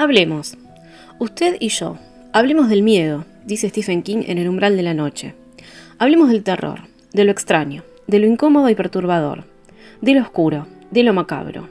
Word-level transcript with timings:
Hablemos. 0.00 0.56
Usted 1.18 1.58
y 1.60 1.68
yo. 1.68 1.98
Hablemos 2.32 2.70
del 2.70 2.82
miedo, 2.82 3.26
dice 3.44 3.68
Stephen 3.68 4.02
King 4.02 4.22
en 4.26 4.38
El 4.38 4.48
umbral 4.48 4.78
de 4.78 4.82
la 4.82 4.94
noche. 4.94 5.34
Hablemos 5.98 6.30
del 6.30 6.42
terror, 6.42 6.84
de 7.12 7.24
lo 7.24 7.30
extraño, 7.30 7.84
de 8.06 8.18
lo 8.18 8.26
incómodo 8.26 8.70
y 8.70 8.74
perturbador, 8.74 9.44
de 10.00 10.14
lo 10.14 10.22
oscuro, 10.22 10.66
de 10.90 11.02
lo 11.02 11.12
macabro. 11.12 11.68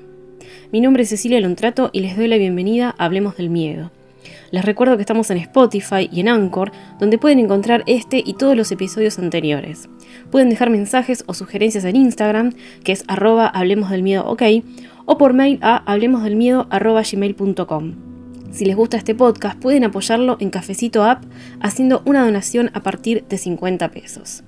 Mi 0.72 0.80
nombre 0.80 1.02
es 1.02 1.10
Cecilia 1.10 1.40
Lontrato 1.40 1.90
y 1.92 2.02
les 2.02 2.16
doy 2.16 2.28
la 2.28 2.38
bienvenida 2.38 2.94
a 3.00 3.06
Hablemos 3.06 3.36
del 3.36 3.50
Miedo. 3.50 3.90
Les 4.52 4.64
recuerdo 4.64 4.96
que 4.96 5.02
estamos 5.02 5.32
en 5.32 5.38
Spotify 5.38 6.08
y 6.12 6.20
en 6.20 6.30
Anchor, 6.30 6.72
donde 7.00 7.18
pueden 7.18 7.40
encontrar 7.40 7.84
este 7.88 8.22
y 8.24 8.36
todos 8.36 8.56
los 8.56 8.72
episodios 8.72 9.18
anteriores. 9.18 9.90
Pueden 10.30 10.52
dejar 10.52 10.70
mensajes 10.70 11.24
o 11.26 11.34
sugerencias 11.34 11.84
en 11.84 11.96
Instagram, 11.96 12.54
que 12.84 12.92
es 12.92 13.06
arroba 13.08 13.48
hablemos 13.48 13.90
del 13.90 14.04
miedo 14.04 14.28
ok, 14.28 14.44
o 15.06 15.18
por 15.18 15.34
mail 15.34 15.58
a 15.64 15.78
hablemosdelmiedo.gmail.com. 15.92 18.09
Si 18.52 18.66
les 18.66 18.76
gusta 18.76 18.98
este 18.98 19.14
podcast, 19.14 19.60
pueden 19.60 19.84
apoyarlo 19.84 20.38
en 20.40 20.50
Cafecito 20.50 21.04
App 21.04 21.24
haciendo 21.62 22.02
una 22.06 22.26
donación 22.26 22.72
a 22.74 22.82
partir 22.82 23.24
de 23.30 23.38
50 23.38 23.90
pesos. 23.92 24.44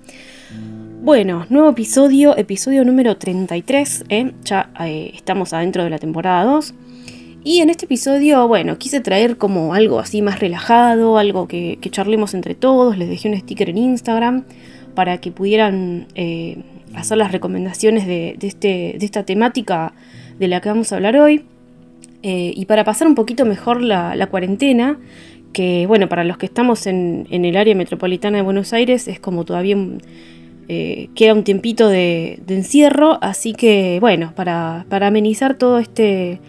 Bueno, 1.03 1.45
nuevo 1.49 1.69
episodio, 1.69 2.35
episodio 2.35 2.83
número 2.83 3.17
33, 3.17 4.05
¿eh? 4.09 4.33
ya 4.43 4.71
eh, 4.79 5.11
estamos 5.13 5.53
adentro 5.53 5.83
de 5.83 5.91
la 5.91 5.99
temporada 5.99 6.43
2. 6.45 6.73
Y 7.43 7.59
en 7.59 7.69
este 7.69 7.85
episodio, 7.85 8.47
bueno, 8.47 8.77
quise 8.77 9.01
traer 9.01 9.37
como 9.37 9.73
algo 9.73 9.99
así 9.99 10.21
más 10.21 10.39
relajado, 10.39 11.17
algo 11.17 11.47
que, 11.47 11.77
charlemos 11.89 12.33
entre 12.33 12.53
todos, 12.53 12.97
les 12.97 13.07
dejé 13.07 13.29
un 13.29 13.37
sticker 13.39 13.69
en 13.69 13.77
Instagram 13.77 14.45
para 14.95 15.19
que 15.19 15.31
pudieran 15.31 16.07
eh, 16.15 16.63
hacer 16.95 17.17
las 17.17 17.31
recomendaciones 17.31 18.05
de, 18.05 18.37
este, 18.41 18.95
de 18.99 19.05
esta 19.05 19.23
temática 19.23 19.93
de 20.37 20.47
la 20.47 20.59
que 20.59 20.69
vamos 20.69 20.91
a 20.91 20.97
hablar 20.97 21.15
hoy. 21.17 21.45
Eh, 22.23 22.53
y 22.55 22.65
para 22.65 22.83
pasar 22.83 23.07
un 23.07 23.15
poquito 23.15 23.45
mejor 23.45 23.81
la, 23.81 24.27
cuarentena, 24.27 24.99
que 25.53 25.85
bueno, 25.87 26.07
para 26.07 26.23
los 26.23 26.37
que 26.37 26.45
estamos 26.45 26.87
en, 26.87 27.27
el 27.29 27.57
área 27.57 27.75
metropolitana 27.75 28.37
de 28.37 28.43
Buenos 28.43 28.73
Aires 28.73 29.07
es 29.07 29.19
como 29.19 29.43
todavía 29.43 29.75
eh, 30.67 31.09
queda 31.15 31.33
un 31.33 31.43
tiempito 31.43 31.89
de, 31.89 32.41
encierro, 32.47 33.17
así 33.21 33.53
que 33.53 33.97
bueno, 33.99 34.33
para, 34.35 34.85
amenizar 34.89 35.55
todo 35.55 35.79
este, 35.79 36.39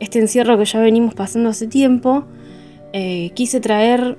este 0.00 0.18
encierro 0.18 0.58
que 0.58 0.64
ya 0.64 0.80
venimos 0.80 1.14
pasando 1.14 1.50
hace 1.50 1.66
tiempo, 1.66 2.24
eh, 2.92 3.30
quise 3.34 3.60
traer 3.60 4.18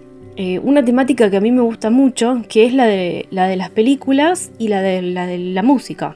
una 0.63 0.83
temática 0.83 1.29
que 1.29 1.37
a 1.37 1.41
mí 1.41 1.51
me 1.51 1.61
gusta 1.61 1.91
mucho, 1.91 2.41
que 2.49 2.65
es 2.65 2.73
la 2.73 2.87
de, 2.87 3.27
la 3.29 3.47
de 3.47 3.57
las 3.57 3.69
películas 3.69 4.51
y 4.57 4.69
la 4.69 4.81
de 4.81 5.03
la, 5.03 5.27
de 5.27 5.37
la 5.37 5.61
música 5.61 6.15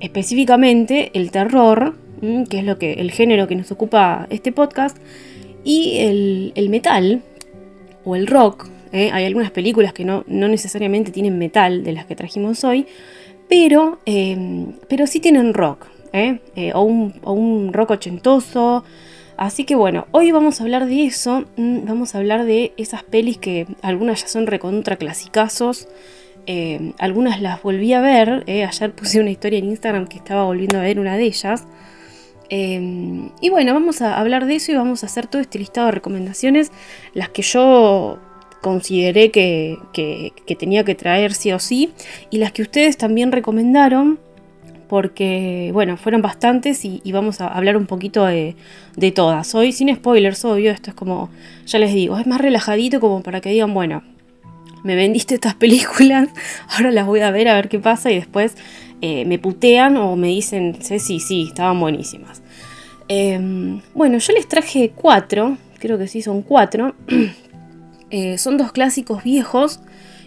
específicamente 0.00 1.10
el 1.14 1.30
terror, 1.30 1.94
que 2.20 2.58
es 2.58 2.64
lo 2.64 2.78
que, 2.78 2.94
el 2.94 3.10
género 3.10 3.46
que 3.46 3.56
nos 3.56 3.70
ocupa 3.72 4.26
este 4.30 4.52
podcast, 4.52 4.96
y 5.66 5.98
el, 6.54 6.68
metal 6.70 7.22
o 8.04 8.16
el 8.16 8.28
rock. 8.28 8.68
¿eh? 8.92 9.10
Hay 9.12 9.24
algunas 9.24 9.50
películas 9.50 9.92
que 9.92 10.04
no, 10.04 10.24
necesariamente 10.28 11.10
tienen 11.10 11.38
metal 11.38 11.82
de 11.82 11.92
las 11.92 12.06
que 12.06 12.14
trajimos 12.14 12.62
hoy, 12.62 12.86
pero, 13.48 13.98
em, 14.06 14.74
pero 14.88 15.06
sí 15.08 15.18
tienen 15.18 15.52
rock, 15.52 15.86
¿eh? 16.12 16.38
Eh, 16.54 16.72
o, 16.72 16.82
un, 16.82 17.72
rock 17.72 17.90
ochentoso. 17.90 18.84
Así 19.36 19.64
que 19.64 19.74
bueno, 19.74 20.06
hoy 20.12 20.30
vamos 20.30 20.60
a 20.60 20.64
hablar 20.64 20.86
de 20.86 21.04
eso, 21.04 21.44
vamos 21.58 22.14
a 22.14 22.18
hablar 22.18 22.46
de 22.46 22.72
esas 22.78 23.02
pelis 23.02 23.36
que 23.36 23.66
algunas 23.82 24.22
ya 24.22 24.28
son 24.28 24.46
recontra 24.46 24.96
clasicazos, 24.96 25.88
eh, 26.46 26.92
algunas 26.98 27.42
las 27.42 27.62
volví 27.62 27.92
a 27.92 28.00
ver, 28.00 28.44
ayer 28.46 28.92
puse 28.92 29.20
una 29.20 29.30
historia 29.30 29.58
en 29.58 29.66
Instagram 29.66 30.06
que 30.06 30.16
estaba 30.16 30.44
volviendo 30.44 30.78
a 30.78 30.82
ver 30.82 30.98
una 30.98 31.16
de 31.16 31.24
ellas. 31.24 31.66
Eh, 32.50 33.30
y 33.40 33.50
bueno, 33.50 33.74
vamos 33.74 34.02
a 34.02 34.18
hablar 34.18 34.46
de 34.46 34.56
eso 34.56 34.72
y 34.72 34.76
vamos 34.76 35.02
a 35.02 35.06
hacer 35.06 35.26
todo 35.26 35.42
este 35.42 35.58
listado 35.58 35.86
de 35.86 35.92
recomendaciones, 35.92 36.70
las 37.14 37.28
que 37.28 37.42
yo 37.42 38.18
consideré 38.60 39.30
que, 39.30 39.78
tenía 40.58 40.84
que 40.84 40.94
traer 40.94 41.34
sí 41.34 41.52
o 41.52 41.58
sí, 41.58 41.92
y 42.30 42.38
las 42.38 42.52
que 42.52 42.62
ustedes 42.62 42.96
también 42.96 43.32
recomendaron, 43.32 44.18
porque 44.88 45.70
bueno, 45.72 45.96
fueron 45.96 46.22
bastantes 46.22 46.84
y, 46.84 47.00
vamos 47.12 47.40
a 47.40 47.48
hablar 47.48 47.76
un 47.76 47.86
poquito 47.86 48.24
de, 48.24 48.56
de, 48.96 49.12
todas. 49.12 49.54
Hoy 49.54 49.72
sin 49.72 49.94
spoilers, 49.94 50.44
obvio, 50.44 50.70
esto 50.70 50.90
es 50.90 50.96
como, 50.96 51.30
ya 51.66 51.78
les 51.78 51.92
digo, 51.92 52.18
es 52.18 52.26
más 52.26 52.40
relajadito 52.40 53.00
como 53.00 53.22
para 53.22 53.40
que 53.40 53.50
digan, 53.50 53.74
bueno, 53.74 54.02
me 54.86 54.94
vendiste 54.94 55.34
estas 55.34 55.54
películas, 55.64 56.28
ahora 56.68 56.90
las 56.90 57.06
voy 57.06 57.20
a 57.20 57.30
ver 57.30 57.48
a 57.48 57.54
ver 57.54 57.68
qué 57.68 57.78
pasa 57.78 58.10
y 58.10 58.16
después 58.16 58.56
eh, 59.00 59.24
me 59.24 59.38
putean 59.38 59.96
o 59.96 60.16
me 60.16 60.28
dicen, 60.28 60.78
sí, 60.80 61.20
sí, 61.20 61.46
estaban 61.48 61.78
buenísimas. 61.78 62.42
Em, 63.08 63.80
bueno, 63.94 64.18
yo 64.18 64.32
les 64.32 64.48
traje 64.48 64.92
cuatro, 64.94 65.58
creo 65.78 65.98
que 65.98 66.08
sí 66.08 66.22
son 66.22 66.42
cuatro. 66.42 66.94
Eh, 68.08 68.38
son 68.38 68.56
dos 68.56 68.70
clásicos 68.70 69.24
viejos 69.24 69.80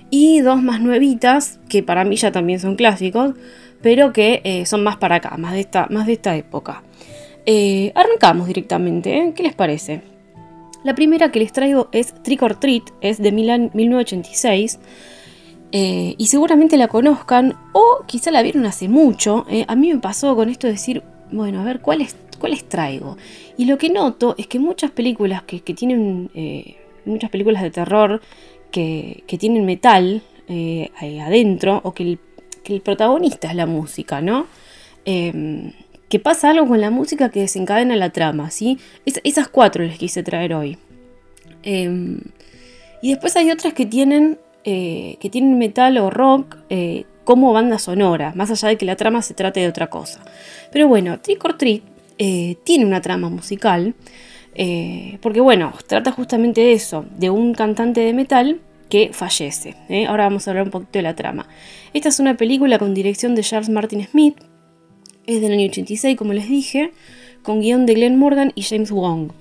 y 0.09 0.41
dos 0.41 0.61
más 0.61 0.81
nuevitas, 0.81 1.61
que 1.69 1.81
para 1.81 2.03
mí 2.03 2.17
ya 2.17 2.29
también 2.29 2.59
son 2.59 2.75
clásicos, 2.75 3.35
pero 3.81 4.11
que 4.11 4.41
eh, 4.43 4.65
son 4.65 4.83
más 4.83 4.97
para 4.97 5.15
acá, 5.15 5.37
más 5.37 5.53
de 5.53 5.61
esta, 5.61 5.87
más 5.89 6.05
de 6.05 6.11
esta 6.11 6.35
época. 6.35 6.83
arrancamos 7.95 8.47
directamente, 8.47 9.31
¿qué 9.33 9.43
les 9.43 9.53
parece? 9.53 10.01
La 10.83 10.93
primera 10.93 11.31
que 11.31 11.39
les 11.39 11.53
traigo 11.53 11.87
es 11.93 12.13
Trick 12.21 12.41
or 12.41 12.55
Treat, 12.55 12.83
es 12.99 13.21
de 13.21 13.31
Milan 13.31 13.71
1986. 13.73 14.79
Eh, 15.71 16.15
y 16.17 16.27
seguramente 16.27 16.77
la 16.77 16.87
conozcan 16.87 17.55
o 17.73 18.03
quizá 18.07 18.31
la 18.31 18.41
vieron 18.41 18.65
hace 18.65 18.87
mucho. 18.89 19.45
Eh, 19.49 19.65
a 19.67 19.75
mí 19.75 19.93
me 19.93 19.99
pasó 19.99 20.35
con 20.35 20.49
esto 20.49 20.67
de 20.67 20.73
decir, 20.73 21.03
bueno, 21.31 21.61
a 21.61 21.63
ver, 21.63 21.79
¿cuáles, 21.79 22.15
cuáles 22.39 22.67
traigo? 22.67 23.17
Y 23.57 23.65
lo 23.65 23.77
que 23.77 23.89
noto 23.89 24.35
es 24.37 24.47
que 24.47 24.59
muchas 24.59 24.91
películas 24.91 25.43
que, 25.43 25.59
tienen, 25.59 26.31
eh, 26.33 26.77
muchas 27.05 27.29
películas 27.29 27.61
de 27.61 27.71
terror 27.71 28.21
que, 28.71 29.23
tienen 29.39 29.65
metal 29.65 30.23
adentro 30.99 31.81
o 31.83 31.93
que 31.93 32.03
el, 32.03 32.19
que 32.63 32.73
el, 32.73 32.81
protagonista 32.81 33.49
es 33.49 33.55
la 33.55 33.67
música, 33.67 34.21
¿no? 34.21 34.47
que 35.05 36.19
pasa 36.19 36.49
algo 36.49 36.67
con 36.67 36.81
la 36.81 36.89
música 36.89 37.29
que 37.29 37.41
desencadena 37.41 37.95
la 37.95 38.09
trama, 38.11 38.51
¿sí? 38.51 38.79
esas 39.05 39.47
cuatro 39.47 39.83
les 39.83 39.97
quise 39.97 40.23
traer 40.23 40.53
hoy. 40.53 40.77
Em, 41.63 42.19
y 43.01 43.09
después 43.09 43.35
hay 43.35 43.51
otras 43.51 43.73
que 43.73 43.85
tienen, 43.85 44.39
eh, 44.63 45.17
que 45.19 45.29
tienen 45.29 45.57
metal 45.57 45.97
o 45.97 46.09
rock 46.09 46.57
eh, 46.69 47.05
como 47.23 47.53
banda 47.53 47.79
sonora, 47.79 48.33
más 48.35 48.51
allá 48.51 48.69
de 48.69 48.77
que 48.77 48.85
la 48.85 48.95
trama 48.95 49.21
se 49.21 49.33
trate 49.33 49.59
de 49.59 49.67
otra 49.67 49.87
cosa. 49.87 50.21
Pero 50.71 50.87
bueno, 50.87 51.19
Trick 51.19 51.43
or 51.45 51.57
Treat 51.57 51.81
eh, 52.17 52.57
tiene 52.63 52.85
una 52.85 53.01
trama 53.01 53.29
musical, 53.29 53.95
porque 55.21 55.39
bueno, 55.39 55.71
trata 55.87 56.11
justamente 56.11 56.59
de 56.59 56.73
eso, 56.73 57.05
de 57.17 57.29
un 57.29 57.53
cantante 57.53 58.01
de 58.01 58.13
metal 58.13 58.59
que 58.89 59.11
fallece. 59.13 59.75
Ahora 60.07 60.25
vamos 60.25 60.45
a 60.45 60.51
hablar 60.51 60.65
un 60.65 60.71
poquito 60.71 60.99
de 60.99 61.03
la 61.03 61.15
trama. 61.15 61.47
Esta 61.93 62.09
es 62.09 62.19
una 62.19 62.35
película 62.35 62.77
con 62.77 62.93
dirección 62.93 63.35
de 63.35 63.43
Charles 63.43 63.69
Martin 63.69 64.05
Smith, 64.05 64.35
es 65.27 65.41
del 65.41 65.53
año 65.53 65.67
86, 65.67 66.17
como 66.17 66.33
les 66.33 66.49
dije, 66.49 66.91
con 67.41 67.61
guion 67.61 67.85
de 67.85 67.93
Glenn 67.93 68.17
Morgan 68.17 68.51
y 68.55 68.63
James 68.63 68.91
Wong. 68.91 69.31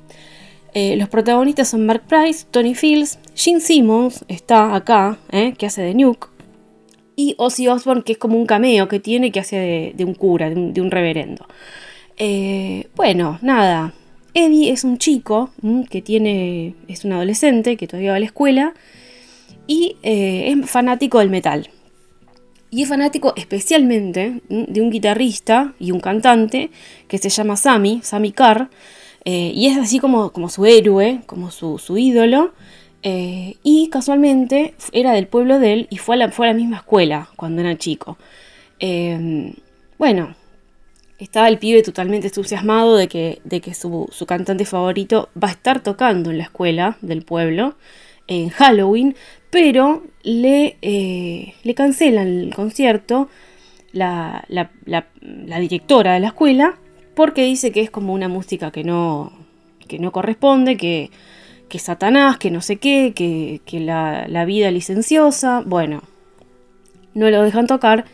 Eh, 0.74 0.96
los 0.96 1.08
protagonistas 1.08 1.68
son 1.68 1.86
Mark 1.86 2.02
Price, 2.06 2.46
Tony 2.50 2.74
Fields, 2.74 3.18
Gene 3.34 3.60
Simmons, 3.60 4.24
está 4.28 4.74
acá, 4.74 5.18
eh, 5.32 5.54
que 5.56 5.66
hace 5.66 5.82
de 5.82 5.94
Nuke, 5.94 6.28
y 7.16 7.34
Ozzy 7.38 7.68
Osbourne, 7.68 8.02
que 8.02 8.12
es 8.12 8.18
como 8.18 8.38
un 8.38 8.46
cameo 8.46 8.86
que 8.86 9.00
tiene, 9.00 9.32
que 9.32 9.40
hace 9.40 9.92
de, 9.94 10.04
un 10.04 10.14
cura, 10.14 10.50
de 10.50 10.80
un, 10.80 10.90
reverendo. 10.90 11.46
Eh, 12.16 12.88
bueno, 12.94 13.38
nada, 13.42 13.94
Eddie 14.34 14.70
es 14.70 14.84
un 14.84 14.98
chico 14.98 15.50
mm, 15.62 15.82
que 15.84 16.02
tiene, 16.02 16.74
es 16.86 17.04
un 17.04 17.12
adolescente 17.12 17.76
que 17.76 17.86
todavía 17.86 18.10
va 18.10 18.16
a 18.16 18.20
la 18.20 18.26
escuela 18.26 18.74
y 19.66 19.96
es 20.02 20.70
fanático 20.70 21.18
del 21.18 21.30
metal. 21.30 21.70
Y 22.70 22.82
es 22.82 22.88
fanático 22.88 23.32
especialmente 23.36 24.42
de 24.48 24.80
un 24.80 24.90
guitarrista 24.90 25.74
y 25.78 25.90
un 25.90 26.00
cantante 26.00 26.70
que 27.06 27.18
se 27.18 27.30
llama 27.30 27.56
Sammy, 27.56 28.00
Sammy 28.02 28.32
Carr, 28.32 28.68
eh, 29.30 29.52
y 29.54 29.66
es 29.66 29.76
así 29.76 29.98
como, 29.98 30.32
como 30.32 30.48
su 30.48 30.64
héroe, 30.64 31.20
como 31.26 31.50
su, 31.50 31.98
ídolo. 31.98 32.54
Eh, 33.02 33.56
y 33.62 33.90
casualmente 33.90 34.72
era 34.90 35.12
del 35.12 35.26
pueblo 35.26 35.58
de 35.58 35.74
él 35.74 35.86
y 35.90 35.98
fue 35.98 36.14
a 36.14 36.18
la, 36.18 36.30
fue 36.30 36.46
a 36.46 36.52
la 36.52 36.56
misma 36.56 36.78
escuela 36.78 37.28
cuando 37.36 37.60
era 37.60 37.76
chico. 37.76 38.16
Em, 38.78 39.52
bueno, 39.98 40.34
estaba 41.18 41.48
el 41.48 41.58
pibe 41.58 41.82
totalmente 41.82 42.28
entusiasmado 42.28 42.96
de 42.96 43.08
que, 43.08 43.42
de 43.44 43.60
que 43.60 43.74
su, 43.74 44.08
su, 44.10 44.24
cantante 44.24 44.64
favorito 44.64 45.28
va 45.36 45.48
a 45.48 45.52
estar 45.52 45.82
tocando 45.82 46.30
en 46.30 46.38
la 46.38 46.44
escuela 46.44 46.96
del 47.02 47.22
pueblo 47.22 47.76
en 48.28 48.48
Halloween, 48.48 49.14
pero 49.50 50.04
le, 50.22 50.78
eh, 50.80 51.52
le 51.64 51.74
cancelan 51.74 52.28
el 52.28 52.54
concierto 52.54 53.28
la, 53.92 54.46
directora 55.60 56.14
de 56.14 56.20
la 56.20 56.28
escuela 56.28 56.78
porque 57.18 57.42
dice 57.42 57.72
que 57.72 57.80
es 57.80 57.90
como 57.90 58.12
una 58.12 58.28
música 58.28 58.70
que 58.70 58.84
no, 58.84 59.32
que 59.88 59.98
no 59.98 60.12
corresponde, 60.12 60.76
que, 60.76 61.10
que 61.68 61.80
Satanás, 61.80 62.38
que 62.38 62.52
no 62.52 62.60
sé 62.60 62.76
qué, 62.76 63.12
que, 63.12 63.80
la, 63.80 64.44
vida 64.44 64.70
licenciosa, 64.70 65.64
bueno, 65.66 66.04
no 67.14 67.28
lo 67.28 67.42
dejan 67.42 67.66
tocar. 67.66 68.04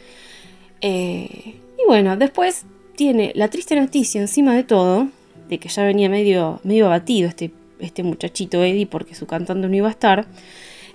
Eh, 0.80 1.56
y 1.78 1.86
bueno, 1.86 2.16
después 2.16 2.64
tiene 2.96 3.32
la 3.34 3.48
triste 3.48 3.76
noticia 3.76 4.22
encima 4.22 4.56
de 4.56 4.64
todo, 4.64 5.08
de 5.50 5.58
que 5.58 5.68
ya 5.68 5.84
venía 5.84 6.08
medio, 6.08 6.60
medio 6.64 6.86
abatido 6.86 7.28
este, 7.28 7.50
este 7.80 8.04
muchachito 8.04 8.64
Eddie 8.64 8.86
porque 8.86 9.14
su 9.14 9.26
cantante 9.26 9.68
no 9.68 9.76
iba 9.76 9.88
a 9.88 9.90
estar, 9.90 10.26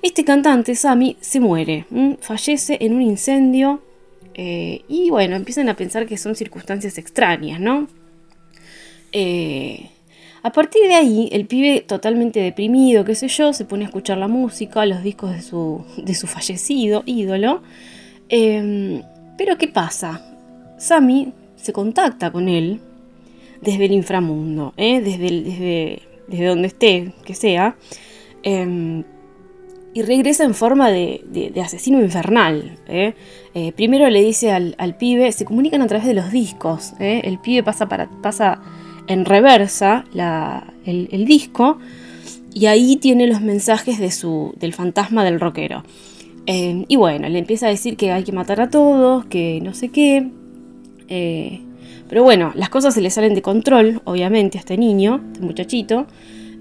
este 0.02 0.26
cantante, 0.26 0.74
Sammy, 0.74 1.16
se 1.20 1.40
muere, 1.40 1.86
fallece 2.22 2.76
en 2.82 2.96
un 2.96 3.04
incendio 3.04 3.84
eh, 4.34 4.82
y 4.88 5.12
bueno, 5.12 5.36
empiezan 5.36 5.70
a 5.70 5.76
pensar 5.76 6.08
que 6.08 6.18
son 6.18 6.34
circunstancias 6.34 6.98
extrañas, 6.98 7.60
¿no? 7.60 7.88
Eh, 9.12 9.90
a 10.42 10.52
partir 10.52 10.84
de 10.84 10.96
ahí, 10.96 11.30
el 11.32 11.46
pibe 11.48 11.82
totalmente 11.82 12.40
deprimido, 12.40 13.04
qué 13.04 13.14
sé 13.14 13.28
yo, 13.28 13.52
se 13.52 13.66
pone 13.66 13.84
a 13.84 13.88
escuchar 13.88 14.18
la 14.18 14.30
música, 14.30 14.86
los 14.86 15.04
discos 15.04 15.34
de 15.34 15.42
su, 15.42 15.84
de 15.98 16.16
su 16.16 16.28
fallecido 16.28 17.04
ídolo. 17.06 17.62
Em, 18.30 19.02
pero 19.38 19.58
¿qué 19.58 19.68
pasa? 19.68 20.22
Sammy 20.78 21.34
se 21.58 21.74
contacta 21.74 22.32
con 22.32 22.48
él 22.48 22.80
desde 23.62 23.86
el 23.86 23.92
inframundo, 23.92 24.74
¿eh? 24.78 25.02
desde, 25.02 25.42
desde, 25.42 26.02
desde, 26.28 26.46
donde 26.46 26.68
esté, 26.68 27.14
que 27.26 27.36
sea, 27.36 27.76
em, 28.44 29.04
y 29.94 30.04
regresa 30.04 30.46
en 30.46 30.54
forma 30.54 30.90
de, 30.90 31.52
asesino 31.62 32.00
infernal. 32.02 32.78
¿eh? 32.88 33.14
Primero 33.76 34.10
le 34.10 34.24
dice 34.24 34.52
al, 34.52 34.96
pibe, 34.98 35.30
se 35.34 35.44
comunican 35.44 35.82
a 35.82 35.88
través 35.88 36.08
de 36.08 36.14
los 36.14 36.32
discos, 36.32 36.94
el 37.00 37.40
pibe 37.40 37.64
pasa, 37.64 37.90
para, 37.90 38.10
pasa 38.22 38.62
en 39.10 39.26
reversa 39.26 40.06
el, 40.86 41.26
disco 41.26 41.80
y 42.54 42.68
ahí 42.68 42.96
tiene 42.96 43.28
los 43.28 43.42
mensajes 43.42 44.00
de 44.00 44.12
su, 44.12 44.54
del 44.58 44.72
fantasma 44.72 45.26
del 45.26 45.40
rockero. 45.40 45.84
Eh, 46.46 46.86
y 46.88 46.96
bueno, 46.96 47.28
le 47.28 47.40
empieza 47.40 47.66
a 47.66 47.70
decir 47.70 47.98
que 47.98 48.12
hay 48.12 48.24
que 48.24 48.32
matar 48.32 48.62
a 48.62 48.70
todos, 48.70 49.26
que 49.26 49.60
no 49.62 49.74
sé 49.74 49.90
qué. 49.90 50.30
Eh, 51.08 51.62
pero 52.08 52.24
bueno, 52.24 52.52
las 52.56 52.70
cosas 52.70 52.94
se 52.94 53.02
le 53.02 53.10
salen 53.10 53.34
de 53.34 53.42
control, 53.42 54.02
obviamente, 54.06 54.58
a 54.58 54.62
este 54.62 54.78
niño, 54.78 55.22
este 55.34 55.46
muchachito. 55.46 56.06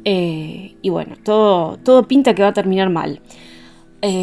Eh, 0.04 0.74
y 0.80 0.88
bueno, 0.88 1.16
todo, 1.22 1.76
todo 1.76 2.08
pinta 2.08 2.34
que 2.34 2.42
va 2.42 2.48
a 2.48 2.54
terminar 2.54 2.88
mal. 2.88 3.20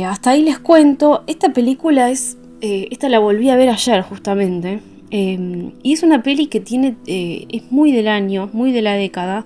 hasta 0.05 0.31
ahí 0.31 0.41
les 0.41 0.57
cuento, 0.57 1.23
esta 1.27 1.49
película 1.53 2.09
es, 2.09 2.37
esta 2.61 3.07
la 3.07 3.19
volví 3.19 3.49
a 3.49 3.55
ver 3.55 3.69
ayer 3.69 4.01
justamente, 4.01 4.79
Em, 5.17 5.71
y 5.81 5.93
es 5.93 6.03
una 6.03 6.21
peli 6.23 6.47
que 6.47 6.59
tiene, 6.59 6.97
eh, 7.07 7.45
es 7.49 7.71
muy 7.71 7.93
del 7.93 8.09
año, 8.09 8.49
muy 8.51 8.73
de 8.73 8.81
la 8.81 8.95
década. 8.95 9.45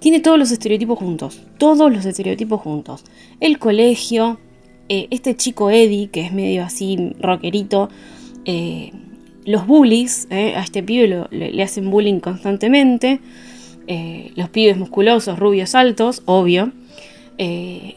Tiene 0.00 0.18
todos 0.18 0.40
los 0.40 0.50
estereotipos 0.50 0.98
juntos, 0.98 1.40
todos 1.56 1.92
los 1.92 2.04
estereotipos 2.04 2.60
juntos. 2.60 3.04
El 3.38 3.60
colegio, 3.60 4.40
eh, 4.88 5.06
este 5.10 5.36
chico 5.36 5.70
Eddie, 5.70 6.08
que 6.08 6.22
es 6.22 6.32
medio 6.32 6.64
así 6.64 7.12
rockerito, 7.20 7.90
eh, 8.44 8.90
los 9.44 9.68
bullies, 9.68 10.26
a 10.32 10.64
este 10.64 10.82
pibe 10.82 11.28
le, 11.30 11.62
hacen 11.62 11.90
bullying 11.90 12.18
constantemente, 12.18 13.20
los 14.34 14.48
pibes 14.48 14.76
musculosos, 14.76 15.38
rubios, 15.38 15.76
altos, 15.76 16.22
obvio. 16.24 16.72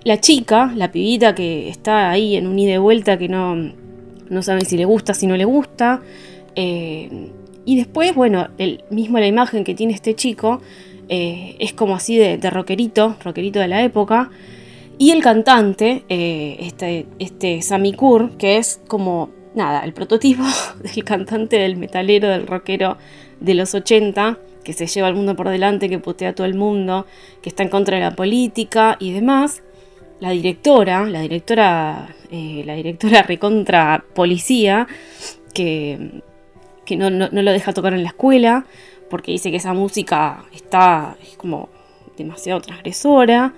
la 0.03 0.19
chica, 0.19 0.71
la 0.75 0.91
pibita 0.91 1.33
que 1.33 1.69
está 1.69 2.11
ahí 2.11 2.35
en 2.35 2.45
un 2.45 2.59
ida 2.59 2.75
y 2.75 2.77
vuelta 2.77 3.17
que 3.17 3.27
no, 3.27 3.55
no 4.29 4.43
saben 4.43 4.65
si 4.67 4.77
le 4.77 4.85
gusta, 4.85 5.15
si 5.15 5.25
no 5.25 5.35
le 5.35 5.45
gusta. 5.45 6.03
Eh, 6.57 7.30
y 7.65 7.77
después, 7.77 8.13
bueno, 8.15 8.50
el, 8.57 8.83
mismo 8.89 9.19
la 9.19 9.27
imagen 9.27 9.63
que 9.63 9.75
tiene 9.75 9.94
este 9.94 10.15
chico 10.15 10.62
eh, 11.07 11.56
es 11.59 11.71
como 11.71 11.95
así 11.95 12.18
de, 12.18 12.38
rockerito, 12.50 13.15
rockerito 13.24 13.59
de 13.59 13.68
la 13.69 13.83
época. 13.83 14.31
Y 14.98 15.12
el 15.12 15.21
cantante, 15.21 16.04
eh, 16.09 16.57
este, 16.59 17.06
este 17.19 17.62
Sammy 17.62 17.94
Kur, 17.94 18.31
que 18.38 18.57
es 18.57 18.81
como, 18.88 19.30
nada, 19.54 19.86
el 19.86 19.94
prototipo 19.94 20.44
del 20.83 21.04
cantante 21.04 21.57
del 21.57 21.77
metalero, 21.77 22.27
del 22.27 22.48
rockero 22.48 22.98
de 23.39 23.54
los 23.54 23.75
80, 23.75 24.39
que 24.63 24.74
se 24.74 24.88
lleva 24.88 25.07
al 25.07 25.13
mundo 25.13 25.36
por 25.36 25.50
delante, 25.50 25.89
que 25.89 26.00
putea 26.00 26.30
a 26.30 26.33
todo 26.33 26.48
el 26.48 26.56
mundo, 26.56 27.06
que 27.44 27.50
está 27.50 27.62
en 27.62 27.69
contra 27.69 27.98
de 27.98 28.04
la 28.04 28.15
política 28.15 28.98
y 29.00 29.12
demás. 29.12 29.62
La 30.19 30.31
directora, 30.31 31.06
la 31.06 31.21
directora, 31.21 32.15
la 32.31 32.74
directora 32.74 33.21
recontra 33.27 34.04
policía, 34.15 34.88
que 35.54 36.24
que 36.87 36.95
no, 36.95 37.09
lo 37.09 37.51
deja 37.51 37.73
tocar 37.73 37.93
en 37.93 38.01
la 38.01 38.09
escuela, 38.09 38.65
porque 39.09 39.33
dice 39.33 39.51
que 39.51 39.57
esa 39.57 39.73
música 39.73 40.45
está 40.55 41.17
como 41.35 41.69
demasiado 42.17 42.61
transgresora. 42.61 43.53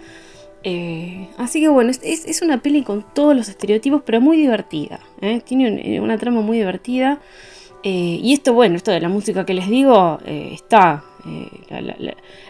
Eh, 0.64 1.30
así 1.38 1.62
que 1.62 1.70
bueno, 1.70 1.92
es, 1.92 2.42
una 2.42 2.62
peli 2.62 2.84
con 2.84 3.06
todos 3.14 3.36
los 3.36 3.48
estereotipos, 3.48 4.02
pero 4.04 4.20
muy 4.20 4.36
divertida. 4.36 5.00
¿eh? 5.22 5.42
Tiene 5.46 5.96
eh, 5.96 6.02
una 6.02 6.18
trama 6.18 6.42
muy 6.42 6.58
divertida. 6.58 7.20
y 7.84 8.34
esto, 8.34 8.54
bueno, 8.54 8.76
esto 8.76 8.92
de 8.92 9.00
la 9.00 9.10
música 9.10 9.46
que 9.46 9.54
les 9.54 9.70
digo, 9.70 10.20
está. 10.26 11.04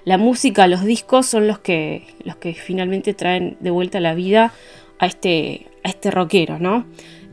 La, 0.06 0.18
música, 0.18 0.68
los 0.68 0.84
discos 0.86 1.26
son 1.26 1.46
los 1.46 1.60
que, 1.60 2.08
los 2.24 2.38
que 2.38 2.54
finalmente 2.54 3.14
traen 3.14 3.58
de 3.60 3.70
vuelta 3.70 4.00
la 4.00 4.16
vida 4.16 4.54
a 4.98 5.06
este, 5.08 5.68
a 5.84 5.90
este 5.90 6.10
rockero, 6.10 6.58
¿no? 6.58 6.86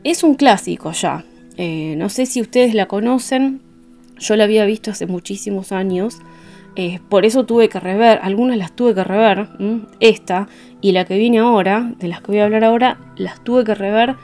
Es 0.03 0.23
un 0.23 0.35
clásico 0.35 0.91
ya. 0.91 1.23
Eh, 1.57 1.95
no 1.97 2.09
sé 2.09 2.27
si 2.27 2.39
ustedes 2.39 2.75
la 2.75 2.85
conocen, 2.85 3.61
yo 4.19 4.35
la 4.35 4.43
había 4.43 4.65
visto 4.65 4.91
hace 4.91 5.07
muchísimos 5.07 5.71
años, 5.71 6.19
eh, 6.75 6.99
por 7.09 7.25
eso 7.25 7.43
tuve 7.45 7.67
que 7.69 7.79
rever, 7.79 8.19
algunas 8.21 8.57
las 8.57 8.75
tuve 8.75 8.93
que 8.93 9.03
rever, 9.03 9.49
esta 9.99 10.47
y 10.79 10.91
la 10.91 11.05
que 11.05 11.17
viene 11.17 11.39
ahora, 11.39 11.93
de 11.97 12.07
las 12.07 12.21
que 12.21 12.27
voy 12.27 12.39
a 12.39 12.43
hablar 12.43 12.63
ahora, 12.63 12.99
las 13.15 13.43
tuve 13.43 13.63
que 13.63 13.73
rever 13.73 14.15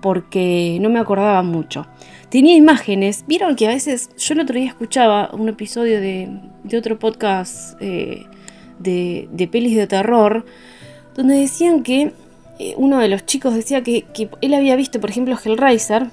porque 0.00 0.78
no 0.80 0.88
me 0.88 1.00
acordaba 1.00 1.42
mucho. 1.42 1.88
Tenía 2.28 2.54
imágenes, 2.54 3.24
vieron 3.26 3.56
que 3.56 3.66
a 3.66 3.70
veces, 3.70 4.10
yo 4.16 4.34
el 4.34 4.40
otro 4.40 4.56
día 4.56 4.68
escuchaba 4.68 5.30
un 5.32 5.48
episodio 5.48 6.00
de, 6.00 6.28
otro 6.78 7.00
podcast 7.00 7.76
eh, 7.80 8.26
de, 8.78 9.28
de, 9.32 9.48
pelis 9.48 9.76
de 9.76 9.88
terror, 9.88 10.44
donde 11.16 11.34
decían 11.34 11.82
que 11.82 12.12
uno 12.76 12.98
de 13.00 13.08
los 13.08 13.26
chicos 13.26 13.54
decía 13.54 13.82
que, 13.82 14.02
que 14.14 14.28
él 14.40 14.54
había 14.54 14.76
visto, 14.76 15.00
por 15.00 15.10
ejemplo, 15.10 15.36
Hellraiser, 15.42 16.06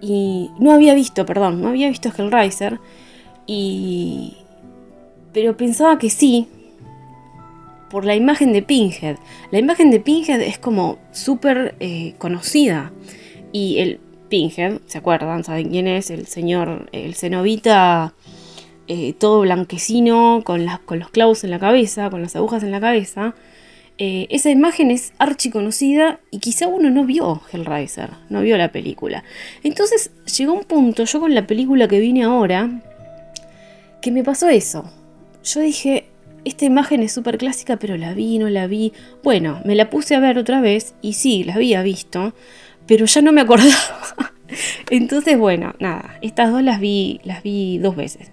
y 0.00 0.50
no 0.58 0.72
había 0.72 0.94
visto, 0.94 1.26
perdón, 1.26 1.60
no 1.60 1.68
había 1.68 1.88
visto 1.88 2.10
Hellraiser. 2.16 2.80
Y... 3.46 4.36
Pero 5.32 5.56
pensaba 5.56 5.98
que 5.98 6.08
sí, 6.08 6.48
por 7.90 8.04
la 8.04 8.14
imagen 8.14 8.52
de 8.52 8.62
Pinhead. 8.62 9.16
La 9.50 9.58
imagen 9.58 9.90
de 9.90 10.00
Pinhead 10.00 10.40
es 10.40 10.58
como 10.58 10.98
súper 11.12 11.74
eh, 11.80 12.14
conocida. 12.18 12.92
Y 13.52 13.78
el 13.78 14.00
Pinhead, 14.28 14.80
¿se 14.86 14.98
acuerdan? 14.98 15.44
¿Saben 15.44 15.70
quién 15.70 15.86
es? 15.86 16.10
El 16.10 16.26
señor, 16.26 16.88
el 16.92 17.14
cenovita 17.14 18.14
eh, 18.88 19.14
todo 19.14 19.40
blanquecino, 19.40 20.42
con, 20.44 20.64
las, 20.64 20.78
con 20.78 21.00
los 21.00 21.10
clavos 21.10 21.42
en 21.42 21.50
la 21.50 21.58
cabeza, 21.58 22.08
con 22.08 22.22
las 22.22 22.36
agujas 22.36 22.62
en 22.62 22.70
la 22.70 22.80
cabeza. 22.80 23.34
Eh, 23.98 24.26
esa 24.28 24.50
imagen 24.50 24.90
es 24.90 25.14
archiconocida 25.18 26.20
y 26.30 26.38
quizá 26.38 26.66
uno 26.66 26.90
no 26.90 27.04
vio 27.04 27.40
Hellraiser, 27.50 28.10
no 28.28 28.42
vio 28.42 28.58
la 28.58 28.70
película. 28.70 29.24
Entonces 29.62 30.10
llegó 30.36 30.52
un 30.52 30.64
punto, 30.64 31.04
yo 31.04 31.20
con 31.20 31.34
la 31.34 31.46
película 31.46 31.88
que 31.88 31.98
vine 31.98 32.24
ahora, 32.24 32.82
que 34.02 34.10
me 34.10 34.22
pasó 34.22 34.48
eso. 34.50 34.84
Yo 35.44 35.60
dije, 35.60 36.06
esta 36.44 36.66
imagen 36.66 37.02
es 37.02 37.12
súper 37.12 37.38
clásica, 37.38 37.78
pero 37.78 37.96
la 37.96 38.12
vi, 38.12 38.38
no 38.38 38.50
la 38.50 38.66
vi. 38.66 38.92
Bueno, 39.24 39.60
me 39.64 39.74
la 39.74 39.88
puse 39.88 40.14
a 40.14 40.20
ver 40.20 40.36
otra 40.36 40.60
vez 40.60 40.94
y 41.00 41.14
sí, 41.14 41.42
la 41.42 41.54
había 41.54 41.82
visto, 41.82 42.34
pero 42.86 43.06
ya 43.06 43.22
no 43.22 43.32
me 43.32 43.40
acordaba. 43.40 44.34
Entonces, 44.90 45.38
bueno, 45.38 45.74
nada, 45.80 46.18
estas 46.20 46.52
dos 46.52 46.62
las 46.62 46.80
vi, 46.80 47.20
las 47.24 47.42
vi 47.42 47.78
dos 47.78 47.96
veces. 47.96 48.30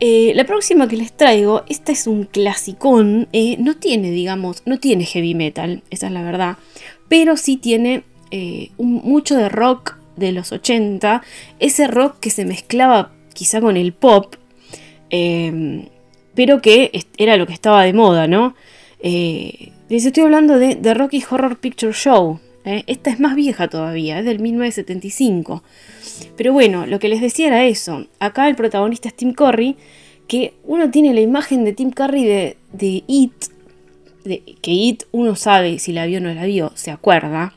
Eh, 0.00 0.32
la 0.36 0.44
próxima 0.44 0.86
que 0.86 0.96
les 0.96 1.12
traigo, 1.12 1.64
esta 1.68 1.90
es 1.90 2.06
un 2.06 2.24
clasicón, 2.24 3.28
eh, 3.32 3.56
no 3.58 3.76
tiene, 3.76 4.12
digamos, 4.12 4.62
no 4.64 4.78
tiene 4.78 5.04
heavy 5.04 5.34
metal, 5.34 5.82
esa 5.90 6.06
es 6.06 6.12
la 6.12 6.22
verdad, 6.22 6.56
pero 7.08 7.36
sí 7.36 7.56
tiene 7.56 8.04
eh, 8.30 8.70
mucho 8.78 9.36
de 9.36 9.48
rock 9.48 9.96
de 10.16 10.30
los 10.30 10.52
80, 10.52 11.22
ese 11.58 11.88
rock 11.88 12.20
que 12.20 12.30
se 12.30 12.44
mezclaba 12.44 13.10
quizá 13.34 13.60
con 13.60 13.76
el 13.76 13.92
pop, 13.92 14.36
pero 15.10 16.62
que 16.62 17.06
era 17.16 17.36
lo 17.36 17.46
que 17.46 17.52
estaba 17.52 17.82
de 17.82 17.92
moda, 17.92 18.26
¿no? 18.26 18.54
les 19.00 20.04
estoy 20.04 20.24
hablando 20.24 20.58
de 20.58 20.74
The 20.74 20.92
Rocky 20.92 21.24
Horror 21.28 21.58
Picture 21.58 21.92
Show, 21.92 22.40
esta 22.64 23.10
es 23.10 23.18
más 23.18 23.34
vieja 23.34 23.68
todavía, 23.68 24.18
es 24.18 24.24
del 24.24 24.40
1975. 24.40 25.62
Pero 26.36 26.52
bueno, 26.52 26.86
lo 26.86 26.98
que 26.98 27.08
les 27.08 27.20
decía 27.20 27.46
era 27.46 27.64
eso. 27.64 28.06
Acá 28.18 28.48
el 28.48 28.56
protagonista 28.56 29.08
es 29.08 29.14
Tim 29.14 29.32
Curry, 29.32 29.76
que 30.26 30.54
uno 30.64 30.90
tiene 30.90 31.14
la 31.14 31.20
imagen 31.20 31.64
de 31.64 31.72
Tim 31.72 31.90
Curry 31.90 32.24
de, 32.24 32.56
de 32.72 33.02
It, 33.06 33.32
que 34.60 34.70
It 34.70 35.04
uno 35.12 35.34
sabe 35.36 35.78
si 35.78 35.92
la 35.92 36.06
vio 36.06 36.18
o 36.18 36.20
no 36.20 36.32
la 36.34 36.44
vio, 36.44 36.72
se 36.74 36.90
acuerda. 36.90 37.54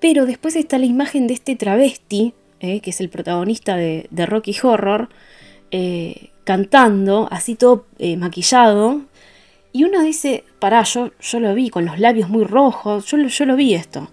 Pero 0.00 0.26
después 0.26 0.56
está 0.56 0.78
la 0.78 0.86
imagen 0.86 1.26
de 1.26 1.34
este 1.34 1.56
travesti, 1.56 2.34
eh, 2.60 2.80
que 2.80 2.90
es 2.90 3.00
el 3.00 3.08
protagonista 3.08 3.76
de, 3.76 4.06
Rocky 4.26 4.54
Horror, 4.62 5.08
eh, 5.70 6.30
cantando, 6.44 7.28
así 7.30 7.54
todo 7.54 7.86
eh, 7.98 8.16
maquillado. 8.16 9.02
Y 9.76 9.82
uno 9.82 10.04
dice, 10.04 10.44
pará, 10.60 10.84
yo, 10.84 11.10
yo 11.20 11.40
lo 11.40 11.52
vi 11.52 11.68
con 11.68 11.84
los 11.84 11.98
labios 11.98 12.28
muy 12.28 12.44
rojos, 12.44 13.06
yo, 13.06 13.18
yo 13.18 13.44
lo 13.44 13.56
vi 13.56 13.74
esto. 13.74 14.08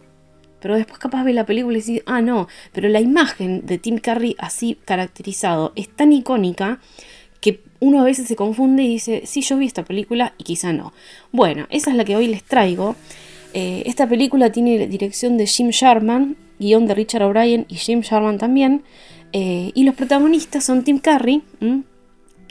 Pero 0.60 0.76
después 0.76 0.98
capaz 0.98 1.24
ve 1.24 1.34
la 1.34 1.46
película 1.46 1.78
y 1.78 1.82
dice, 1.82 2.04
ah, 2.08 2.20
no, 2.20 2.48
pero 2.74 2.90
la 2.90 3.00
imagen 3.00 3.64
de 3.68 3.78
Tim 3.78 4.00
Curry 4.00 4.36
así 4.40 4.80
caracterizado 4.86 5.72
es 5.76 5.88
tan 5.88 6.14
icónica 6.14 6.80
que 7.42 7.62
uno 7.80 8.02
a 8.02 8.04
veces 8.04 8.28
se 8.28 8.36
confunde 8.36 8.82
y 8.82 8.88
dice, 8.88 9.22
sí, 9.26 9.42
yo 9.42 9.56
vi 9.60 9.68
esta 9.68 9.86
película 9.86 10.34
y 10.40 10.46
quizá 10.46 10.74
no. 10.74 10.94
Bueno, 11.32 11.68
esa 11.70 11.92
es 11.92 11.96
la 11.96 12.06
que 12.06 12.16
hoy 12.16 12.26
les 12.26 12.44
traigo. 12.44 12.96
Eh, 13.54 13.84
esta 13.86 14.10
película 14.10 14.52
tiene 14.52 14.88
dirección 14.88 15.38
de 15.38 15.46
Jim 15.46 15.70
Sharman, 15.70 16.38
guion 16.58 16.88
de 16.88 16.96
Richard 16.96 17.22
O'Brien 17.22 17.68
y 17.70 17.76
Jim 17.76 18.02
Sharman 18.02 18.40
también. 18.40 18.82
Eh, 19.32 19.70
y 19.76 19.84
los 19.84 19.94
protagonistas 19.94 20.64
son 20.64 20.84
Tim 20.84 20.98
Curry, 20.98 21.44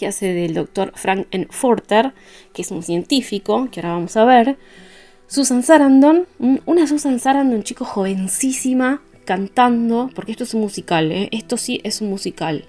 que 0.01 0.07
hace 0.07 0.33
del 0.33 0.55
doctor 0.55 0.93
Frank 0.95 1.27
N. 1.31 1.47
Forter, 1.51 2.15
que 2.55 2.63
es 2.63 2.71
un 2.71 2.83
científico, 2.83 3.69
que 3.71 3.81
ahora 3.81 3.93
vamos 3.93 4.17
a 4.17 4.25
ver. 4.25 4.57
Susan 5.27 5.63
Sarandon, 5.63 6.27
una 6.65 6.87
Susan 6.87 7.21
Sarandon, 7.21 7.63
chico 7.65 7.85
jovencísima, 7.85 9.03
cantando, 9.27 10.09
porque 10.15 10.33
esto 10.33 10.45
es 10.45 10.55
un 10.55 10.63
musical, 10.63 11.13
¿eh? 11.13 11.29
esto 11.33 11.59
sí 11.59 11.83
es 11.85 12.01
un 12.01 12.09
musical, 12.09 12.65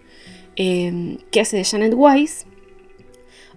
eh, 0.57 1.19
que 1.31 1.39
hace 1.39 1.55
de 1.55 1.63
Janet 1.63 1.93
Weiss. 1.95 2.47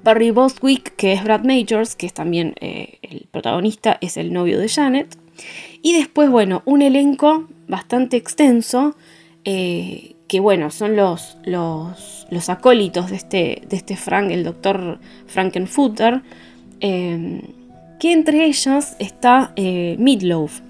Barry 0.05 0.31
Bostwick, 0.31 0.95
que 0.95 1.13
es 1.13 1.25
Brad 1.25 1.43
Majors, 1.43 1.97
que 1.97 2.07
es 2.07 2.15
también 2.15 2.55
eh, 2.61 2.99
el 3.03 3.27
protagonista, 3.29 3.99
es 4.01 4.17
el 4.17 4.33
novio 4.33 4.61
de 4.61 4.69
Janet. 4.69 5.19
Y 5.83 5.95
después, 5.95 6.31
bueno, 6.31 6.63
un 6.65 6.81
elenco 6.81 7.49
bastante 7.67 8.17
extenso, 8.17 8.95
que 10.35 10.41
bueno, 10.41 10.71
son 10.71 10.97
los, 10.97 11.39
los, 11.45 12.27
los, 12.29 12.49
acólitos 12.49 13.11
de 13.11 13.17
este, 13.17 13.63
de 13.69 13.77
este 13.77 13.95
Frank, 13.95 14.33
el 14.33 14.43
doctor 14.43 14.99
Frankenfutter, 15.29 16.23
que 16.81 18.13
entre 18.13 18.45
ellas 18.45 18.97
está 18.99 19.53
Meatloaf, 19.57 20.61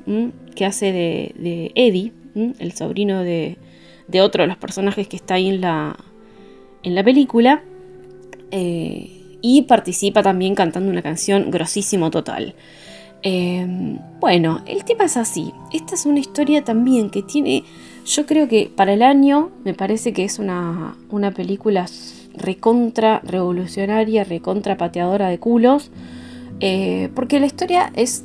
que 0.54 0.66
hace 0.66 0.92
de 0.92 1.72
Eddie, 1.74 2.12
el 2.34 2.72
sobrino 2.72 3.22
de, 3.22 3.56
otro 4.20 4.42
de 4.42 4.48
los 4.48 4.56
personajes 4.56 5.08
que 5.08 5.16
está 5.16 5.34
ahí 5.34 5.48
en 5.48 5.60
la, 5.60 5.96
en 6.82 6.94
la 6.94 7.02
película. 7.02 7.62
Eh, 8.50 9.38
y 9.40 9.62
participa 9.62 10.22
también 10.22 10.54
cantando 10.54 10.90
una 10.90 11.02
canción 11.02 11.50
grosísimo 11.50 12.10
total. 12.10 12.54
Eh, 13.22 13.98
bueno, 14.20 14.62
el 14.66 14.84
tema 14.84 15.04
es 15.04 15.16
así. 15.16 15.52
Esta 15.72 15.94
es 15.94 16.06
una 16.06 16.20
historia 16.20 16.64
también 16.64 17.10
que 17.10 17.22
tiene, 17.22 17.64
yo 18.04 18.26
creo 18.26 18.48
que 18.48 18.70
para 18.74 18.92
el 18.92 19.02
año 19.02 19.50
me 19.64 19.74
parece 19.74 20.12
que 20.12 20.24
es 20.24 20.38
una, 20.38 20.96
una 21.10 21.30
película 21.32 21.86
recontra 22.34 23.20
revolucionaria, 23.24 24.24
recontra 24.24 24.76
pateadora 24.76 25.28
de 25.28 25.38
culos, 25.38 25.90
eh, 26.60 27.10
porque 27.14 27.40
la 27.40 27.46
historia 27.46 27.92
es 27.94 28.24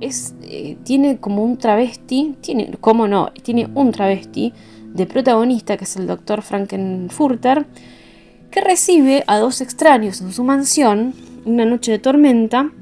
es, 0.00 0.34
eh, 0.42 0.76
tiene 0.82 1.18
como 1.18 1.44
un 1.44 1.58
travesti, 1.58 2.34
tiene, 2.40 2.70
¿cómo 2.80 3.06
no? 3.06 3.30
Tiene 3.42 3.68
un 3.74 3.92
travesti 3.92 4.52
de 4.86 5.06
protagonista 5.06 5.76
que 5.76 5.84
es 5.84 5.96
el 5.96 6.06
doctor 6.06 6.42
Frankenfurter, 6.42 7.66
que 8.50 8.60
recibe 8.60 9.22
a 9.26 9.38
dos 9.38 9.60
extraños 9.60 10.20
en 10.20 10.32
su 10.32 10.42
mansión 10.42 11.14
una 11.44 11.64
noche 11.64 11.92
de 11.92 11.98
tormenta 11.98 12.72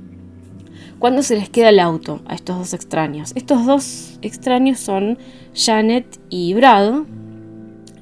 cuando 0.98 1.22
se 1.22 1.36
les 1.36 1.48
queda 1.48 1.68
el 1.68 1.78
auto 1.78 2.20
a 2.26 2.34
estos 2.34 2.58
dos 2.58 2.74
extraños. 2.74 3.32
Estos 3.36 3.66
dos 3.66 4.18
extraños 4.22 4.80
son 4.80 5.18
Janet 5.54 6.18
y 6.28 6.54
Brad, 6.54 7.02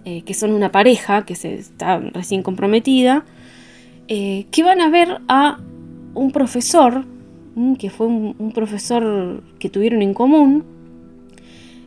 eh, 0.04 0.22
que 0.22 0.34
son 0.34 0.52
una 0.52 0.72
pareja 0.72 1.24
que 1.24 1.34
se 1.34 1.54
está 1.54 1.98
recién 1.98 2.42
comprometida, 2.42 3.24
eh, 4.08 4.46
que 4.50 4.62
van 4.62 4.80
a 4.80 4.88
ver 4.88 5.20
a 5.28 5.58
un 6.14 6.30
profesor 6.32 7.04
que 7.78 7.88
fue 7.88 8.06
un, 8.06 8.52
profesor 8.54 9.42
que 9.58 9.70
tuvieron 9.70 10.02
en 10.02 10.12
común, 10.12 10.64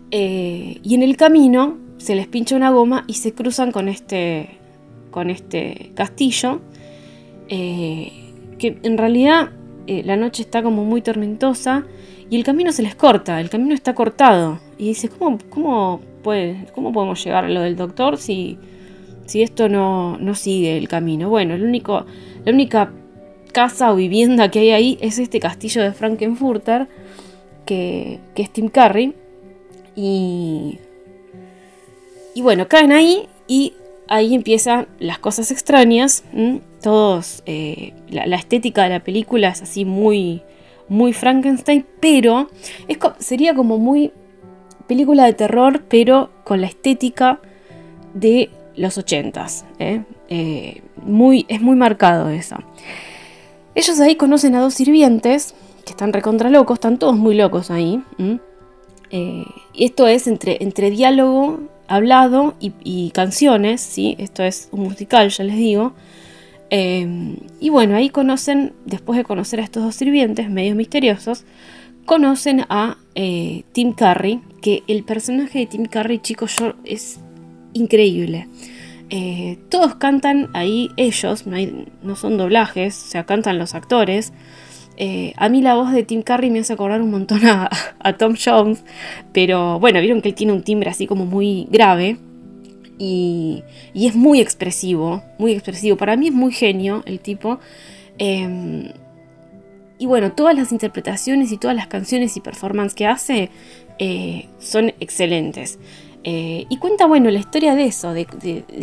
eh, 0.09 0.79
y 0.81 0.95
en 0.95 1.03
el 1.03 1.15
camino 1.15 1.77
se 1.97 2.15
les 2.15 2.25
pincha 2.25 2.55
una 2.55 2.71
goma 2.71 3.03
y 3.05 3.13
se 3.13 3.33
cruzan 3.33 3.71
con 3.71 3.87
este, 3.87 4.57
con 5.11 5.29
este 5.29 5.91
castillo, 5.93 6.59
que 7.47 8.13
en 8.59 8.97
realidad 8.97 9.51
eh, 9.89 10.03
la 10.05 10.15
noche 10.15 10.43
está 10.43 10.61
como 10.61 10.85
muy 10.85 11.01
tormentosa 11.01 11.83
y 12.29 12.35
el 12.35 12.43
camino 12.43 12.71
se 12.71 12.83
les 12.83 12.93
corta, 12.93 13.41
el 13.41 13.49
camino 13.49 13.73
está 13.73 13.95
cortado. 13.95 14.59
Y 14.77 14.89
dice, 14.89 15.09
¿cómo, 15.09 15.39
cómo, 15.49 15.99
puede, 16.21 16.67
cómo 16.75 16.93
podemos 16.93 17.23
llegar 17.25 17.45
a 17.45 17.49
lo 17.49 17.61
del 17.61 17.75
doctor 17.75 18.19
si, 18.19 18.59
si 19.25 19.41
esto 19.41 19.67
no, 19.67 20.19
no 20.19 20.35
sigue 20.35 20.77
el 20.77 20.87
camino? 20.87 21.27
Bueno, 21.27 21.55
el 21.55 21.63
único, 21.63 22.05
la 22.45 22.51
única 22.51 22.91
casa 23.51 23.91
o 23.91 23.95
vivienda 23.95 24.51
que 24.51 24.59
hay 24.59 24.69
ahí 24.69 24.97
es 25.01 25.17
este 25.17 25.39
castillo 25.39 25.81
de 25.81 25.91
Frankenfurter, 25.91 26.87
que, 27.65 28.19
es 28.35 28.53
Tim 28.53 28.69
Curry. 28.69 29.15
Y, 29.95 30.77
y 32.35 32.41
bueno, 32.43 32.67
caen 32.67 32.91
ahí 32.91 33.27
y 33.47 33.73
ahí 34.09 34.35
empiezan 34.35 34.87
las 34.99 35.19
cosas 35.19 35.51
extrañas. 35.51 36.23
Todos, 36.81 37.43
eh, 37.45 37.93
la, 38.09 38.35
estética 38.35 38.83
de 38.83 38.89
la 38.89 38.99
película 39.03 39.49
es 39.49 39.61
así 39.61 39.85
muy, 39.85 40.41
muy 40.89 41.13
Frankenstein, 41.13 41.85
pero 42.01 42.49
sería 43.19 43.55
como 43.55 43.77
muy 43.77 44.11
película 44.87 45.25
de 45.25 45.33
terror, 45.33 45.83
pero 45.87 46.31
con 46.43 46.59
la 46.59 46.67
estética 46.67 47.39
de 48.13 48.49
los 48.75 48.97
ochentas. 48.97 49.65
¿eh? 49.77 50.03
Eh, 50.29 50.81
muy, 50.97 51.45
es 51.47 51.61
muy 51.61 51.75
marcado 51.75 52.29
eso. 52.29 52.57
Ellos 53.75 53.99
ahí 53.99 54.15
conocen 54.15 54.55
a 54.55 54.61
dos 54.61 54.73
sirvientes 54.73 55.53
que 55.85 55.91
están 55.91 56.11
recontra 56.11 56.49
locos, 56.49 56.75
están 56.75 56.97
todos 56.97 57.15
muy 57.15 57.35
locos 57.35 57.69
ahí. 57.69 58.03
Eh, 59.11 59.45
esto 59.77 60.07
es 60.07 60.27
entre, 60.27 60.57
entre 60.61 60.89
diálogo 60.89 61.59
hablado 61.89 62.55
y, 62.59 63.11
canciones, 63.11 63.81
¿sí? 63.81 64.15
Esto 64.19 64.43
es 64.43 64.69
un 64.71 64.83
musical, 64.83 65.29
ya 65.29 65.43
les 65.43 65.57
digo. 65.57 65.93
Eh, 66.69 67.35
y 67.59 67.69
bueno, 67.69 67.95
ahí 67.95 68.09
conocen, 68.09 68.73
después 68.85 69.17
de 69.17 69.23
conocer 69.23 69.59
a 69.59 69.63
estos 69.63 69.83
dos 69.83 69.95
sirvientes, 69.95 70.49
medios 70.49 70.77
misteriosos, 70.77 71.43
conocen 72.05 72.65
a 72.69 72.97
eh, 73.15 73.63
Tim 73.71 73.93
Curry, 73.93 74.41
que 74.61 74.83
el 74.87 75.03
personaje 75.03 75.59
de 75.59 75.65
Tim 75.65 75.85
Curry, 75.85 76.19
chicos, 76.19 76.57
yo, 76.57 76.73
es 76.83 77.19
increíble. 77.73 78.47
Eh, 79.09 79.57
todos 79.69 79.95
cantan 79.95 80.49
ahí 80.53 80.91
ellos, 80.95 81.45
no, 81.47 82.15
son 82.15 82.37
doblajes, 82.37 83.03
o 83.07 83.09
sea, 83.09 83.25
cantan 83.25 83.57
los 83.57 83.73
actores. 83.73 84.31
Eh, 85.01 85.33
a 85.37 85.47
mí 85.47 85.61
la 85.61 85.75
voz 85.75 85.93
de 85.93 86.03
Tim 86.03 86.21
Curry 86.21 86.49
me 86.49 86.59
hace 86.59 86.73
acordar 86.73 87.01
un 87.01 87.09
montón 87.09 87.39
a, 87.45 88.17
Tom 88.17 88.35
Jones, 88.35 88.83
pero 89.31 89.79
bueno, 89.79 90.01
vieron 90.01 90.21
que 90.21 90.29
él 90.29 90.35
tiene 90.35 90.51
un 90.51 90.61
timbre 90.61 90.89
así 90.89 91.07
como 91.07 91.25
muy 91.25 91.67
grave 91.71 92.17
y, 92.97 93.63
es 93.95 94.15
muy 94.15 94.41
expresivo, 94.41 95.23
muy 95.37 95.53
expresivo. 95.53 95.95
Para 95.95 96.17
mí 96.17 96.27
es 96.27 96.33
muy 96.33 96.51
genio 96.51 97.01
el 97.05 97.21
tipo. 97.21 97.59
Em, 98.17 98.91
y 99.97 100.05
bueno, 100.05 100.33
todas 100.33 100.55
las 100.55 100.71
interpretaciones 100.71 101.51
y 101.51 101.57
todas 101.57 101.75
las 101.75 101.87
canciones 101.87 102.35
y 102.37 102.41
performances 102.41 102.95
que 102.95 103.07
hace 103.07 103.49
eh, 103.99 104.49
son 104.59 104.93
excelentes. 104.99 105.79
Eh, 106.23 106.65
y 106.69 106.77
cuenta, 106.77 107.05
bueno, 107.05 107.29
la 107.31 107.39
historia 107.39 107.75
de 107.75 107.85
eso, 107.85 108.13
de, 108.13 108.27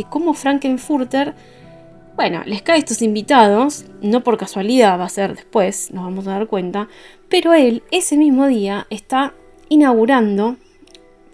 cómo 0.09 0.33
Frankenfurter, 0.33 1.35
bueno, 2.17 2.43
les 2.47 2.63
cae 2.63 2.79
estos 2.79 3.03
invitados, 3.03 3.85
no 4.01 4.25
por 4.25 4.39
casualidad 4.39 4.99
va 4.99 5.05
a 5.05 5.11
ser 5.11 5.37
después, 5.37 5.91
nos 5.93 6.05
vamos 6.05 6.27
a 6.27 6.33
dar 6.33 6.47
cuenta, 6.47 6.89
pero 7.29 7.55
él 7.55 7.83
ese 7.91 8.17
mismo 8.17 8.47
día 8.47 8.87
está 8.91 9.35
inaugurando, 9.69 10.57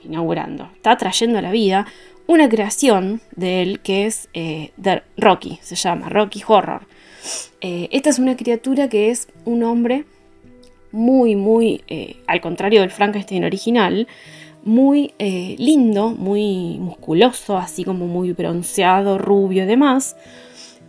inaugurando, 0.05 0.69
está 0.75 0.97
trayendo 0.97 1.39
a 1.39 1.43
la 1.43 1.53
vida 1.53 1.87
una 2.27 2.49
creación 2.49 3.21
de 3.37 3.63
él 3.63 3.81
que 3.81 4.07
es 4.07 4.29
eh, 4.35 4.73
Rocky, 5.17 5.59
se 5.63 5.77
llama 5.77 6.09
Rocky 6.09 6.43
Horror. 6.47 6.83
Eh, 7.61 7.89
esta 7.93 8.11
es 8.11 8.19
una 8.19 8.37
criatura 8.37 8.89
que 8.89 9.11
es 9.11 9.29
un 9.45 9.63
hombre 9.63 10.05
muy, 10.91 11.37
muy, 11.37 11.85
al 12.27 12.41
contrario 12.41 12.81
del 12.81 12.91
Frankenstein 12.91 13.45
original, 13.45 14.07
muy 14.65 15.15
eh, 15.19 15.57
lindo, 15.59 16.11
muy 16.11 16.79
musculoso, 16.79 17.57
así 17.57 17.85
como 17.85 18.07
muy 18.07 18.33
bronceado, 18.33 19.19
rubio 19.19 19.65
y 19.65 19.67
demás. 19.67 20.17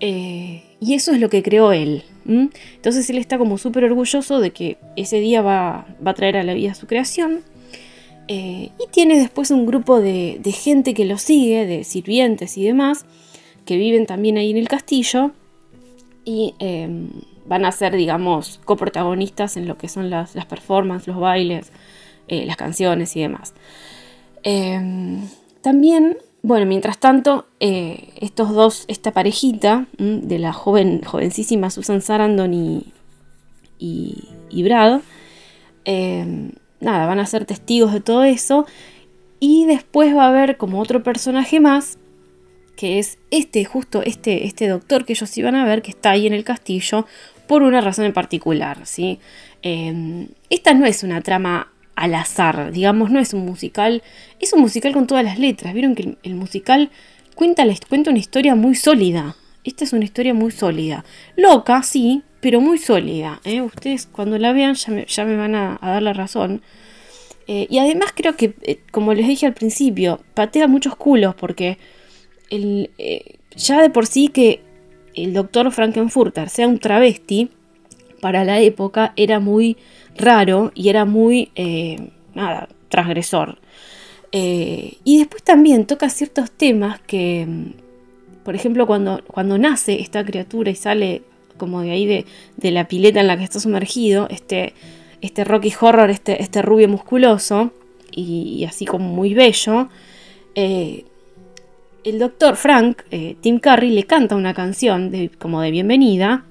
Eh, 0.05 0.61
y 0.81 0.95
eso 0.95 1.13
es 1.13 1.21
lo 1.21 1.29
que 1.29 1.41
creó 1.41 1.71
él. 1.71 2.03
Entonces 2.25 3.09
él 3.09 3.17
está 3.17 3.37
como 3.37 3.57
súper 3.57 3.85
orgulloso 3.85 4.41
de 4.41 4.51
que 4.51 4.77
ese 4.97 5.21
día 5.21 5.41
va, 5.41 5.87
a 6.03 6.13
traer 6.13 6.35
a 6.35 6.43
la 6.43 6.53
vida 6.53 6.73
su 6.73 6.87
creación. 6.87 7.39
Eh, 8.27 8.71
y 8.77 8.87
tiene 8.91 9.17
después 9.17 9.49
un 9.49 9.65
grupo 9.65 10.01
de, 10.01 10.41
gente 10.53 10.93
que 10.93 11.05
lo 11.05 11.17
sigue, 11.17 11.65
de 11.65 11.85
sirvientes 11.85 12.57
y 12.57 12.65
demás, 12.65 13.05
que 13.65 13.77
viven 13.77 14.05
también 14.05 14.37
ahí 14.37 14.51
en 14.51 14.57
el 14.57 14.67
castillo. 14.67 15.31
Y 16.25 16.53
em, 16.59 17.07
van 17.45 17.63
a 17.63 17.71
ser, 17.71 17.95
digamos, 17.95 18.59
coprotagonistas 18.65 19.55
en 19.55 19.69
lo 19.69 19.77
que 19.77 19.87
son 19.87 20.09
las, 20.09 20.33
performances, 20.47 21.07
los 21.07 21.17
bailes, 21.17 21.71
eh, 22.27 22.45
las 22.45 22.57
canciones 22.57 23.15
y 23.15 23.21
demás. 23.21 23.53
Em, 24.43 25.29
también, 25.61 26.17
bueno, 26.43 26.65
mientras 26.65 26.99
tanto, 26.99 27.47
eh, 27.61 28.09
estos 28.19 28.53
dos, 28.53 28.83
esta 28.89 29.11
parejita 29.11 29.87
de 29.97 30.39
la 30.39 30.51
joven, 30.51 31.01
jovencísima 31.01 31.69
Susan 31.69 32.01
Sarandon 32.01 32.53
y, 32.53 32.93
y, 33.79 34.63
Brad, 34.63 34.99
em, 35.85 36.51
nada, 36.81 37.05
van 37.05 37.19
a 37.19 37.25
ser 37.25 37.45
testigos 37.45 37.93
de 37.93 38.01
todo 38.01 38.25
eso. 38.25 38.65
Y 39.39 39.65
después 39.65 40.15
va 40.15 40.25
a 40.25 40.29
haber 40.29 40.57
como 40.57 40.81
otro 40.81 41.01
personaje 41.01 41.61
más, 41.61 41.97
que 42.75 42.99
es 42.99 43.19
este, 43.31 43.63
justo 43.63 44.01
este, 44.03 44.45
este 44.45 44.67
doctor 44.67 45.05
que 45.05 45.13
ellos 45.13 45.37
iban 45.37 45.55
a 45.55 45.65
ver, 45.65 45.81
que 45.81 45.91
está 45.91 46.11
ahí 46.11 46.27
en 46.27 46.33
el 46.33 46.43
castillo, 46.43 47.05
por 47.47 47.63
una 47.63 47.79
razón 47.79 48.03
en 48.03 48.13
particular, 48.13 48.85
¿sí? 48.85 49.19
Em, 49.61 50.27
esta 50.49 50.73
no 50.73 50.85
es 50.85 51.03
una 51.03 51.21
trama 51.21 51.72
al 51.95 52.15
azar, 52.15 52.71
digamos, 52.71 53.11
no 53.11 53.19
es 53.19 53.33
un 53.33 53.45
musical, 53.45 54.03
es 54.39 54.53
un 54.53 54.61
musical 54.61 54.93
con 54.93 55.07
todas 55.07 55.23
las 55.23 55.39
letras. 55.39 55.73
Vieron 55.73 55.95
que 55.95 56.17
el, 56.23 56.35
musical 56.35 56.89
cuenta, 57.35 57.63
cuenta 57.87 58.09
una 58.09 58.19
historia 58.19 58.55
muy 58.55 58.75
sólida. 58.75 59.35
Esta 59.63 59.83
es 59.83 59.93
una 59.93 60.03
historia 60.03 60.33
muy 60.33 60.51
sólida. 60.51 61.05
Loca, 61.35 61.83
sí, 61.83 62.23
pero 62.41 62.59
muy 62.61 62.77
sólida. 62.77 63.39
¿eh? 63.45 63.61
Ustedes 63.61 64.07
cuando 64.07 64.37
la 64.37 64.53
vean 64.53 64.75
ya 64.75 65.25
me, 65.25 65.37
van 65.37 65.55
a, 65.55 65.79
dar 65.81 66.01
la 66.01 66.13
razón. 66.13 66.61
Eh, 67.47 67.67
y 67.69 67.77
además 67.79 68.11
creo 68.15 68.35
que, 68.35 68.55
eh, 68.63 68.79
como 68.91 69.13
les 69.13 69.27
dije 69.27 69.45
al 69.45 69.53
principio, 69.53 70.21
patea 70.33 70.67
muchos 70.67 70.95
culos 70.95 71.35
porque 71.35 71.77
el, 72.49 72.89
ya 73.55 73.81
de 73.81 73.89
por 73.89 74.07
sí 74.07 74.29
que 74.29 74.61
el 75.13 75.33
doctor 75.33 75.71
Frankenfurter 75.71 76.49
sea 76.49 76.67
un 76.67 76.79
travesti, 76.79 77.49
para 78.23 78.45
la 78.45 78.61
época 78.61 79.11
era 79.17 79.41
muy 79.41 79.75
raro 80.17 80.71
y 80.75 80.89
era 80.89 81.05
muy, 81.05 81.51
eh, 81.55 82.09
nada, 82.33 82.69
transgresor. 82.89 83.59
Eh, 84.31 84.97
y 85.03 85.19
después 85.19 85.43
también 85.43 85.85
toca 85.85 86.09
ciertos 86.09 86.51
temas 86.51 86.99
que, 87.01 87.45
mm, 87.47 88.43
por 88.43 88.55
ejemplo, 88.55 88.87
cuando, 88.87 89.21
cuando 89.27 89.57
nace 89.57 89.99
esta 90.01 90.23
criatura 90.25 90.71
y 90.71 90.75
sale 90.75 91.21
como 91.57 91.81
de 91.81 91.91
ahí 91.91 92.05
de, 92.05 92.71
la 92.71 92.87
pileta 92.87 93.19
en 93.21 93.27
la 93.27 93.37
que 93.37 93.43
está 93.43 93.59
sumergido, 93.59 94.27
este, 94.29 94.73
este 95.21 95.43
Rocky 95.43 95.71
Horror, 95.79 96.09
este, 96.09 96.41
este 96.41 96.61
rubio 96.61 96.89
musculoso 96.89 97.71
y, 98.11 98.65
así 98.65 98.85
como 98.85 99.07
muy 99.07 99.33
bello, 99.33 99.89
eh, 100.55 101.05
el 102.03 102.19
doctor 102.19 102.57
Frank, 102.57 103.03
Tim 103.39 103.59
Curry, 103.59 103.91
le 103.91 104.03
canta 104.03 104.35
una 104.35 104.53
canción 104.53 105.09
de, 105.09 105.29
como 105.29 105.61
de 105.61 105.71
bienvenida 105.71 106.43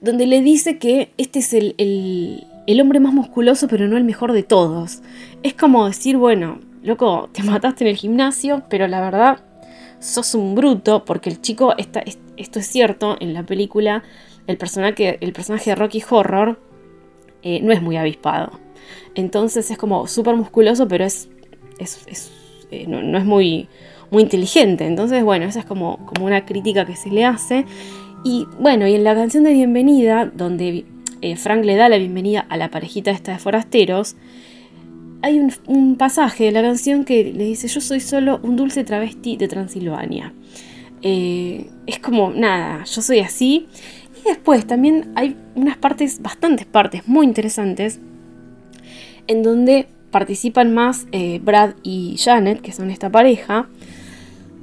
donde 0.00 0.26
le 0.26 0.40
dice 0.40 0.78
que 0.78 1.12
este 1.18 1.40
es 1.40 1.52
el, 1.52 2.46
hombre 2.80 3.00
más 3.00 3.12
musculoso, 3.12 3.68
pero 3.68 3.88
no 3.88 3.96
el 3.96 4.04
mejor 4.04 4.32
de 4.32 4.42
todos. 4.42 5.02
Es 5.42 5.54
como 5.54 5.86
decir, 5.86 6.16
bueno, 6.16 6.60
loco, 6.82 7.28
te 7.32 7.42
mataste 7.44 7.84
en 7.84 7.90
el 7.90 7.96
gimnasio, 7.96 8.62
pero 8.68 8.86
la 8.88 9.00
verdad 9.00 9.40
sos 9.98 10.34
un 10.34 10.54
bruto, 10.54 11.04
porque 11.04 11.28
el 11.28 11.40
chico, 11.40 11.74
está, 11.76 12.02
esto 12.36 12.58
es 12.58 12.66
cierto, 12.66 13.16
en 13.20 13.34
la 13.34 13.44
película, 13.44 14.02
el 14.46 14.56
personaje, 14.56 15.18
el 15.20 15.32
personaje 15.32 15.70
de 15.70 15.76
Rocky 15.76 16.02
Horror 16.08 16.58
eh, 17.42 17.60
no 17.62 17.72
es 17.72 17.82
muy 17.82 17.96
avispado. 17.96 18.58
Entonces 19.14 19.70
es 19.70 19.78
como 19.78 20.06
súper 20.06 20.36
musculoso, 20.36 20.88
pero 20.88 21.04
es, 21.04 21.28
eh, 22.70 22.86
no, 22.86 23.18
es 23.18 23.24
muy, 23.24 23.68
muy 24.10 24.22
inteligente. 24.22 24.86
Entonces, 24.86 25.22
bueno, 25.22 25.44
esa 25.44 25.60
es 25.60 25.66
como, 25.66 25.98
como 26.06 26.26
una 26.26 26.46
crítica 26.46 26.86
que 26.86 26.96
se 26.96 27.10
le 27.10 27.24
hace. 27.24 27.66
Y 28.22 28.46
bueno, 28.58 28.86
y 28.86 28.94
en 28.94 29.04
la 29.04 29.14
canción 29.14 29.44
de 29.44 29.52
bienvenida, 29.52 30.26
donde 30.26 30.84
eh, 31.22 31.36
Frank 31.36 31.64
le 31.64 31.76
da 31.76 31.88
la 31.88 31.96
bienvenida 31.96 32.44
a 32.48 32.56
la 32.56 32.70
parejita 32.70 33.10
esta 33.10 33.32
de 33.32 33.38
forasteros, 33.38 34.16
hay 35.22 35.38
un, 35.66 35.96
pasaje 35.96 36.44
de 36.44 36.52
la 36.52 36.62
canción 36.62 37.04
que 37.04 37.32
le 37.32 37.44
dice, 37.44 37.68
yo 37.68 37.80
soy 37.80 38.00
solo 38.00 38.40
un 38.42 38.56
dulce 38.56 38.84
travesti 38.84 39.36
de 39.36 39.48
Transilvania. 39.48 40.32
Eh, 41.02 41.70
es 41.86 41.98
como, 41.98 42.30
nada, 42.30 42.84
yo 42.84 43.02
soy 43.02 43.20
así. 43.20 43.68
Y 44.18 44.28
después 44.28 44.66
también 44.66 45.12
hay 45.14 45.36
unas 45.54 45.76
partes, 45.76 46.20
bastantes 46.20 46.66
partes 46.66 47.06
muy 47.06 47.26
interesantes, 47.26 48.00
en 49.26 49.42
donde 49.42 49.88
participan 50.10 50.74
más 50.74 51.06
eh, 51.12 51.40
Brad 51.42 51.74
y 51.82 52.16
Janet, 52.18 52.60
que 52.60 52.72
son 52.72 52.90
esta 52.90 53.10
pareja, 53.10 53.68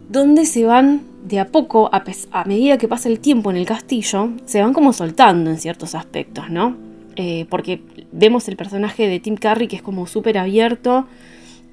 donde 0.10 0.46
se 0.46 0.66
van 0.66 1.02
de 1.28 1.40
a 1.40 1.48
poco, 1.48 1.90
a, 1.92 2.44
medida 2.46 2.78
que 2.78 2.88
pasa 2.88 3.10
el 3.10 3.20
tiempo 3.20 3.52
en 3.52 3.58
el 3.58 3.66
castillo, 3.66 4.32
se 4.46 4.62
van 4.62 4.74
como 4.74 4.94
soltando 4.94 5.50
en 5.50 5.58
ciertos 5.58 5.94
aspectos, 5.96 6.50
¿no? 6.50 6.78
Eh, 7.16 7.46
porque 7.50 7.82
vemos 8.12 8.48
el 8.48 8.56
personaje 8.56 9.08
de 9.08 9.20
Tim 9.20 9.36
Curry 9.36 9.68
que 9.68 9.76
es 9.76 9.82
como 9.82 10.08
súper 10.08 10.38
abierto 10.38 11.08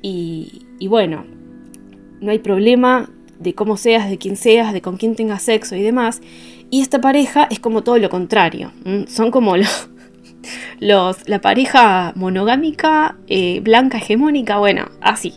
y, 0.02 0.62
bueno, 0.88 1.24
no 2.20 2.30
hay 2.30 2.38
problema 2.38 3.08
de 3.38 3.54
cómo 3.54 3.76
seas, 3.76 4.10
de 4.10 4.18
quién 4.18 4.36
seas, 4.36 4.72
de 4.72 4.82
con 4.82 4.96
quién 4.96 5.14
tengas 5.14 5.42
sexo 5.42 5.76
y 5.76 5.82
demás. 5.82 6.20
Y 6.70 6.82
esta 6.82 7.00
pareja 7.00 7.46
es 7.50 7.60
como 7.60 7.82
todo 7.82 7.98
lo 7.98 8.10
contrario. 8.10 8.72
Son 9.06 9.30
como 9.30 9.56
los, 10.80 11.28
la 11.28 11.40
pareja 11.40 12.12
monogámica, 12.16 13.16
eh, 13.28 13.60
blanca, 13.60 13.98
hegemónica, 13.98 14.58
bueno, 14.58 14.90
así, 15.00 15.34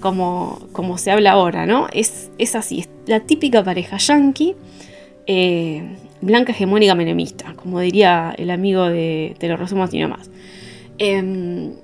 como, 0.00 0.60
como 0.72 0.98
se 0.98 1.10
habla 1.10 1.32
ahora, 1.32 1.66
¿no? 1.66 1.86
Es, 1.92 2.30
es 2.38 2.54
así, 2.54 2.80
es 2.80 2.88
la 3.06 3.20
típica 3.20 3.62
pareja 3.62 3.96
yankee, 3.98 4.56
eh, 5.26 5.96
blanca, 6.20 6.52
hegemónica, 6.52 6.94
menemista, 6.94 7.54
como 7.54 7.80
diría 7.80 8.34
el 8.36 8.50
amigo 8.50 8.88
de 8.88 9.34
Te 9.38 9.48
lo 9.48 9.56
resumo 9.56 9.84
así 9.84 9.98
nomás. 9.98 10.30
Em, 10.98 11.74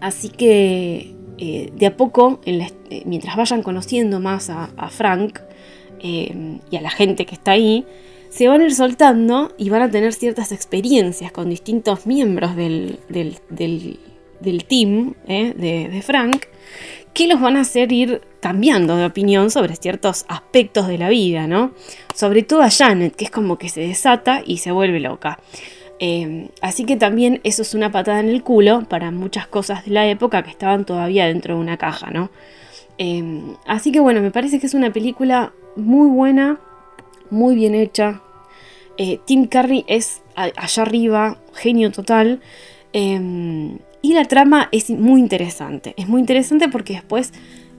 así 0.00 0.28
que 0.28 1.14
eh, 1.38 1.72
de 1.74 1.86
a 1.86 1.96
poco, 1.96 2.40
mientras 3.04 3.36
vayan 3.36 3.62
conociendo 3.62 4.20
más 4.20 4.50
a, 4.50 4.68
Frank 4.90 5.40
y 6.00 6.76
a 6.76 6.80
la 6.80 6.90
gente 6.90 7.26
que 7.26 7.34
está 7.34 7.52
ahí, 7.52 7.84
se 8.30 8.48
van 8.48 8.60
a 8.60 8.64
ir 8.64 8.74
soltando 8.74 9.52
y 9.56 9.70
van 9.70 9.82
a 9.82 9.90
tener 9.90 10.12
ciertas 10.12 10.52
experiencias 10.52 11.32
con 11.32 11.48
distintos 11.50 12.06
miembros 12.06 12.54
del, 12.56 12.98
team 14.68 15.14
¿eh? 15.26 15.54
de, 15.56 16.02
Frank 16.02 16.44
que 17.14 17.26
los 17.26 17.40
van 17.40 17.56
a 17.56 17.60
hacer 17.60 17.92
ir 17.92 18.22
cambiando 18.40 18.96
de 18.96 19.06
opinión 19.06 19.50
sobre 19.50 19.76
ciertos 19.76 20.24
aspectos 20.28 20.86
de 20.88 20.98
la 20.98 21.08
vida, 21.08 21.46
¿no? 21.46 21.72
Sobre 22.14 22.42
todo 22.42 22.62
a 22.62 22.70
Janet, 22.70 23.16
que 23.16 23.24
es 23.24 23.30
como 23.30 23.58
que 23.58 23.68
se 23.68 23.80
desata 23.80 24.42
y 24.44 24.58
se 24.58 24.70
vuelve 24.70 25.00
loca. 25.00 25.38
Eh, 26.00 26.50
así 26.60 26.84
que 26.84 26.96
también 26.96 27.40
eso 27.42 27.62
es 27.62 27.74
una 27.74 27.90
patada 27.90 28.20
en 28.20 28.28
el 28.28 28.42
culo 28.42 28.84
para 28.88 29.10
muchas 29.10 29.48
cosas 29.48 29.84
de 29.84 29.90
la 29.90 30.06
época 30.06 30.42
que 30.42 30.50
estaban 30.50 30.84
todavía 30.84 31.26
dentro 31.26 31.54
de 31.54 31.60
una 31.60 31.76
caja, 31.76 32.10
¿no? 32.10 32.30
Eh, 32.98 33.42
así 33.66 33.92
que 33.92 34.00
bueno, 34.00 34.20
me 34.20 34.30
parece 34.30 34.60
que 34.60 34.66
es 34.66 34.74
una 34.74 34.92
película 34.92 35.52
muy 35.76 36.08
buena, 36.08 36.60
muy 37.30 37.54
bien 37.54 37.74
hecha. 37.74 38.20
Eh, 38.96 39.20
Tim 39.24 39.46
Curry 39.46 39.84
es 39.88 40.22
allá 40.34 40.82
arriba, 40.82 41.38
genio 41.54 41.90
total. 41.92 42.40
Em, 42.92 43.78
y 44.02 44.14
la 44.14 44.24
trama 44.24 44.68
es 44.72 44.90
muy 44.90 45.20
interesante. 45.20 45.94
Es 45.96 46.08
muy 46.08 46.20
interesante 46.20 46.68
porque 46.68 46.94
después 46.94 47.32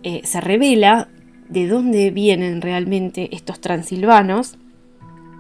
eh, 0.04 0.22
se 0.24 0.42
revela 0.42 1.10
de 1.48 1.68
dónde 1.68 2.12
vienen 2.12 2.62
realmente 2.62 3.36
estos 3.36 3.60
transilvanos 3.60 4.58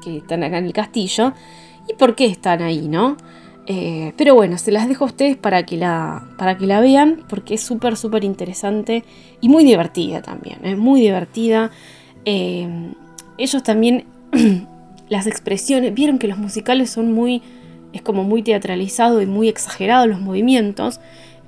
que 0.03 0.17
están 0.17 0.43
acá 0.43 0.57
en 0.57 0.65
el 0.65 0.73
castillo 0.73 1.33
y 1.87 1.93
por 1.93 2.15
qué 2.15 2.25
están 2.25 2.61
ahí, 2.61 2.87
¿no? 2.87 3.17
Eh, 3.67 4.13
pero 4.17 4.33
bueno, 4.33 4.57
se 4.57 4.71
las 4.71 4.87
dejo 4.87 5.03
a 5.03 5.07
ustedes 5.07 5.37
para 5.37 5.63
que 5.63 5.77
la, 5.77 6.27
para 6.37 6.57
que 6.57 6.65
la 6.65 6.79
vean 6.79 7.23
porque 7.29 7.53
es 7.53 7.61
súper, 7.61 7.97
súper 7.97 8.23
interesante 8.23 9.03
y 9.41 9.49
muy 9.49 9.63
divertida 9.63 10.23
también. 10.23 10.59
Es 10.63 10.77
muy 10.77 11.01
divertida. 11.01 11.69
Em, 12.25 12.93
ellos 13.37 13.61
también 13.61 14.05
las 15.09 15.27
expresiones, 15.27 15.93
vieron 15.93 16.17
que 16.17 16.27
los 16.27 16.39
musicales 16.39 16.89
son 16.89 17.13
muy, 17.13 17.43
es 17.93 18.01
como 18.01 18.23
muy 18.23 18.43
teatralizado 18.43 19.21
y 19.21 19.25
muy 19.25 19.47
exagerado 19.49 20.07
los 20.07 20.19
movimientos, 20.19 20.99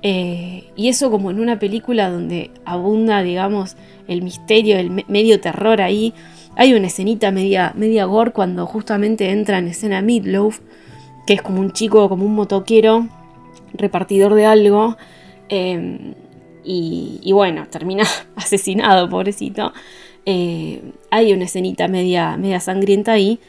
eh, 0.02 0.64
y 0.74 0.88
eso 0.88 1.10
como 1.10 1.30
en 1.30 1.38
una 1.38 1.58
película 1.58 2.10
donde 2.10 2.50
abunda, 2.64 3.22
digamos, 3.22 3.76
el 4.08 4.22
misterio, 4.22 4.78
el 4.78 5.04
medio 5.08 5.40
terror 5.40 5.80
ahí, 5.80 6.12
hay 6.56 6.74
una 6.74 6.88
escenita 6.88 7.30
media, 7.30 7.72
media 7.76 8.04
gore 8.04 8.32
cuando 8.32 8.66
justamente 8.66 9.30
entra 9.30 9.58
en 9.58 9.68
escena 9.68 10.02
Meatloaf, 10.02 10.60
que 11.26 11.34
es 11.34 11.42
como 11.42 11.60
un 11.60 11.72
chico, 11.72 12.08
como 12.08 12.26
un 12.26 12.34
motoquero, 12.34 13.08
repartidor 13.74 14.34
de 14.34 14.46
algo, 14.46 14.96
y, 16.64 17.20
y, 17.22 17.32
bueno, 17.32 17.66
termina 17.68 18.04
asesinado, 18.36 19.08
pobrecito. 19.08 19.72
Eh, 20.24 20.80
hay 21.10 21.32
una 21.32 21.44
escenita 21.44 21.88
media, 21.88 22.36
media 22.36 22.60
sangrienta 22.60 23.12
ahí, 23.12 23.40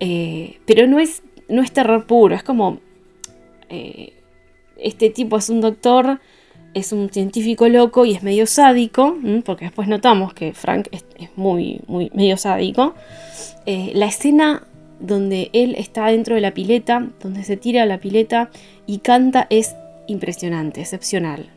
eh, 0.00 0.58
pero 0.66 0.86
no 0.86 0.98
es, 0.98 1.22
no 1.48 1.62
es 1.62 1.72
terror 1.72 2.06
puro, 2.06 2.34
es 2.34 2.42
como... 2.42 2.78
Eh, 3.68 4.12
este 4.78 5.08
tipo 5.08 5.38
es 5.38 5.48
un 5.48 5.62
doctor, 5.62 6.20
es 6.74 6.92
un 6.92 7.08
científico 7.10 7.66
loco 7.68 8.04
y 8.04 8.12
es 8.14 8.22
medio 8.22 8.46
sádico, 8.46 9.16
porque 9.44 9.64
después 9.64 9.88
notamos 9.88 10.34
que 10.34 10.52
Frank 10.52 10.88
es, 10.90 11.04
muy, 11.34 11.80
muy 11.86 12.10
medio 12.12 12.36
sádico. 12.36 12.94
la 13.66 14.06
escena 14.06 14.64
donde 15.00 15.48
él 15.54 15.74
está 15.78 16.08
dentro 16.08 16.34
de 16.34 16.42
la 16.42 16.52
pileta, 16.52 17.08
donde 17.22 17.42
se 17.44 17.56
tira 17.56 17.84
a 17.84 17.86
la 17.86 17.98
pileta 17.98 18.50
y 18.86 18.98
canta 18.98 19.46
es 19.48 19.74
impresionante, 20.06 20.82
excepcional. 20.82 21.48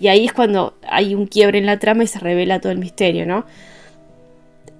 Y 0.00 0.08
ahí 0.08 0.26
es 0.26 0.32
cuando 0.32 0.74
hay 0.88 1.14
un 1.14 1.26
quiebre 1.26 1.58
en 1.58 1.66
la 1.66 1.78
trama 1.78 2.04
y 2.04 2.06
se 2.06 2.18
revela 2.18 2.60
todo 2.60 2.72
el 2.72 2.78
misterio, 2.78 3.26
¿no? 3.26 3.44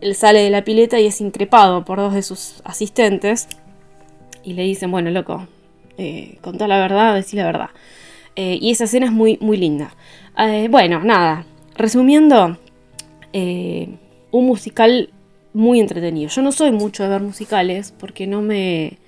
Él 0.01 0.15
sale 0.15 0.41
de 0.41 0.51
la 0.51 0.65
pileta 0.65 1.01
y 1.01 1.07
es 1.07 1.21
increpado 1.21 1.85
por 1.85 1.99
dos 1.99 2.15
de 2.15 2.23
sus 2.23 2.61
asistentes 2.65 3.49
y 4.45 4.53
le 4.53 4.63
dicen, 4.63 4.91
bueno, 4.91 5.11
loco, 5.11 5.47
eh, 5.99 6.39
contá 6.41 6.69
la 6.69 6.79
verdad, 6.79 7.15
decí 7.15 7.37
la 7.37 7.45
verdad. 7.45 7.71
Eh, 8.37 8.59
y 8.61 8.71
esa 8.71 8.85
escena 8.85 9.07
es 9.07 9.13
muy, 9.13 9.37
muy 9.41 9.57
linda. 9.57 9.95
Eh, 10.39 10.69
bueno, 10.71 11.03
nada, 11.03 11.45
resumiendo, 11.75 12.57
un 13.33 14.47
musical 14.47 15.11
muy 15.53 15.81
entretenido. 15.81 16.29
Yo 16.29 16.43
no 16.43 16.53
soy 16.53 16.71
mucho 16.73 17.03
de 17.03 17.09
ver 17.09 17.21
musicales 17.21 17.93
porque 17.99 18.27
no 18.27 18.43
me, 18.43 18.99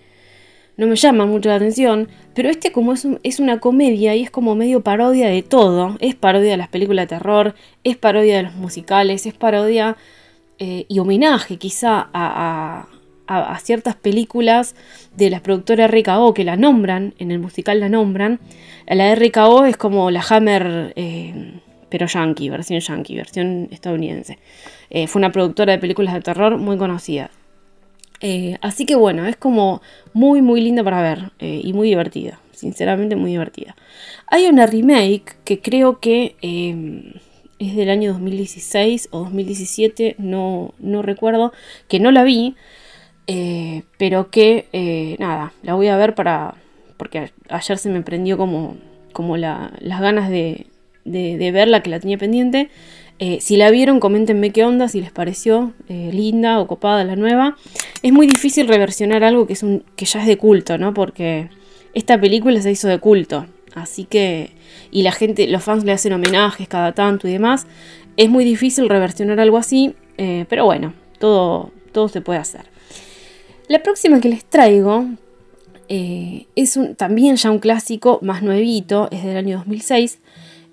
no 0.76 0.86
me 0.86 0.96
llama 0.96 1.26
mucho 1.26 1.48
la 1.48 1.56
atención, 1.56 2.08
pero 2.34 2.48
este 2.48 2.72
como 2.72 2.92
es, 2.92 3.06
es, 3.22 3.40
una 3.40 3.60
comedia 3.60 4.14
y 4.14 4.22
es 4.22 4.30
como 4.30 4.54
medio 4.54 4.82
parodia 4.82 5.28
de 5.28 5.42
todo, 5.42 5.96
es 6.00 6.14
parodia 6.14 6.52
de 6.52 6.56
las 6.56 6.68
películas 6.68 7.04
de 7.04 7.16
terror, 7.16 7.54
es 7.84 7.96
parodia 7.96 8.36
de 8.36 8.42
los 8.44 8.54
musicales, 8.54 9.26
es 9.26 9.34
parodia 9.34 9.96
eh, 10.62 10.84
y 10.88 10.98
homenaje 10.98 11.56
quizá 11.56 12.10
a, 12.12 12.86
ciertas 13.62 13.94
películas 13.94 14.74
de 15.16 15.30
las 15.30 15.40
productoras 15.40 15.88
RKO 15.90 16.34
que 16.34 16.44
la 16.44 16.56
nombran, 16.56 17.14
en 17.18 17.30
el 17.30 17.38
musical 17.38 17.78
la 17.80 17.88
nombran. 17.88 18.40
La 18.86 19.14
RKO 19.14 19.64
es 19.66 19.76
como 19.76 20.10
la 20.10 20.20
Hammer, 20.28 20.92
eh, 20.96 21.60
pero 21.88 22.06
yankee, 22.06 22.50
versión 22.50 22.80
yankee, 22.80 23.16
versión 23.16 23.68
estadounidense. 23.70 24.38
Eh, 24.90 25.06
fue 25.06 25.20
una 25.20 25.32
productora 25.32 25.72
de 25.72 25.78
películas 25.78 26.12
de 26.12 26.20
terror 26.20 26.58
muy 26.58 26.76
conocida. 26.76 27.30
Así 28.60 28.84
que 28.84 28.96
bueno, 28.96 29.26
es 29.26 29.36
como 29.36 29.80
muy 30.12 30.42
muy 30.42 30.60
linda 30.60 30.84
para 30.84 31.00
ver 31.00 31.30
y 31.40 31.72
muy 31.72 31.88
divertida, 31.88 32.38
sinceramente 32.52 33.16
muy 33.16 33.30
divertida. 33.30 33.76
Hay 34.26 34.46
una 34.46 34.66
remake 34.66 35.36
que 35.44 35.60
creo 35.60 36.00
que 36.00 36.36
es 37.60 37.76
del 37.76 37.90
año 37.90 38.12
2016 38.12 39.08
o 39.12 39.20
2017, 39.20 40.16
no, 40.18 40.74
no 40.80 41.02
recuerdo, 41.02 41.52
que 41.86 42.00
no 42.00 42.10
la 42.10 42.24
vi, 42.24 42.56
pero 43.96 44.30
que 44.30 45.16
nada, 45.20 45.52
la 45.62 45.74
voy 45.74 45.86
a 45.86 45.96
ver 45.96 46.16
para... 46.16 46.56
porque 46.96 47.30
ayer 47.48 47.78
se 47.78 47.88
me 47.90 48.02
prendió 48.02 48.36
como, 48.36 48.76
como 49.12 49.36
las 49.36 50.00
ganas 50.00 50.30
de, 50.30 50.66
de 51.04 51.50
verla 51.52 51.82
que 51.82 51.90
la 51.90 52.00
tenía 52.00 52.18
pendiente. 52.18 52.70
Eh, 53.22 53.38
si 53.42 53.58
la 53.58 53.70
vieron, 53.70 54.00
coméntenme 54.00 54.50
qué 54.50 54.64
onda, 54.64 54.88
si 54.88 55.02
les 55.02 55.12
pareció 55.12 55.74
eh, 55.90 56.08
linda 56.10 56.58
o 56.58 56.66
copada 56.66 57.04
la 57.04 57.16
nueva. 57.16 57.58
Es 58.02 58.12
muy 58.14 58.26
difícil 58.26 58.66
reversionar 58.66 59.24
algo 59.24 59.46
que, 59.46 59.52
es 59.52 59.62
un, 59.62 59.84
que 59.94 60.06
ya 60.06 60.22
es 60.22 60.26
de 60.26 60.38
culto, 60.38 60.78
¿no? 60.78 60.94
Porque 60.94 61.50
esta 61.92 62.18
película 62.18 62.62
se 62.62 62.70
hizo 62.70 62.88
de 62.88 62.98
culto. 62.98 63.44
Así 63.74 64.04
que. 64.04 64.50
Y 64.90 65.02
la 65.02 65.12
gente, 65.12 65.46
los 65.46 65.62
fans 65.62 65.84
le 65.84 65.92
hacen 65.92 66.12
homenajes 66.12 66.68
cada 66.68 66.92
tanto 66.92 67.28
y 67.28 67.32
demás. 67.32 67.66
Es 68.16 68.28
muy 68.28 68.44
difícil 68.44 68.88
reversionar 68.88 69.40
algo 69.40 69.56
así. 69.56 69.94
Eh, 70.18 70.46
pero 70.48 70.64
bueno, 70.64 70.92
todo, 71.18 71.70
todo 71.92 72.08
se 72.08 72.20
puede 72.20 72.38
hacer. 72.38 72.62
La 73.68 73.82
próxima 73.82 74.20
que 74.20 74.28
les 74.28 74.44
traigo 74.44 75.06
es 75.88 76.76
un, 76.76 76.94
también 76.94 77.34
ya 77.34 77.50
un 77.50 77.58
clásico 77.58 78.20
más 78.22 78.42
nuevito, 78.42 79.08
es 79.10 79.24
del 79.24 79.36
año 79.36 79.58
2006. 79.58 80.18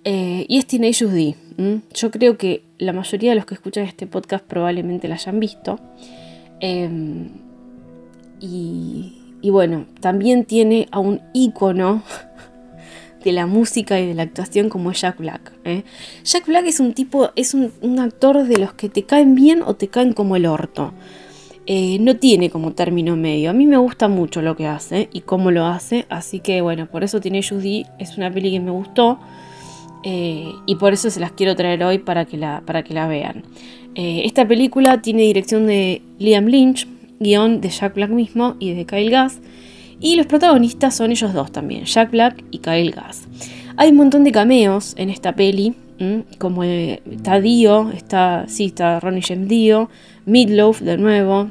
y 0.03 0.57
es 0.57 0.67
Teenage 0.67 1.05
D. 1.05 1.35
Yo 1.93 2.11
creo 2.11 2.37
que 2.37 2.63
la 2.77 2.93
mayoría 2.93 3.31
de 3.31 3.35
los 3.35 3.45
que 3.45 3.55
escuchan 3.55 3.85
este 3.85 4.05
podcast 4.05 4.45
probablemente 4.45 5.07
la 5.07 5.15
hayan 5.15 5.39
visto. 5.39 5.79
Em, 6.59 7.29
y, 8.39 9.49
bueno, 9.49 9.85
también 9.99 10.45
tiene 10.45 10.87
a 10.91 10.99
un 10.99 11.21
ícono 11.33 12.03
de 13.23 13.31
la 13.31 13.45
música 13.45 13.99
y 13.99 14.07
de 14.07 14.13
la 14.13 14.23
actuación 14.23 14.69
como 14.69 14.91
Jack 14.91 15.17
Black. 15.17 15.53
¿eh? 15.65 15.83
Jack 16.23 16.47
Black 16.47 16.65
es 16.67 16.79
un 16.79 16.93
tipo, 16.93 17.31
es 17.35 17.53
un, 17.53 17.99
actor 17.99 18.43
de 18.43 18.57
los 18.57 18.73
que 18.73 18.89
te 18.89 19.03
caen 19.03 19.35
bien 19.35 19.61
o 19.61 19.75
te 19.75 19.87
caen 19.87 20.13
como 20.13 20.35
el 20.35 20.45
orto. 20.45 20.93
Eh, 21.65 21.97
no 21.99 22.15
tiene 22.15 22.49
como 22.49 22.73
término 22.73 23.15
medio. 23.15 23.49
A 23.49 23.53
mí 23.53 23.65
me 23.65 23.77
gusta 23.77 24.07
mucho 24.07 24.41
lo 24.41 24.55
que 24.55 24.67
hace 24.67 25.09
y 25.11 25.21
cómo 25.21 25.51
lo 25.51 25.65
hace, 25.65 26.05
así 26.09 26.39
que 26.39 26.61
bueno, 26.61 26.87
por 26.87 27.03
eso 27.03 27.19
tiene 27.19 27.43
Judy, 27.43 27.85
es 27.99 28.17
una 28.17 28.31
peli 28.31 28.51
que 28.51 28.59
me 28.59 28.71
gustó. 28.71 29.19
Eh, 30.03 30.53
y 30.65 30.75
por 30.75 30.93
eso 30.93 31.09
se 31.09 31.19
las 31.19 31.31
quiero 31.31 31.55
traer 31.55 31.83
hoy 31.83 31.97
para 31.97 32.25
que 32.25 32.37
la, 32.37 32.61
para 32.65 32.83
que 32.83 32.93
la 32.93 33.07
vean. 33.07 33.43
Esta 33.95 34.47
película 34.47 35.01
tiene 35.01 35.23
dirección 35.23 35.65
de 35.65 36.03
Liam 36.19 36.45
Lynch, 36.45 36.87
guion 37.19 37.61
de 37.61 37.69
Jack 37.69 37.95
Black 37.95 38.11
mismo 38.11 38.55
y 38.59 38.73
de 38.73 38.85
Kyle 38.85 39.09
Gass. 39.09 39.39
Y 39.99 40.15
los 40.15 40.25
protagonistas 40.25 40.95
son 40.95 41.11
ellos 41.11 41.33
dos 41.33 41.51
también, 41.51 41.85
Jack 41.85 42.11
Black 42.11 42.43
y 42.51 42.59
Kyle 42.59 42.91
Gass. 42.91 43.27
Hay 43.77 43.89
un 43.91 43.97
montón 43.97 44.23
de 44.23 44.31
cameos 44.31 44.93
en 44.97 45.09
esta 45.09 45.35
peli, 45.35 45.75
como 46.37 46.63
eh, 46.63 47.01
está 47.09 47.39
Dio, 47.41 47.91
está, 47.91 48.45
sí, 48.47 48.65
está 48.65 48.99
Ronnie 48.99 49.23
James 49.23 49.47
Dio, 49.47 49.89
Midloaf 50.25 50.81
de 50.81 50.97
nuevo, 50.97 51.49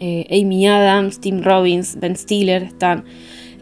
Amy 0.00 0.66
Adams, 0.66 1.20
Tim 1.20 1.42
Robbins, 1.42 1.98
Ben 2.00 2.16
Stiller 2.16 2.62
están. 2.62 3.04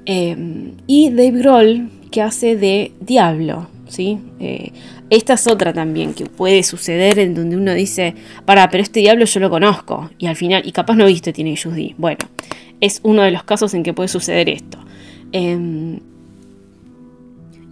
y 0.07 1.11
Dave 1.11 1.33
Grohl, 1.33 1.91
que 2.11 2.23
hace 2.23 2.57
de 2.57 2.93
Diablo, 3.01 3.69
¿sí? 3.89 4.19
Eh, 4.41 4.73
esta 5.11 5.35
es 5.35 5.47
otra 5.47 5.73
también 5.73 6.15
que 6.15 6.27
puede 6.27 6.63
suceder 6.63 7.19
en 7.19 7.35
donde 7.35 7.57
uno 7.57 7.73
dice, 7.75 8.15
para, 8.45 8.69
pero 8.69 8.83
este 8.83 9.01
diablo 9.01 9.25
yo 9.25 9.41
lo 9.41 9.51
conozco, 9.51 10.11
y 10.19 10.27
al 10.27 10.37
final, 10.37 10.63
y 10.65 10.73
capaz 10.73 10.97
no 10.97 11.07
viste 11.07 11.33
tiene 11.33 11.55
D. 11.55 11.95
Bueno, 11.97 12.19
es 12.81 13.01
uno 13.03 13.23
de 13.23 13.31
los 13.31 13.45
casos 13.45 13.75
en 13.75 13.83
que 13.83 13.93
puede 13.93 14.09
suceder 14.09 14.49
esto. 14.49 14.79
Em, 15.33 16.01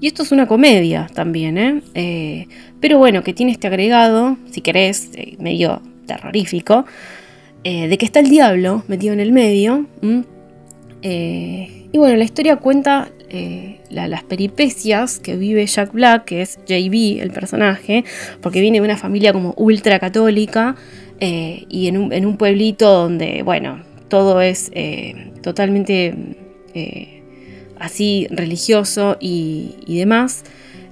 y 0.00 0.06
esto 0.06 0.22
es 0.22 0.32
una 0.32 0.46
comedia 0.46 1.08
también, 1.14 1.56
¿eh? 1.58 1.82
¿eh? 1.94 2.48
pero 2.80 2.98
bueno, 2.98 3.22
que 3.22 3.32
tiene 3.32 3.52
este 3.52 3.66
agregado, 3.66 4.36
si 4.50 4.60
querés, 4.60 5.10
eh, 5.14 5.36
medio 5.38 5.80
terrorífico, 6.06 6.84
de 7.64 7.98
que 7.98 8.04
está 8.04 8.20
el 8.20 8.30
diablo 8.30 8.84
metido 8.86 9.12
en 9.12 9.18
el 9.18 9.32
medio. 9.32 9.86
y 11.02 11.98
bueno, 11.98 12.16
la 12.16 12.22
historia 12.22 12.56
cuenta 12.58 13.10
eh, 13.28 13.80
las 13.90 14.22
peripecias 14.22 15.18
que 15.18 15.36
vive 15.36 15.66
Jack 15.66 15.92
Black, 15.92 16.26
que 16.26 16.42
es 16.42 16.58
JB, 16.66 17.20
el 17.20 17.30
personaje, 17.32 18.04
porque 18.40 18.60
viene 18.60 18.78
de 18.78 18.84
una 18.84 18.96
familia 18.96 19.32
como 19.32 19.52
ultra 19.56 19.98
católica 19.98 20.76
eh, 21.18 21.64
y 21.68 21.88
en 21.88 21.96
un, 21.96 22.36
pueblito 22.36 22.92
donde, 22.92 23.42
bueno, 23.42 23.80
todo 24.08 24.40
es 24.40 24.70
eh, 24.74 25.32
totalmente 25.42 26.14
así 27.78 28.26
religioso 28.30 29.16
y, 29.18 29.96
demás. 29.98 30.44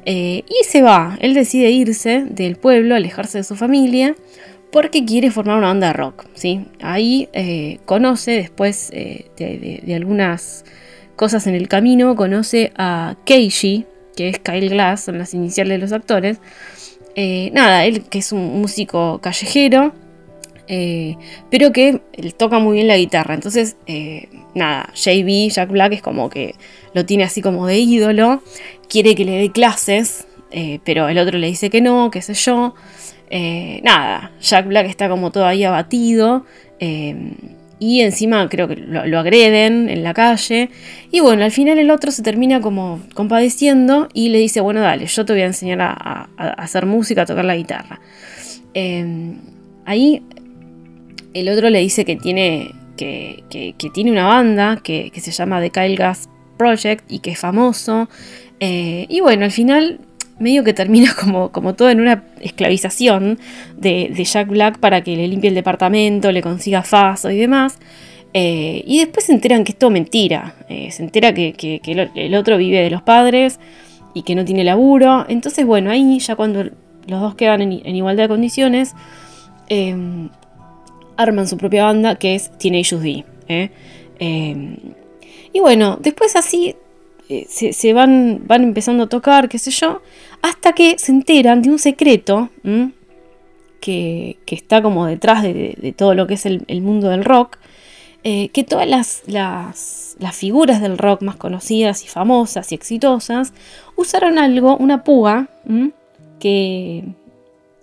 y 0.07 0.45
se 0.67 0.81
va, 0.81 1.19
él 1.21 1.35
decide 1.35 1.71
irse 1.71 2.25
del 2.29 2.57
pueblo, 2.57 2.95
alejarse 2.95 3.39
de 3.39 3.45
su 3.45 3.55
familia 3.55 4.15
porque 4.73 5.05
quiere 5.05 5.31
formar 5.31 5.59
una 5.59 5.67
banda 5.69 5.89
de 5.89 5.93
rock. 5.93 6.25
¿sí? 6.33 6.65
Ahí 6.81 7.29
conoce, 7.85 8.33
después 8.33 8.91
de, 8.91 9.95
algunas 9.95 10.65
cosas 11.17 11.47
en 11.47 11.55
el 11.55 11.69
camino, 11.69 12.17
conoce 12.17 12.73
a 12.77 13.17
Keishi, 13.25 13.87
que 14.17 14.29
es 14.29 14.39
Kyle 14.39 14.69
Glass, 14.69 15.05
son 15.05 15.19
las 15.19 15.35
iniciales 15.35 15.79
de 15.79 15.79
los 15.79 15.93
actores. 15.93 16.39
Eh, 17.15 17.51
nada, 17.53 17.85
él 17.85 18.03
que 18.03 18.19
es 18.19 18.33
un 18.33 18.61
músico 18.61 19.21
callejero, 19.21 19.93
eh, 20.69 21.17
pero 21.51 21.73
que 21.73 22.01
él 22.13 22.35
toca 22.35 22.59
muy 22.59 22.75
bien 22.75 22.89
la 22.89 22.97
guitarra. 22.97 23.35
Entonces, 23.35 23.77
eh, 23.87 24.29
nada, 24.55 24.91
JB, 24.95 25.51
Jack 25.51 25.71
Black, 25.71 25.93
es 25.95 26.03
como 26.03 26.31
que 26.31 26.55
lo 26.95 27.05
tiene 27.05 27.25
así 27.25 27.43
como 27.43 27.67
de 27.67 27.79
ídolo, 27.79 28.43
quiere 28.89 29.15
que 29.15 29.25
le 29.25 29.33
dé 29.33 29.51
clases, 29.51 30.27
pero 30.85 31.09
el 31.09 31.19
otro 31.19 31.37
le 31.37 31.49
dice 31.49 31.69
que 31.69 31.81
no, 31.81 32.13
qué 32.13 32.23
sé 32.23 32.35
yo. 32.35 32.75
nada, 33.83 34.31
Jack 34.41 34.69
Black 34.69 34.87
está 34.87 35.09
como 35.09 35.33
todavía 35.33 35.69
abatido 35.69 36.45
y 37.79 38.01
encima 38.01 38.49
creo 38.49 38.69
que 38.69 38.77
lo, 38.77 39.19
agreden 39.19 39.89
en 39.89 40.05
la 40.05 40.15
calle. 40.15 40.71
Y 41.11 41.21
bueno, 41.21 41.45
al 41.45 41.51
final 41.51 41.79
el 41.79 41.91
otro 41.91 42.11
se 42.11 42.23
termina 42.23 42.61
como 42.61 43.01
compadeciendo 43.15 44.09
y 44.15 44.29
le 44.29 44.39
dice, 44.39 44.61
bueno, 44.61 44.81
dale, 44.81 45.07
yo 45.07 45.25
te 45.25 45.33
voy 45.33 45.43
a 45.43 45.47
enseñar 45.47 45.81
a, 45.83 46.29
hacer 46.37 46.87
música, 46.87 47.23
a 47.23 47.27
tocar 47.27 47.45
la 47.45 47.57
guitarra. 47.57 48.01
Ahí 49.87 50.23
el 51.35 51.49
otro 51.49 51.69
le 51.69 51.81
dice 51.81 52.05
que 52.05 52.17
tiene, 52.17 52.71
que, 52.97 53.45
tiene 53.93 54.11
una 54.11 54.27
banda 54.27 54.81
que, 54.83 55.11
se 55.15 55.31
llama 55.33 55.61
The 55.61 55.71
Kyle 55.71 55.97
Gas 55.97 56.29
Project 56.57 57.05
y 57.11 57.19
que 57.19 57.33
es 57.33 57.39
famoso. 57.39 58.09
Eh, 58.61 59.07
y 59.09 59.21
bueno, 59.21 59.45
al 59.45 59.51
final 59.51 60.01
medio 60.39 60.65
que 60.65 60.73
termina 60.73 61.15
como, 61.21 61.51
como 61.51 61.75
todo 61.75 61.91
en 61.91 62.01
una 62.01 62.25
esclavización 62.41 63.39
de, 63.77 64.13
Jack 64.25 64.49
Black 64.49 64.79
para 64.79 65.03
que 65.03 65.17
le 65.17 65.29
limpie 65.29 65.49
el 65.49 65.55
departamento, 65.55 66.33
le 66.33 66.43
consiga 66.43 66.83
faso 66.83 67.31
y 67.31 67.39
demás. 67.39 67.79
Eh, 68.37 68.83
y 68.87 68.99
después 68.99 69.27
se 69.27 69.33
enteran 69.33 69.65
que 69.65 69.73
es 69.73 69.79
todo 69.79 69.91
mentira. 69.91 70.55
Eh, 70.69 70.91
se 70.91 71.03
entera 71.03 71.33
que, 71.35 71.81
el 72.15 72.35
otro 72.35 72.57
vive 72.57 72.81
de 72.81 72.91
los 72.91 73.03
padres 73.03 73.61
y 74.13 74.23
que 74.23 74.35
no 74.35 74.45
tiene 74.45 74.65
laburo. 74.65 75.27
Entonces, 75.29 75.67
bueno, 75.67 75.91
ahí 75.91 76.19
ya 76.19 76.37
cuando 76.37 76.65
los 77.07 77.21
dos 77.21 77.35
quedan 77.35 77.63
en, 77.63 77.73
igualdad 77.95 78.25
de 78.25 78.29
condiciones, 78.29 78.95
em, 79.69 80.31
arman 81.17 81.49
su 81.49 81.57
propia 81.57 81.85
banda 81.85 82.17
que 82.17 82.35
es 82.35 82.51
Teenage 82.59 82.97
D. 82.97 83.25
¿eh? 83.49 83.71
Em, 84.19 84.77
y 85.53 85.61
bueno, 85.61 85.99
después 86.01 86.37
así 86.37 86.77
eh, 87.29 87.47
se, 87.49 87.93
van, 87.93 88.43
van 88.47 88.65
empezando 88.65 89.05
a 89.05 89.09
tocar, 89.09 89.49
qué 89.49 89.59
sé 89.59 89.71
yo, 89.71 90.03
hasta 90.43 90.73
que 90.73 90.99
se 90.99 91.13
enteran 91.13 91.63
de 91.63 91.71
un 91.71 91.79
secreto 91.79 92.51
que, 93.81 94.37
está 94.47 94.83
como 94.83 95.07
detrás 95.07 95.43
de, 95.43 95.95
todo 95.97 96.15
lo 96.15 96.27
que 96.27 96.35
es 96.35 96.47
el, 96.47 96.81
mundo 96.83 97.09
del 97.09 97.25
rock, 97.25 97.59
eh, 98.25 98.49
que 98.49 98.65
todas 98.65 98.89
las, 98.89 99.23
las, 99.27 100.17
figuras 100.33 100.81
del 100.81 100.99
rock 100.99 101.23
más 101.23 101.37
conocidas 101.37 102.05
y 102.05 102.09
famosas 102.09 102.73
y 102.73 102.75
exitosas 102.75 103.53
usaron 103.97 104.39
algo, 104.39 104.77
una 104.77 105.05
púa, 105.05 105.49
que, 106.41 107.05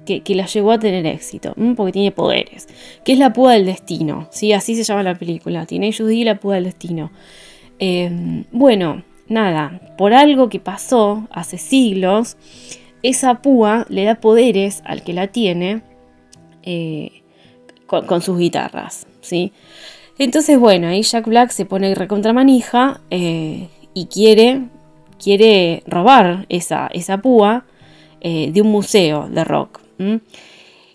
que, 0.06 0.36
la 0.36 0.46
llevó 0.46 0.72
a 0.72 0.80
tener 0.80 1.06
éxito, 1.06 1.54
porque 1.76 1.92
tiene 1.92 2.12
poderes, 2.12 2.68
que 3.04 3.14
es 3.14 3.20
la 3.20 3.34
púa 3.34 3.54
del 3.54 3.66
destino, 3.66 4.28
¿sí? 4.32 4.54
así 4.54 4.76
se 4.76 4.84
llama 4.84 5.04
la 5.04 5.16
película, 5.16 5.66
Tiene 5.66 5.94
Judy 5.94 6.24
la 6.24 6.40
púa 6.40 6.56
del 6.56 6.66
destino. 6.66 7.12
Em, 7.80 8.46
bueno, 8.52 9.04
nada, 9.28 9.80
por 9.98 10.14
algo 10.14 10.50
que 10.50 10.60
pasó 10.60 11.28
hace 11.32 11.58
siglos, 11.58 12.38
esa 13.04 13.42
púa 13.42 13.86
le 13.90 14.04
da 14.04 14.16
poderes 14.16 14.82
al 14.86 15.04
que 15.04 15.14
la 15.14 15.28
tiene 15.28 15.82
eh, 16.64 17.24
con, 17.88 18.22
sus 18.22 18.38
guitarras, 18.38 19.08
¿sí? 19.22 19.52
Entonces, 20.18 20.60
bueno, 20.60 20.88
ahí 20.88 21.02
Jack 21.02 21.28
Black 21.28 21.50
se 21.50 21.66
pone 21.66 21.96
recontra 21.96 22.32
manija 22.32 23.02
eh, 23.10 23.70
y 23.94 24.06
quiere, 24.06 24.62
quiere 25.22 25.84
robar 25.88 26.46
esa, 26.50 26.88
esa 26.94 27.18
púa 27.18 27.66
eh, 28.22 28.52
de 28.54 28.62
un 28.62 28.68
museo 28.68 29.28
de 29.30 29.44
rock. 29.44 29.82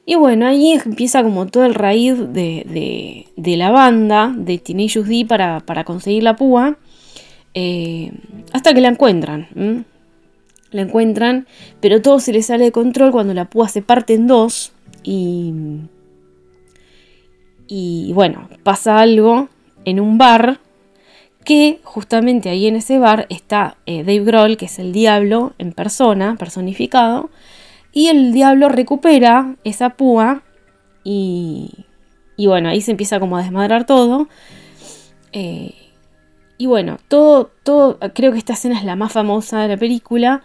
Y 0.09 0.15
bueno, 0.15 0.47
ahí 0.47 0.73
empieza 0.73 1.23
como 1.23 1.47
todo 1.47 1.65
el 1.65 1.75
raíz 1.75 2.15
de, 2.33 3.27
la 3.37 3.71
banda 3.71 4.33
de 4.37 4.59
Teenage 4.59 5.03
D 5.03 5.27
para, 5.27 5.85
conseguir 5.85 6.23
la 6.23 6.37
púa. 6.37 6.79
Eh, 7.55 8.13
hasta 8.53 8.73
que 8.73 8.81
la 8.81 8.89
encuentran. 8.89 9.85
La 10.71 10.83
encuentran, 10.83 11.47
pero 11.81 12.03
todo 12.03 12.21
se 12.21 12.33
le 12.33 12.43
sale 12.43 12.65
de 12.65 12.73
control 12.73 13.11
cuando 13.11 13.35
la 13.35 13.47
púa 13.47 13.69
se 13.69 13.83
parte 13.83 14.15
en 14.15 14.27
dos. 14.27 14.73
Y, 15.03 15.53
y 17.67 18.13
bueno, 18.13 18.49
pasa 18.63 18.99
algo 18.99 19.49
en 19.85 20.01
un 20.01 20.19
bar 20.19 20.61
que 21.47 21.79
justamente 21.85 22.49
ahí 22.49 22.67
en 22.67 22.77
ese 22.77 22.99
bar 22.99 23.27
está 23.31 23.77
eh, 23.87 24.03
Dave 24.03 24.25
Grohl, 24.25 24.57
que 24.57 24.67
es 24.67 24.79
el 24.79 24.93
diablo 24.93 25.55
en 25.59 25.73
persona, 25.73 26.37
personificado, 26.37 27.31
y 27.97 28.09
el 28.09 28.35
diablo 28.35 28.69
recupera 28.69 29.57
esa 29.65 29.89
púa 29.89 30.43
y, 31.03 31.87
y 32.37 32.47
bueno, 32.47 32.69
ahí 32.69 32.83
se 32.83 32.91
empieza 32.91 33.19
como 33.19 33.39
a 33.39 33.43
desmadrar 33.43 33.87
todo. 33.87 34.29
Eh, 35.33 35.73
y 36.59 36.67
bueno, 36.67 36.99
todo, 37.09 37.51
todo, 37.63 37.99
creo 38.13 38.33
que 38.33 38.39
esta 38.39 38.53
escena 38.53 38.79
es 38.79 38.85
la 38.85 38.97
más 38.97 39.15
famosa 39.15 39.63
de 39.63 39.69
la 39.69 39.79
película. 39.79 40.43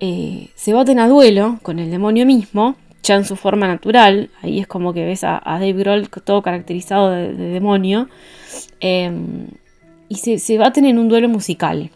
Eh, 0.00 0.50
se 0.54 0.74
baten 0.74 0.98
a 0.98 1.08
duelo 1.08 1.60
con 1.62 1.78
el 1.78 1.90
demonio 1.90 2.26
mismo, 2.26 2.76
ya 3.02 3.14
en 3.14 3.24
su 3.24 3.36
forma 3.36 3.66
natural. 3.66 4.28
Ahí 4.42 4.60
es 4.60 4.66
como 4.66 4.92
que 4.92 5.06
ves 5.06 5.24
a, 5.24 5.40
Dave 5.46 5.72
Grohl 5.72 6.10
todo 6.10 6.42
caracterizado 6.42 7.08
de, 7.08 7.32
demonio. 7.32 8.10
Em, 8.80 9.46
y 10.10 10.16
se, 10.16 10.38
se 10.38 10.58
baten 10.58 10.84
en 10.84 10.98
un 10.98 11.08
duelo 11.08 11.30
musical. 11.30 11.90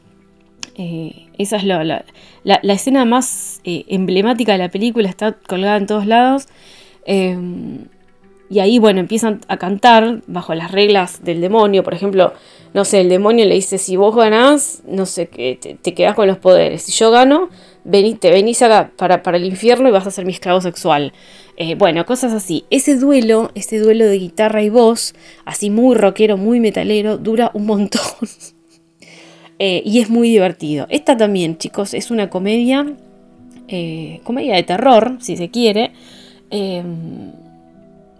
Eh, 0.78 1.28
esa 1.38 1.56
es 1.56 1.64
la, 1.64 2.04
escena 2.62 3.04
más 3.04 3.60
eh, 3.64 3.84
emblemática 3.88 4.52
de 4.52 4.58
la 4.58 4.68
película, 4.68 5.08
está 5.08 5.32
colgada 5.32 5.78
en 5.78 5.86
todos 5.86 6.06
lados. 6.06 6.46
Em, 7.06 7.86
y 8.48 8.60
ahí, 8.60 8.78
bueno, 8.78 9.00
empiezan 9.00 9.40
a 9.48 9.56
cantar 9.56 10.22
bajo 10.26 10.54
las 10.54 10.70
reglas 10.70 11.24
del 11.24 11.40
demonio. 11.40 11.82
Por 11.82 11.94
ejemplo, 11.94 12.32
no 12.74 12.84
sé, 12.84 13.00
el 13.00 13.08
demonio 13.08 13.44
le 13.44 13.54
dice, 13.54 13.78
si 13.78 13.96
vos 13.96 14.14
ganás, 14.14 14.82
no 14.86 15.06
sé, 15.06 15.26
te, 15.26 15.56
te 15.56 15.94
quedás 15.94 16.14
con 16.14 16.28
los 16.28 16.38
poderes. 16.38 16.82
Si 16.82 16.92
yo 16.92 17.10
gano, 17.10 17.48
te 17.90 18.30
venís 18.30 18.62
acá 18.62 18.90
para, 18.96 19.22
para, 19.22 19.36
el 19.36 19.44
infierno 19.44 19.88
y 19.88 19.92
vas 19.92 20.06
a 20.06 20.10
ser 20.10 20.24
mi 20.24 20.32
esclavo 20.32 20.60
sexual. 20.60 21.12
Eh, 21.56 21.74
bueno, 21.74 22.04
cosas 22.04 22.32
así. 22.32 22.64
Ese 22.70 22.96
duelo, 22.96 23.50
ese 23.54 23.78
duelo 23.78 24.06
de 24.06 24.18
guitarra 24.18 24.62
y 24.62 24.70
voz, 24.70 25.14
así 25.44 25.70
muy 25.70 25.96
rockero, 25.96 26.36
muy 26.36 26.60
metalero, 26.60 27.18
dura 27.18 27.50
un 27.54 27.66
montón. 27.66 28.02
Eh, 29.58 29.82
y 29.84 30.00
es 30.00 30.10
muy 30.10 30.28
divertido. 30.28 30.86
Esta 30.90 31.16
también, 31.16 31.56
chicos, 31.58 31.94
es 31.94 32.10
una 32.10 32.28
comedia, 32.28 32.86
eh, 33.68 34.20
comedia 34.24 34.54
de 34.54 34.62
terror, 34.62 35.16
si 35.20 35.36
se 35.36 35.50
quiere. 35.50 35.92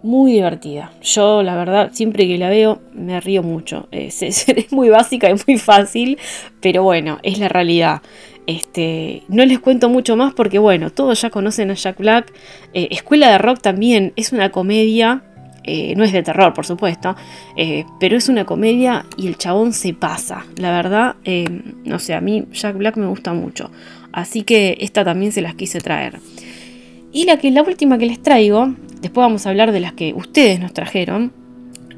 muy 0.02 0.32
divertida. 0.32 0.92
Yo, 1.02 1.42
la 1.42 1.56
verdad, 1.56 1.90
siempre 1.92 2.28
que 2.28 2.38
la 2.38 2.48
veo, 2.48 2.80
me 2.92 3.20
río 3.20 3.42
mucho. 3.42 3.88
es 3.90 4.46
muy 4.70 4.88
básica 4.88 5.28
y 5.30 5.34
muy 5.46 5.58
fácil, 5.58 6.18
pero 6.60 6.82
bueno, 6.82 7.18
es 7.22 7.38
la 7.38 7.48
realidad. 7.48 8.02
Este, 8.46 9.24
no 9.28 9.44
les 9.44 9.58
cuento 9.58 9.88
mucho 9.88 10.16
más 10.16 10.32
porque, 10.32 10.58
bueno, 10.58 10.90
todos 10.90 11.20
ya 11.20 11.30
conocen 11.30 11.70
a 11.70 11.74
Jack 11.74 11.98
Black. 11.98 12.32
Eh, 12.74 12.88
Escuela 12.92 13.30
de 13.30 13.38
Rock 13.38 13.60
también 13.60 14.12
es 14.16 14.32
una 14.32 14.50
comedia. 14.50 15.22
Eh, 15.66 15.94
no 15.96 16.04
es 16.04 16.12
de 16.12 16.22
terror, 16.22 16.54
por 16.54 16.64
supuesto, 16.64 17.16
eh, 17.56 17.84
pero 17.98 18.16
es 18.16 18.28
una 18.28 18.44
comedia 18.44 19.04
y 19.16 19.26
el 19.26 19.36
chabón 19.36 19.72
se 19.72 19.92
pasa. 19.94 20.46
La 20.56 20.70
verdad, 20.70 21.16
no 21.84 21.98
sé, 21.98 22.14
a 22.14 22.20
mí 22.20 22.44
Jack 22.52 22.76
Black 22.76 22.96
me 22.96 23.06
gusta 23.06 23.32
mucho. 23.32 23.70
Así 24.12 24.42
que 24.42 24.78
esta 24.80 25.04
también 25.04 25.32
se 25.32 25.42
las 25.42 25.54
quise 25.54 25.80
traer. 25.80 26.20
Y 27.12 27.24
la, 27.24 27.38
que, 27.38 27.50
la 27.50 27.62
última 27.62 27.98
que 27.98 28.06
les 28.06 28.22
traigo, 28.22 28.74
después 29.00 29.24
vamos 29.24 29.46
a 29.46 29.50
hablar 29.50 29.72
de 29.72 29.80
las 29.80 29.92
que 29.92 30.14
ustedes 30.14 30.60
nos 30.60 30.72
trajeron, 30.72 31.32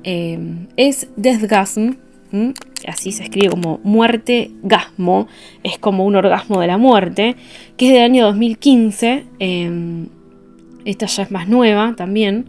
es 0.04 1.08
Deathgasm 1.16 1.96
así 2.86 3.12
se 3.12 3.24
escribe 3.24 3.48
como 3.50 3.80
muerte 3.82 4.50
gasmo, 4.62 5.28
es 5.62 5.78
como 5.78 6.04
un 6.04 6.16
orgasmo 6.16 6.60
de 6.60 6.66
la 6.66 6.78
muerte, 6.78 7.36
que 7.76 7.88
es 7.88 7.92
del 7.94 8.02
año 8.02 8.26
2015, 8.26 9.24
em, 9.38 10.08
esta 10.84 11.06
ya 11.06 11.22
es 11.24 11.30
más 11.30 11.48
nueva 11.48 11.94
también. 11.96 12.46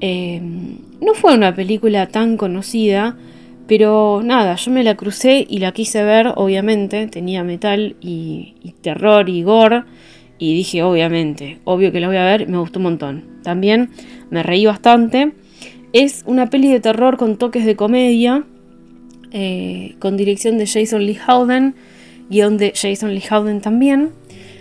Em, 0.00 0.78
no 1.00 1.14
fue 1.14 1.34
una 1.34 1.54
película 1.54 2.08
tan 2.08 2.36
conocida, 2.36 3.16
pero 3.66 4.22
nada, 4.24 4.56
yo 4.56 4.72
me 4.72 4.82
la 4.82 4.96
crucé 4.96 5.46
y 5.48 5.58
la 5.58 5.72
quise 5.72 6.02
ver, 6.02 6.32
obviamente, 6.34 7.06
tenía 7.06 7.44
metal 7.44 7.96
y, 8.00 8.74
terror 8.80 9.28
y 9.28 9.42
gore, 9.42 9.84
y 10.38 10.54
dije, 10.54 10.82
obviamente, 10.82 11.60
obvio 11.64 11.92
que 11.92 12.00
la 12.00 12.08
voy 12.08 12.16
a 12.16 12.24
ver, 12.24 12.48
me 12.48 12.58
gustó 12.58 12.78
un 12.78 12.84
montón. 12.84 13.24
También 13.42 13.90
me 14.30 14.42
reí 14.42 14.64
bastante. 14.64 15.32
Es 15.92 16.24
una 16.26 16.48
peli 16.48 16.72
de 16.72 16.80
terror 16.80 17.16
con 17.18 17.36
toques 17.36 17.66
de 17.66 17.76
comedia, 17.76 18.44
eh, 19.32 19.96
con 19.98 20.16
dirección 20.16 20.56
de 20.56 20.66
Jason 20.66 21.04
Lee 21.04 21.18
Howden, 21.28 21.74
guion 22.30 22.56
de 22.56 22.72
Jason 22.74 23.14
Lee 23.14 23.22
Howden 23.30 23.60
también, 23.60 24.10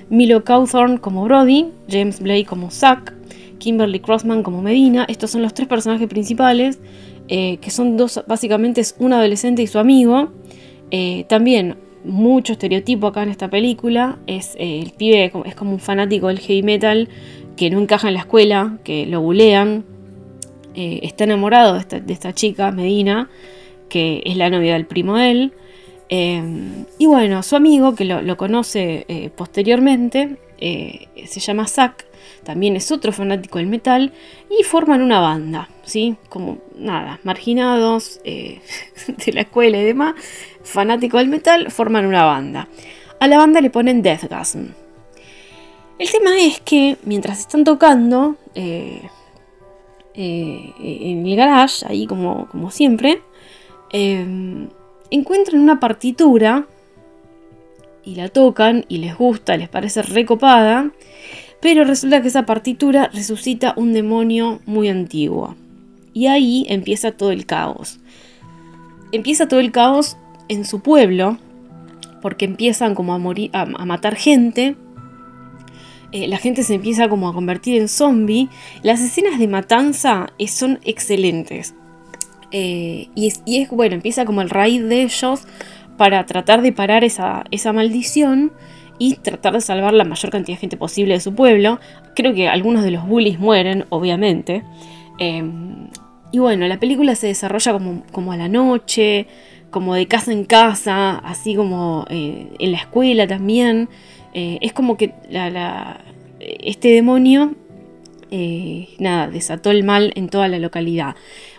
Milo 0.10 0.44
Cawthorn 0.44 0.98
como 0.98 1.24
Brody, 1.24 1.68
James 1.90 2.20
Blake 2.20 2.46
como 2.46 2.72
Zack, 2.72 3.14
Kimberly 3.60 4.00
Crossman 4.00 4.42
como 4.42 4.62
Medina. 4.62 5.06
Estos 5.08 5.32
son 5.32 5.42
los 5.42 5.54
tres 5.54 5.68
personajes 5.68 6.08
principales, 6.08 6.80
eh, 7.28 7.58
que 7.58 7.70
son 7.70 7.98
dos, 7.98 8.24
básicamente 8.28 8.82
es 8.82 8.96
un 8.98 9.14
adolescente 9.14 9.62
y 9.62 9.68
su 9.68 9.78
amigo. 9.78 10.32
Eh, 10.92 11.26
también 11.30 11.78
mucho 12.04 12.54
estereotipo 12.54 13.08
acá 13.08 13.24
en 13.24 13.30
esta 13.30 13.50
película. 13.50 14.18
Es 14.26 14.56
el 14.58 14.92
pibe 14.92 15.32
es 15.46 15.56
como 15.56 15.74
un 15.74 15.80
fanático 15.80 16.28
del 16.28 16.40
heavy 16.40 16.64
metal 16.64 17.10
que 17.56 17.70
no 17.70 17.80
encaja 17.80 18.08
en 18.08 18.16
la 18.16 18.22
escuela, 18.22 18.80
que 18.84 19.06
lo 19.06 19.22
bulean. 19.22 19.86
está 20.74 21.26
enamorado 21.26 21.74
de 21.74 22.14
esta, 22.14 22.34
chica, 22.34 22.72
Medina 22.72 23.30
que 23.90 24.22
es 24.26 24.38
la 24.38 24.50
novia 24.50 24.74
del 24.74 24.86
primo 24.86 25.18
de 25.18 25.32
él. 25.32 25.54
Eh, 26.08 26.42
y 26.98 27.06
bueno, 27.08 27.44
su 27.44 27.56
amigo, 27.56 27.96
que 27.96 28.06
lo, 28.06 28.38
conoce 28.38 29.06
eh, 29.10 29.30
posteriormente, 29.36 30.38
eh, 30.60 31.08
se 31.28 31.40
llama 31.40 31.68
Zack, 31.68 32.06
también 32.44 32.76
es 32.76 32.92
otro 32.92 33.12
fanático 33.12 33.58
del 33.60 33.68
metal, 33.68 34.14
y 34.50 34.64
forman 34.64 35.02
una 35.02 35.20
banda, 35.20 35.70
¿sí? 35.84 36.16
Como 36.30 36.60
nada, 36.76 37.20
marginados 37.24 38.22
de 38.24 38.62
la 39.34 39.42
escuela 39.42 39.78
y 39.78 39.84
demás, 39.84 40.16
fanáticos 40.64 41.20
del 41.20 41.30
metal, 41.30 41.72
forman 41.72 42.06
una 42.06 42.26
banda. 42.26 42.68
A 43.20 43.28
la 43.28 43.38
banda 43.38 43.62
le 43.62 43.70
ponen 43.70 44.02
Deathgasm. 44.02 44.68
El 45.98 46.10
tema 46.10 46.40
es 46.40 46.62
que 46.62 46.98
mientras 47.04 47.40
están 47.40 47.66
tocando 47.66 48.38
en 48.56 49.10
el 50.16 51.36
garage, 51.36 51.86
ahí 51.86 52.08
como, 52.08 52.48
como 52.48 52.72
siempre, 52.72 53.22
Em, 53.92 54.70
encuentran 55.10 55.62
una 55.62 55.80
partitura 55.80 56.68
y 58.04 58.16
la 58.16 58.30
tocan 58.30 58.86
y 58.88 59.00
les 59.00 59.18
gusta, 59.18 59.58
les 59.58 59.68
parece 59.68 60.04
recopada, 60.04 60.92
pero 61.62 61.84
resulta 61.84 62.22
que 62.22 62.28
esa 62.28 62.46
partitura 62.46 63.10
resucita 63.14 63.74
un 63.76 63.94
demonio 63.94 64.62
muy 64.66 64.88
antiguo. 64.90 65.56
Y 66.14 66.28
ahí 66.28 66.66
empieza 66.70 67.12
todo 67.12 67.32
el 67.32 67.46
caos. 67.46 68.00
Empieza 69.12 69.48
todo 69.48 69.60
el 69.60 69.72
caos 69.72 70.18
en 70.48 70.66
su 70.66 70.82
pueblo, 70.82 71.38
porque 72.22 72.46
empiezan 72.46 72.96
como 72.96 73.14
a, 73.14 73.18
morir, 73.18 73.50
a, 73.54 73.66
matar 73.66 74.16
gente. 74.16 74.76
Eh, 76.12 76.28
la 76.28 76.38
gente 76.38 76.64
se 76.64 76.76
empieza 76.76 77.08
como 77.08 77.30
a 77.30 77.34
convertir 77.34 77.80
en 77.80 77.88
zombie. 77.88 78.50
Las 78.84 79.02
escenas 79.02 79.40
de 79.40 79.48
matanza 79.48 80.34
son 80.48 80.80
excelentes. 80.84 81.76
Eh, 82.52 83.10
y, 83.16 83.28
es, 83.28 83.70
bueno, 83.70 83.96
empieza 83.96 84.26
como 84.26 84.42
el 84.42 84.50
raíz 84.50 84.84
de 84.84 85.04
ellos 85.04 85.44
para 85.98 86.26
tratar 86.26 86.62
de 86.62 86.72
parar 86.72 87.04
esa, 87.04 87.44
maldición 87.74 88.52
y 89.00 89.16
tratar 89.16 89.54
de 89.54 89.62
salvar 89.62 89.94
la 89.94 90.04
mayor 90.04 90.32
cantidad 90.32 90.58
de 90.58 90.62
gente 90.62 90.78
posible 90.78 91.16
de 91.16 91.20
su 91.20 91.34
pueblo. 91.34 91.80
Creo 92.16 92.34
que 92.34 92.48
algunos 92.48 92.84
de 92.84 92.92
los 92.92 93.08
bullies 93.08 93.40
mueren, 93.40 93.86
obviamente. 93.90 94.64
Em, 95.18 95.88
y 96.32 96.40
bueno, 96.40 96.68
la 96.68 96.80
película 96.80 97.16
se 97.16 97.28
desarrolla 97.28 97.80
como, 98.12 98.32
a 98.32 98.38
la 98.38 98.48
noche, 98.48 99.26
como 99.72 99.96
de 99.96 100.06
casa 100.06 100.32
en 100.32 100.44
casa, 100.44 101.18
así 101.18 101.56
como 101.56 102.06
eh, 102.10 102.50
en 102.60 102.72
la 102.72 102.78
escuela 102.78 103.26
también. 103.26 103.90
Eh, 104.34 104.60
es 104.62 104.74
como 104.74 104.96
que 104.98 105.14
este 106.40 106.90
demonio 106.90 107.56
eh, 108.32 108.90
nada, 109.00 109.28
desató 109.28 109.72
el 109.72 109.84
mal 109.84 110.12
en 110.16 110.30
toda 110.30 110.48
la 110.48 110.60
localidad. 110.60 111.16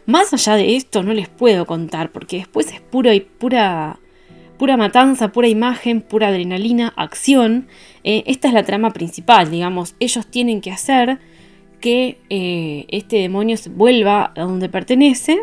Más 0.07 0.33
allá 0.33 0.55
de 0.55 0.77
esto 0.77 1.03
no 1.03 1.13
les 1.13 1.29
puedo 1.29 1.67
contar 1.67 2.13
porque 2.13 2.39
después 2.39 2.73
es 2.73 2.81
puro 2.81 3.13
y 3.13 3.21
pura, 3.21 3.99
pura 4.61 4.77
matanza, 4.77 5.33
pura 5.33 5.49
imagen, 5.49 6.03
pura 6.03 6.29
adrenalina, 6.29 6.93
acción. 6.95 7.67
Eh, 8.05 8.23
esta 8.27 8.47
es 8.47 8.55
la 8.55 8.63
trama 8.63 8.93
principal, 8.93 9.51
digamos. 9.51 9.97
Ellos 9.99 10.27
tienen 10.29 10.61
que 10.61 10.71
hacer 10.71 11.19
que 11.81 12.19
eh, 12.31 12.85
este 12.91 13.17
demonio 13.17 13.57
vuelva 13.75 14.33
a 14.37 14.43
donde 14.43 14.69
pertenece 14.69 15.41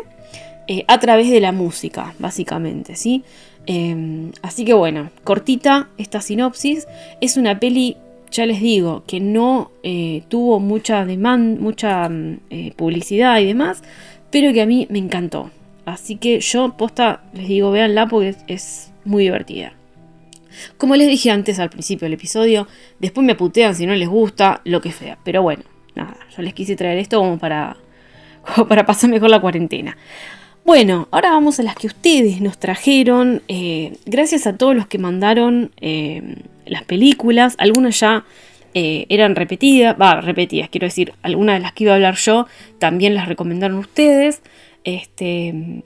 a 0.86 0.98
través 1.00 1.30
de 1.30 1.40
la 1.40 1.50
música, 1.50 2.14
básicamente, 2.18 2.94
¿sí? 2.94 3.24
Em, 3.64 4.32
así 4.42 4.66
que 4.66 4.74
bueno, 4.74 5.10
cortita 5.24 5.88
esta 5.96 6.20
sinopsis. 6.20 6.86
Es 7.20 7.36
una 7.36 7.58
peli 7.58 7.96
ya 8.30 8.46
les 8.46 8.60
digo, 8.60 9.04
que 9.06 9.20
no 9.20 9.70
eh, 9.82 10.22
tuvo 10.28 10.60
mucha 10.60 11.04
demanda, 11.04 11.60
mucha 11.60 12.08
mm, 12.08 12.40
eh, 12.50 12.72
publicidad 12.76 13.38
y 13.40 13.46
demás, 13.46 13.82
pero 14.30 14.52
que 14.52 14.62
a 14.62 14.66
mí 14.66 14.86
me 14.90 14.98
encantó. 14.98 15.50
Así 15.84 16.16
que 16.16 16.40
yo, 16.40 16.76
posta, 16.76 17.22
les 17.32 17.48
digo, 17.48 17.70
véanla 17.70 18.06
porque 18.06 18.34
es, 18.46 18.92
muy 19.08 19.24
divertida. 19.24 19.72
Como 20.76 20.96
les 20.96 21.08
dije 21.08 21.30
antes 21.30 21.58
al 21.58 21.70
principio 21.70 22.06
del 22.06 22.14
episodio, 22.14 22.66
después 22.98 23.24
me 23.24 23.34
putean 23.34 23.74
si 23.74 23.86
no 23.86 23.94
les 23.94 24.08
gusta, 24.08 24.60
lo 24.64 24.80
que 24.80 24.92
sea. 24.92 25.18
Pero 25.24 25.42
bueno, 25.42 25.62
nada, 25.94 26.16
yo 26.36 26.42
les 26.42 26.54
quise 26.54 26.76
traer 26.76 26.98
esto 26.98 27.18
como 27.18 27.38
para, 27.38 27.76
para 28.68 28.86
pasar 28.86 29.10
mejor 29.10 29.30
la 29.30 29.40
cuarentena. 29.40 29.96
Bueno, 30.64 31.08
ahora 31.10 31.30
vamos 31.30 31.58
a 31.60 31.62
las 31.62 31.76
que 31.76 31.86
ustedes 31.86 32.40
nos 32.40 32.58
trajeron. 32.58 33.42
Eh, 33.48 33.96
gracias 34.04 34.46
a 34.46 34.56
todos 34.56 34.76
los 34.76 34.86
que 34.86 34.98
mandaron 34.98 35.72
las 36.66 36.84
películas, 36.84 37.54
algunas 37.58 37.98
ya 38.00 38.24
eh, 38.74 39.06
eran 39.08 39.34
repetidas, 39.34 39.96
va, 39.98 40.20
repetidas, 40.20 40.68
quiero 40.68 40.86
decir, 40.86 41.14
algunas 41.22 41.56
de 41.56 41.60
las 41.60 41.72
que 41.72 41.84
iba 41.84 41.94
a 41.94 41.96
hablar 41.96 42.16
yo 42.16 42.46
también 42.78 43.14
las 43.14 43.28
recomendaron 43.28 43.78
ustedes. 43.78 44.42
Este, 44.84 45.82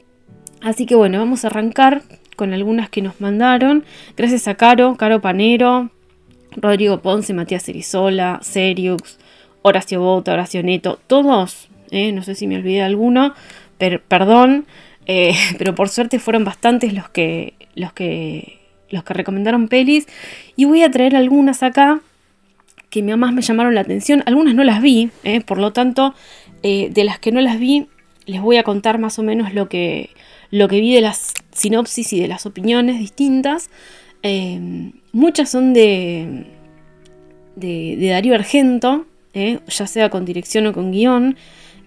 así 0.61 0.85
que 0.85 0.95
bueno, 0.95 1.19
vamos 1.19 1.45
a 1.45 1.49
arrancar 1.49 2.03
con 2.43 2.53
algunas 2.53 2.91
que 2.91 3.03
nos 3.03 3.21
mandaron. 3.21 3.85
Gracias 4.17 4.49
a 4.49 4.57
Caro, 4.57 4.97
Caro 4.97 5.21
Panero, 5.21 5.91
Rodrigo 6.57 7.01
Ponce, 7.01 7.33
Matías 7.33 7.69
Erizola, 7.69 8.41
Seriux, 8.43 9.21
Horacio 9.63 10.01
Bota, 10.01 10.33
Horacio 10.33 10.61
Neto, 10.65 10.99
todos, 11.07 11.69
eh, 11.93 12.11
no 12.11 12.25
sé 12.25 12.35
si 12.35 12.49
me 12.49 12.57
olvidé 12.57 12.83
alguno, 12.83 13.33
pero, 13.79 14.03
perdón, 14.09 14.67
eh, 15.07 15.37
pero 15.57 15.77
por 15.77 15.89
suerte 15.89 16.19
fueron 16.19 16.45
bastantes 16.45 16.93
los 16.95 17.09
que, 17.11 17.55
los 17.77 17.93
que 17.93 18.59
los 18.91 19.05
que 19.05 19.15
recomendaron 19.15 19.69
pelis. 19.69 20.09
Y 20.57 20.65
voy 20.65 20.83
a 20.83 20.91
traer 20.91 21.15
algunas 21.15 21.63
acá 21.63 22.01
que 22.91 23.05
más 23.05 23.33
me 23.33 23.43
llamaron 23.43 23.77
la 23.77 23.83
atención. 23.83 24.25
Algunas 24.27 24.57
no 24.57 24.65
las 24.65 24.83
vi, 24.83 25.11
eh, 25.23 25.43
por 25.43 25.59
lo 25.59 25.73
tanto, 25.73 26.13
de 26.65 27.05
las 27.05 27.21
que 27.21 27.31
no 27.31 27.41
las 27.41 27.61
vi, 27.61 27.87
les 28.27 28.41
voy 28.41 28.57
a 28.57 28.65
contar 28.65 28.99
más 28.99 29.21
o 29.21 29.23
menos 29.23 29.55
lo 29.55 29.69
que, 29.69 30.11
lo 30.51 30.67
que 30.67 30.81
vi 30.81 30.93
de 30.93 31.01
las 31.03 31.35
sinopsis 31.53 32.13
y 32.13 32.21
de 32.21 32.29
las 32.29 32.47
opiniones 32.47 32.99
distintas. 32.99 33.71
Eh, 34.23 34.93
muchas 35.13 35.51
son 35.51 35.73
de, 35.73 36.47
de, 37.57 38.09
Darío 38.09 38.35
Argento, 38.35 39.07
ya 39.35 39.87
sea 39.87 40.11
con 40.11 40.25
dirección 40.25 40.67
o 40.67 40.73
con 40.73 40.93
guion. 40.93 41.37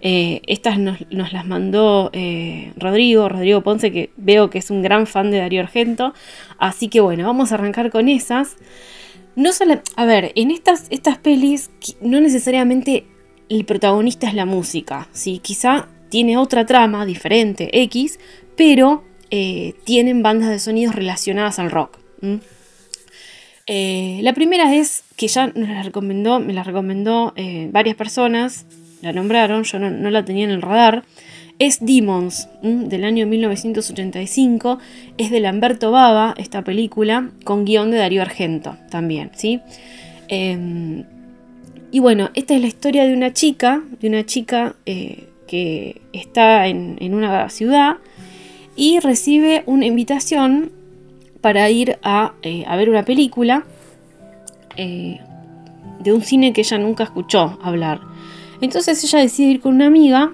Eh, 0.02 0.42
estas 0.46 0.78
nos, 0.78 1.00
las 1.10 1.46
mandó 1.46 2.10
eh, 2.12 2.72
Rodrigo, 2.76 3.28
Rodrigo 3.28 3.62
Ponce, 3.62 3.90
que 3.90 4.10
veo 4.16 4.50
que 4.50 4.58
es 4.58 4.70
un 4.70 4.82
gran 4.82 5.06
fan 5.06 5.30
de 5.30 5.38
Darío 5.38 5.60
Argento. 5.62 6.14
Así 6.58 6.88
que 6.88 7.00
bueno, 7.00 7.26
vamos 7.26 7.50
a 7.50 7.54
arrancar 7.54 7.90
con 7.90 8.08
esas. 8.08 8.56
No 9.34 9.52
solo, 9.52 9.80
a 9.96 10.04
ver, 10.04 10.32
en 10.34 10.50
estas, 10.50 10.86
estas 10.90 11.18
pelis 11.18 11.70
no 12.00 12.20
necesariamente 12.20 13.06
el 13.48 13.64
protagonista 13.64 14.28
es 14.28 14.34
la 14.34 14.46
música, 14.46 15.08
¿sí? 15.12 15.38
quizá 15.38 15.88
tiene 16.08 16.36
otra 16.36 16.66
trama 16.66 17.04
diferente, 17.04 17.82
X, 17.82 18.18
pero 18.56 19.04
eh, 19.30 19.74
tienen 19.84 20.22
bandas 20.22 20.50
de 20.50 20.58
sonidos 20.58 20.94
relacionadas 20.94 21.58
al 21.58 21.70
rock. 21.70 21.98
la 23.66 24.32
primera 24.34 24.74
es 24.74 25.04
que 25.16 25.28
ya 25.28 25.48
nos 25.48 25.68
la 25.68 25.82
recomendó, 25.82 26.40
me 26.40 26.52
la 26.52 26.62
recomendó 26.62 27.34
varias 27.70 27.96
personas, 27.96 28.66
la 29.02 29.12
nombraron, 29.12 29.64
yo 29.64 29.78
no, 29.78 30.10
la 30.10 30.24
tenía 30.24 30.44
en 30.44 30.50
el 30.50 30.62
radar, 30.62 31.04
es 31.58 31.78
Demons, 31.84 32.48
del 32.62 33.04
año 33.04 33.26
1985, 33.26 34.78
es 35.16 35.30
de 35.30 35.40
Lamberto 35.40 35.90
Baba, 35.90 36.34
esta 36.36 36.62
película, 36.62 37.30
con 37.44 37.64
guion 37.64 37.90
de 37.90 37.98
Darío 37.98 38.22
Argento 38.22 38.76
también, 38.90 39.30
¿sí? 39.34 39.60
Em, 40.28 41.04
y 41.90 42.00
bueno, 42.00 42.30
esta 42.34 42.54
es 42.54 42.60
la 42.60 42.66
historia 42.66 43.06
de 43.06 43.14
una 43.14 43.32
chica, 43.32 43.82
de 44.00 44.08
una 44.08 44.26
chica 44.26 44.74
eh, 44.84 45.28
que 45.46 46.02
está 46.12 46.66
en, 46.66 47.14
una 47.14 47.48
ciudad 47.48 47.96
y 48.76 49.00
recibe 49.00 49.62
una 49.66 49.86
invitación 49.86 50.70
para 51.40 51.70
ir 51.70 51.98
a, 52.02 52.34
eh, 52.42 52.64
ver 52.76 52.90
una 52.90 53.04
película 53.04 53.64
eh, 54.76 55.20
de 56.00 56.12
un 56.12 56.22
cine 56.22 56.52
que 56.52 56.60
ella 56.60 56.78
nunca 56.78 57.04
escuchó 57.04 57.58
hablar. 57.62 58.00
Entonces 58.60 59.02
ella 59.04 59.20
decide 59.20 59.48
ir 59.48 59.60
con 59.60 59.74
una 59.74 59.86
amiga, 59.86 60.32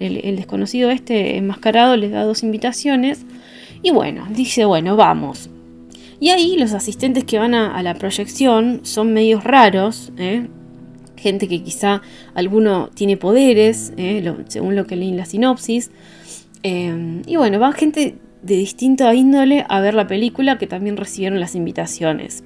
el, 0.00 0.36
desconocido 0.36 0.90
este 0.90 1.36
enmascarado 1.36 1.96
le 1.96 2.08
da 2.08 2.24
dos 2.24 2.42
invitaciones 2.42 3.24
y 3.82 3.90
bueno, 3.90 4.26
dice, 4.30 4.64
bueno, 4.64 4.96
vamos. 4.96 5.50
Y 6.18 6.30
ahí 6.30 6.56
los 6.56 6.72
asistentes 6.72 7.24
que 7.24 7.38
van 7.38 7.54
a, 7.54 7.82
la 7.82 7.94
proyección 7.94 8.80
son 8.82 9.12
medios 9.12 9.44
raros, 9.44 10.12
¿eh? 10.18 10.46
gente 11.16 11.48
que 11.48 11.62
quizá 11.62 12.02
alguno 12.34 12.90
tiene 12.92 13.16
poderes, 13.16 13.92
según 14.48 14.76
lo 14.76 14.86
que 14.86 14.96
leí 14.96 15.10
en 15.10 15.16
la 15.16 15.24
sinopsis. 15.24 15.90
Eh, 16.62 17.22
y 17.26 17.36
bueno, 17.36 17.58
va 17.58 17.72
gente 17.72 18.16
de 18.42 18.56
distinta 18.56 19.14
índole 19.14 19.64
a 19.68 19.80
ver 19.80 19.94
la 19.94 20.06
película 20.06 20.58
que 20.58 20.66
también 20.66 20.96
recibieron 20.96 21.40
las 21.40 21.54
invitaciones. 21.54 22.44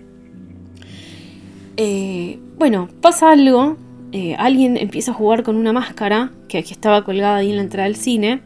bueno, 2.56 2.88
pasa 3.00 3.30
algo 3.32 3.76
eh, 4.16 4.36
alguien 4.38 4.76
empieza 4.76 5.10
a 5.10 5.14
jugar 5.14 5.42
con 5.42 5.56
una 5.56 5.72
máscara 5.72 6.30
que, 6.46 6.58
aquí 6.58 6.72
estaba 6.72 7.02
colgada 7.02 7.34
ahí 7.34 7.50
en 7.50 7.56
la 7.56 7.62
entrada 7.62 7.88
del 7.88 7.96
cine. 7.96 8.42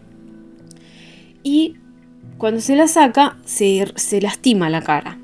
Y 1.42 1.74
cuando 2.38 2.62
se 2.62 2.74
la 2.74 2.88
saca, 2.88 3.36
se, 3.44 3.84
lastima 4.22 4.70
la 4.70 4.80
cara. 4.80 5.18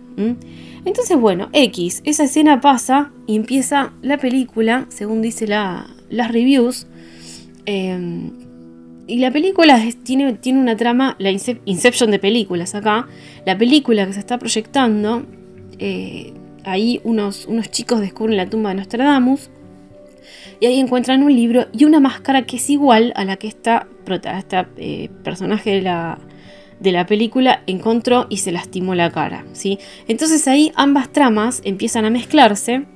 Entonces, 0.84 1.18
bueno, 1.18 1.48
X, 1.54 2.02
esa 2.04 2.24
escena 2.24 2.60
pasa 2.60 3.10
y 3.26 3.36
empieza 3.36 3.94
la 4.02 4.18
película, 4.18 4.84
según 4.90 5.22
dice 5.22 5.46
la, 5.46 5.86
las 6.10 6.30
reviews. 6.30 6.88
Em, 7.64 8.32
y 9.06 9.18
la 9.18 9.30
película 9.30 9.80
tiene, 10.02 10.34
tiene, 10.34 10.60
una 10.60 10.76
trama, 10.76 11.16
la 11.18 11.30
Inception 11.30 12.10
de 12.10 12.18
películas 12.18 12.74
acá. 12.74 13.06
La 13.44 13.58
película 13.58 14.06
que 14.06 14.14
se 14.14 14.20
está 14.20 14.38
proyectando, 14.38 15.24
eh, 15.78 16.32
ahí 16.64 17.00
unos, 17.04 17.46
unos 17.46 17.70
chicos 17.70 18.00
descubren 18.00 18.36
la 18.36 18.48
tumba 18.48 18.70
de 18.70 18.76
Nostradamus 18.76 19.50
y 20.60 20.66
ahí 20.66 20.78
encuentran 20.78 21.22
un 21.22 21.34
libro 21.34 21.66
y 21.72 21.84
una 21.84 22.00
máscara 22.00 22.46
que 22.46 22.56
es 22.56 22.70
igual 22.70 23.12
a 23.16 23.24
la 23.24 23.36
que 23.36 23.48
esta, 23.48 23.86
esta 24.38 24.68
eh, 24.78 25.10
personaje 25.22 25.70
de 25.70 25.82
la, 25.82 26.18
de 26.80 26.92
la 26.92 27.06
película 27.06 27.62
encontró 27.66 28.26
y 28.30 28.38
se 28.38 28.52
lastimó 28.52 28.94
la 28.94 29.10
cara. 29.10 29.44
¿sí? 29.52 29.78
Entonces 30.08 30.48
ahí 30.48 30.72
ambas 30.74 31.12
tramas 31.12 31.60
empiezan 31.64 32.04
a 32.04 32.10
mezclarse 32.10 32.86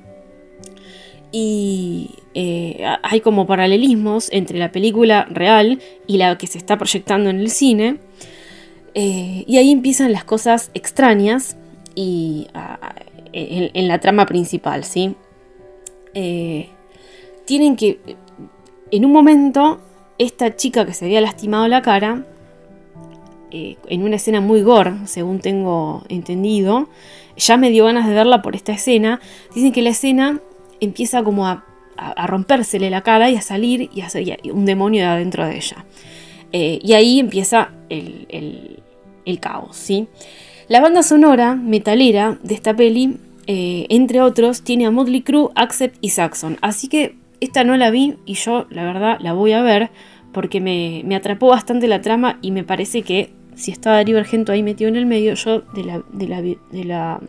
y 1.31 2.11
eh, 2.33 2.83
hay 3.03 3.21
como 3.21 3.45
paralelismos 3.45 4.29
entre 4.31 4.57
la 4.57 4.71
película 4.71 5.25
real 5.29 5.79
y 6.07 6.17
la 6.17 6.37
que 6.37 6.47
se 6.47 6.57
está 6.57 6.77
proyectando 6.77 7.29
en 7.29 7.39
el 7.39 7.49
cine. 7.49 7.97
Eh, 8.95 9.43
y 9.47 9.57
ahí 9.57 9.71
empiezan 9.71 10.11
las 10.11 10.23
cosas 10.23 10.71
extrañas 10.73 11.57
y, 11.95 12.47
en, 13.31 13.87
la 13.87 13.99
trama 13.99 14.25
principal, 14.25 14.83
¿sí? 14.83 15.15
tienen 17.45 17.75
que, 17.75 17.99
en 18.91 19.05
un 19.05 19.11
momento, 19.11 19.79
esta 20.17 20.55
chica 20.55 20.85
que 20.85 20.93
se 20.93 21.05
había 21.05 21.21
lastimado 21.21 21.67
la 21.67 21.81
cara, 21.81 22.25
eh, 23.51 23.77
en 23.87 24.03
una 24.03 24.17
escena 24.17 24.41
muy 24.41 24.61
gore, 24.61 24.93
según 25.05 25.39
tengo 25.39 26.03
entendido, 26.09 26.89
ya 27.35 27.57
me 27.57 27.71
dio 27.71 27.85
ganas 27.85 28.07
de 28.07 28.13
verla 28.13 28.43
por 28.43 28.55
esta 28.55 28.73
escena, 28.73 29.19
dicen 29.55 29.71
que 29.71 29.81
la 29.81 29.89
escena 29.89 30.41
empieza 30.79 31.23
como 31.23 31.47
a, 31.47 31.65
a, 31.97 32.27
rompérsele 32.27 32.89
la 32.89 33.01
cara 33.01 33.29
y 33.29 33.35
a 33.35 33.41
salir 33.41 33.89
y 33.93 34.01
a 34.01 34.07
un 34.53 34.65
demonio 34.65 35.01
de 35.01 35.07
adentro 35.07 35.45
de 35.45 35.57
ella. 35.57 35.85
Eh, 36.51 36.79
y 36.81 36.93
ahí 36.93 37.19
empieza 37.19 37.71
el, 37.89 38.81
caos, 39.39 39.75
¿sí? 39.75 40.07
La 40.67 40.81
banda 40.81 41.03
sonora 41.03 41.55
metalera 41.55 42.39
de 42.41 42.55
esta 42.55 42.75
peli, 42.75 43.17
eh, 43.45 43.85
entre 43.89 44.21
otros, 44.21 44.63
tiene 44.63 44.87
a 44.87 44.91
Motley 44.91 45.21
Crue, 45.21 45.49
Accept 45.55 45.97
y 46.01 46.09
Saxon. 46.09 46.57
Así 46.61 46.87
que 46.87 47.15
esta 47.39 47.63
no 47.63 47.77
la 47.77 47.91
vi 47.91 48.17
y 48.25 48.33
yo 48.33 48.65
la 48.69 48.83
verdad 48.83 49.17
la 49.21 49.33
voy 49.33 49.53
a 49.53 49.61
ver 49.61 49.91
porque 50.31 50.61
me, 50.61 51.15
atrapó 51.15 51.47
bastante 51.47 51.87
la 51.87 52.01
trama 52.01 52.39
y 52.41 52.51
me 52.51 52.63
parece 52.63 53.03
que 53.03 53.31
si 53.55 53.71
está 53.71 53.91
Darío 53.91 54.17
Argento 54.17 54.51
ahí 54.51 54.63
metido 54.63 54.89
en 54.89 54.95
el 54.95 55.05
medio, 55.05 55.33
yo 55.35 55.61
de 55.61 55.83
la, 55.83 56.03
de 56.11 56.83
la, 56.85 57.19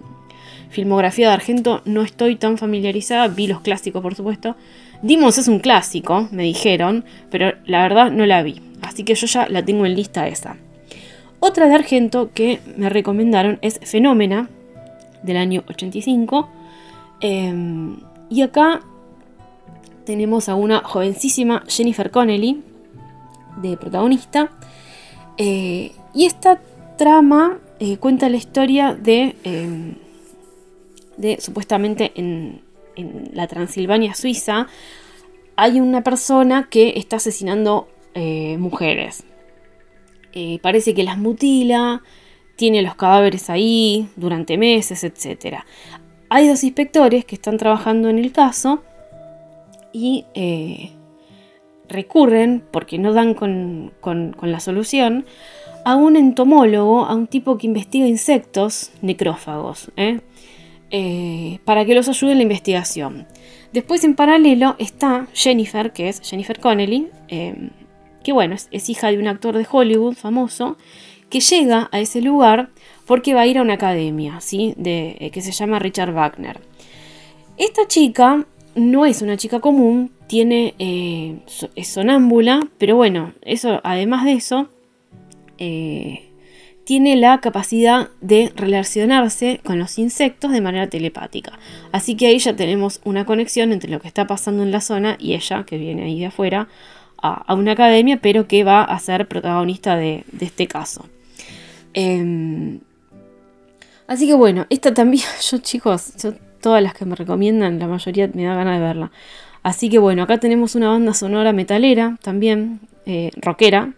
filmografía 0.70 1.28
de 1.28 1.34
Argento 1.34 1.82
no 1.84 2.02
estoy 2.02 2.36
tan 2.36 2.56
familiarizada, 2.58 3.28
vi 3.28 3.46
los 3.46 3.60
clásicos 3.60 4.02
por 4.02 4.14
supuesto, 4.14 4.56
Dimos 5.02 5.38
es 5.38 5.48
un 5.48 5.60
clásico, 5.60 6.28
me 6.30 6.42
dijeron, 6.42 7.04
pero 7.30 7.54
la 7.64 7.82
verdad 7.82 8.10
no 8.10 8.26
la 8.26 8.42
vi. 8.42 8.60
Así 8.82 9.02
que 9.02 9.14
yo 9.14 9.26
ya 9.26 9.48
la 9.48 9.64
tengo 9.64 9.86
en 9.86 9.94
lista 9.94 10.28
esa. 10.28 10.56
Otra 11.38 11.68
de 11.68 11.74
Argento 11.74 12.30
que 12.34 12.60
me 12.76 12.90
recomendaron 12.90 13.58
es 13.62 13.80
Fenómena, 13.82 14.50
del 15.22 15.38
año 15.38 15.64
85. 15.68 16.50
Em, 17.20 17.96
y 18.28 18.42
acá 18.42 18.80
tenemos 20.04 20.50
a 20.50 20.54
una 20.54 20.80
jovencísima 20.80 21.64
Jennifer 21.66 22.10
Connelly, 22.10 22.62
de 23.62 23.78
protagonista. 23.78 24.50
Eh, 25.38 25.92
y 26.14 26.26
esta 26.26 26.60
trama 26.98 27.58
eh, 27.78 27.96
cuenta 27.96 28.28
la 28.28 28.36
historia 28.36 28.94
de, 28.94 29.34
em, 29.44 29.94
de 31.20 31.40
supuestamente 31.40 32.12
en, 32.14 32.62
la 33.32 33.46
Transilvania 33.46 34.14
suiza, 34.14 34.66
hay 35.56 35.80
una 35.80 36.02
persona 36.02 36.68
que 36.70 36.94
está 36.96 37.16
asesinando 37.16 37.88
eh, 38.14 38.58
mujeres. 38.58 39.24
Eh, 40.32 40.58
parece 40.60 40.92
que 40.92 41.02
las 41.02 41.16
mutila, 41.16 42.02
tiene 42.56 42.82
los 42.82 42.94
cadáveres 42.96 43.48
ahí 43.48 44.08
durante 44.16 44.58
meses, 44.58 45.02
etc. 45.02 45.60
Hay 46.28 46.46
dos 46.46 46.62
inspectores 46.62 47.24
que 47.24 47.36
están 47.36 47.56
trabajando 47.56 48.10
en 48.10 48.18
el 48.18 48.32
caso 48.32 48.82
y 49.94 50.26
eh, 50.34 50.90
recurren, 51.88 52.62
porque 52.70 52.98
no 52.98 53.14
dan 53.14 53.32
con, 53.32 53.92
con 54.00 54.34
la 54.42 54.60
solución, 54.60 55.24
a 55.84 55.96
un 55.96 56.16
entomólogo, 56.16 57.06
a 57.06 57.14
un 57.14 57.26
tipo 57.26 57.56
que 57.56 57.66
investiga 57.66 58.06
insectos 58.06 58.90
necrófagos. 59.00 59.90
¿eh? 59.96 60.20
Eh, 60.92 61.60
para 61.64 61.84
que 61.84 61.94
los 61.94 62.08
ayude 62.08 62.32
en 62.32 62.38
la 62.38 62.42
investigación. 62.42 63.26
Después 63.72 64.02
en 64.02 64.16
paralelo 64.16 64.74
está 64.80 65.28
Jennifer, 65.32 65.92
que 65.92 66.08
es 66.08 66.20
Jennifer 66.20 66.58
Connelly, 66.58 67.06
eh, 67.28 67.70
que 68.24 68.32
bueno, 68.32 68.56
es, 68.56 68.88
hija 68.88 69.12
de 69.12 69.18
un 69.18 69.28
actor 69.28 69.56
de 69.56 69.66
Hollywood 69.70 70.14
famoso, 70.14 70.76
que 71.28 71.38
llega 71.38 71.88
a 71.92 72.00
ese 72.00 72.20
lugar 72.20 72.70
porque 73.06 73.34
va 73.34 73.42
a 73.42 73.46
ir 73.46 73.58
a 73.58 73.62
una 73.62 73.74
academia, 73.74 74.40
¿sí? 74.40 74.74
De, 74.76 75.16
eh, 75.20 75.30
que 75.30 75.42
se 75.42 75.52
llama 75.52 75.78
Richard 75.78 76.12
Wagner. 76.12 76.58
Esta 77.56 77.86
chica 77.86 78.44
no 78.74 79.06
es 79.06 79.22
una 79.22 79.36
chica 79.36 79.60
común, 79.60 80.10
tiene, 80.26 80.74
es 81.76 81.88
sonámbula, 81.88 82.66
pero 82.78 82.96
bueno, 82.96 83.32
eso, 83.42 83.80
además 83.84 84.24
de 84.24 84.32
eso, 84.32 84.68
tiene 86.90 87.14
la 87.14 87.38
capacidad 87.38 88.08
de 88.20 88.52
relacionarse 88.56 89.60
con 89.62 89.78
los 89.78 89.96
insectos 89.96 90.50
de 90.50 90.60
manera 90.60 90.88
telepática. 90.88 91.56
Así 91.92 92.16
que 92.16 92.26
ahí 92.26 92.40
ya 92.40 92.56
tenemos 92.56 93.00
una 93.04 93.24
conexión 93.24 93.70
entre 93.70 93.92
lo 93.92 94.00
que 94.00 94.08
está 94.08 94.26
pasando 94.26 94.64
en 94.64 94.72
la 94.72 94.80
zona 94.80 95.16
y 95.20 95.34
ella, 95.34 95.62
que 95.62 95.78
viene 95.78 96.02
ahí 96.02 96.18
de 96.18 96.26
afuera, 96.26 96.66
a, 97.22 97.54
una 97.54 97.70
academia, 97.70 98.18
pero 98.20 98.48
que 98.48 98.64
va 98.64 98.82
a 98.82 98.98
ser 98.98 99.28
protagonista 99.28 99.94
de, 99.94 100.24
este 100.40 100.66
caso. 100.66 101.06
Em, 101.94 102.80
así 104.08 104.26
que 104.26 104.34
bueno, 104.34 104.66
esta 104.68 104.92
también, 104.92 105.22
yo 105.48 105.58
chicos, 105.58 106.14
todas 106.60 106.82
las 106.82 106.94
que 106.94 107.04
me 107.04 107.14
recomiendan, 107.14 107.78
la 107.78 107.86
mayoría 107.86 108.28
me 108.34 108.42
da 108.42 108.56
ganas 108.56 108.80
de 108.80 108.84
verla. 108.84 109.12
Así 109.62 109.90
que 109.90 109.98
bueno, 110.00 110.24
acá 110.24 110.38
tenemos 110.38 110.74
una 110.74 110.88
banda 110.88 111.14
sonora 111.14 111.52
metalera 111.52 112.18
también, 112.20 112.80
eh, 113.06 113.30
rockera, 113.36 113.92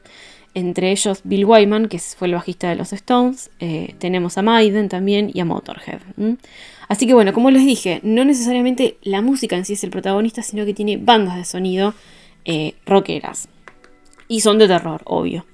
entre 0.54 0.90
ellos 0.90 1.20
Bill 1.24 1.44
Wyman, 1.44 1.88
que 1.88 1.98
fue 1.98 2.28
el 2.28 2.34
bajista 2.34 2.68
de 2.68 2.76
los 2.76 2.92
Stones, 2.92 3.50
eh, 3.60 3.94
tenemos 3.98 4.36
a 4.38 4.42
Maiden 4.42 4.88
también 4.88 5.30
y 5.32 5.40
a 5.40 5.44
Motorhead. 5.44 6.00
Así 6.88 7.06
que 7.06 7.14
bueno, 7.14 7.32
como 7.32 7.50
les 7.50 7.64
dije, 7.64 8.00
no 8.02 8.24
necesariamente 8.24 8.98
la 9.02 9.22
música 9.22 9.56
en 9.56 9.64
sí 9.64 9.74
es 9.74 9.84
el 9.84 9.90
protagonista, 9.90 10.42
sino 10.42 10.66
que 10.66 10.74
tiene 10.74 10.98
bandas 10.98 11.36
de 11.36 11.44
sonido 11.44 11.94
eh, 12.44 12.74
rockeras. 12.84 13.48
Y 14.28 14.40
son 14.40 14.58
de 14.58 14.68
terror, 14.68 15.00
obvio. 15.04 15.46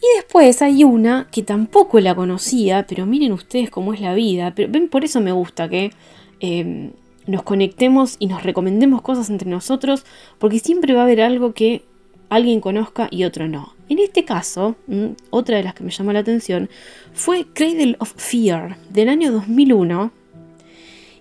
Y 0.00 0.16
después 0.16 0.60
hay 0.62 0.84
una 0.84 1.28
que 1.30 1.42
tampoco 1.42 2.00
la 2.00 2.14
conocía, 2.14 2.86
pero 2.86 3.06
miren 3.06 3.32
ustedes 3.32 3.70
cómo 3.70 3.94
es 3.94 4.00
la 4.00 4.14
vida. 4.14 4.54
Pero 4.54 4.70
ven, 4.70 4.88
por 4.88 5.04
eso 5.04 5.20
me 5.20 5.32
gusta 5.32 5.68
que 5.68 5.92
em, 6.40 6.92
nos 7.26 7.42
conectemos 7.42 8.16
y 8.18 8.26
nos 8.26 8.42
recomendemos 8.42 9.02
cosas 9.02 9.30
entre 9.30 9.48
nosotros, 9.48 10.04
porque 10.38 10.58
siempre 10.58 10.94
va 10.94 11.00
a 11.00 11.04
haber 11.04 11.22
algo 11.22 11.54
que 11.54 11.82
alguien 12.28 12.60
conozca 12.60 13.08
y 13.10 13.24
otro 13.24 13.48
no. 13.48 13.74
En 13.88 13.98
este 13.98 14.24
caso, 14.24 14.76
mm, 14.86 15.06
otra 15.30 15.56
de 15.56 15.62
las 15.62 15.74
que 15.74 15.84
me 15.84 15.90
llamó 15.90 16.12
la 16.12 16.20
atención 16.20 16.68
fue 17.12 17.46
Cradle 17.52 17.96
of 18.00 18.12
Fear 18.16 18.76
del 18.90 19.08
año 19.08 19.32
2001. 19.32 20.12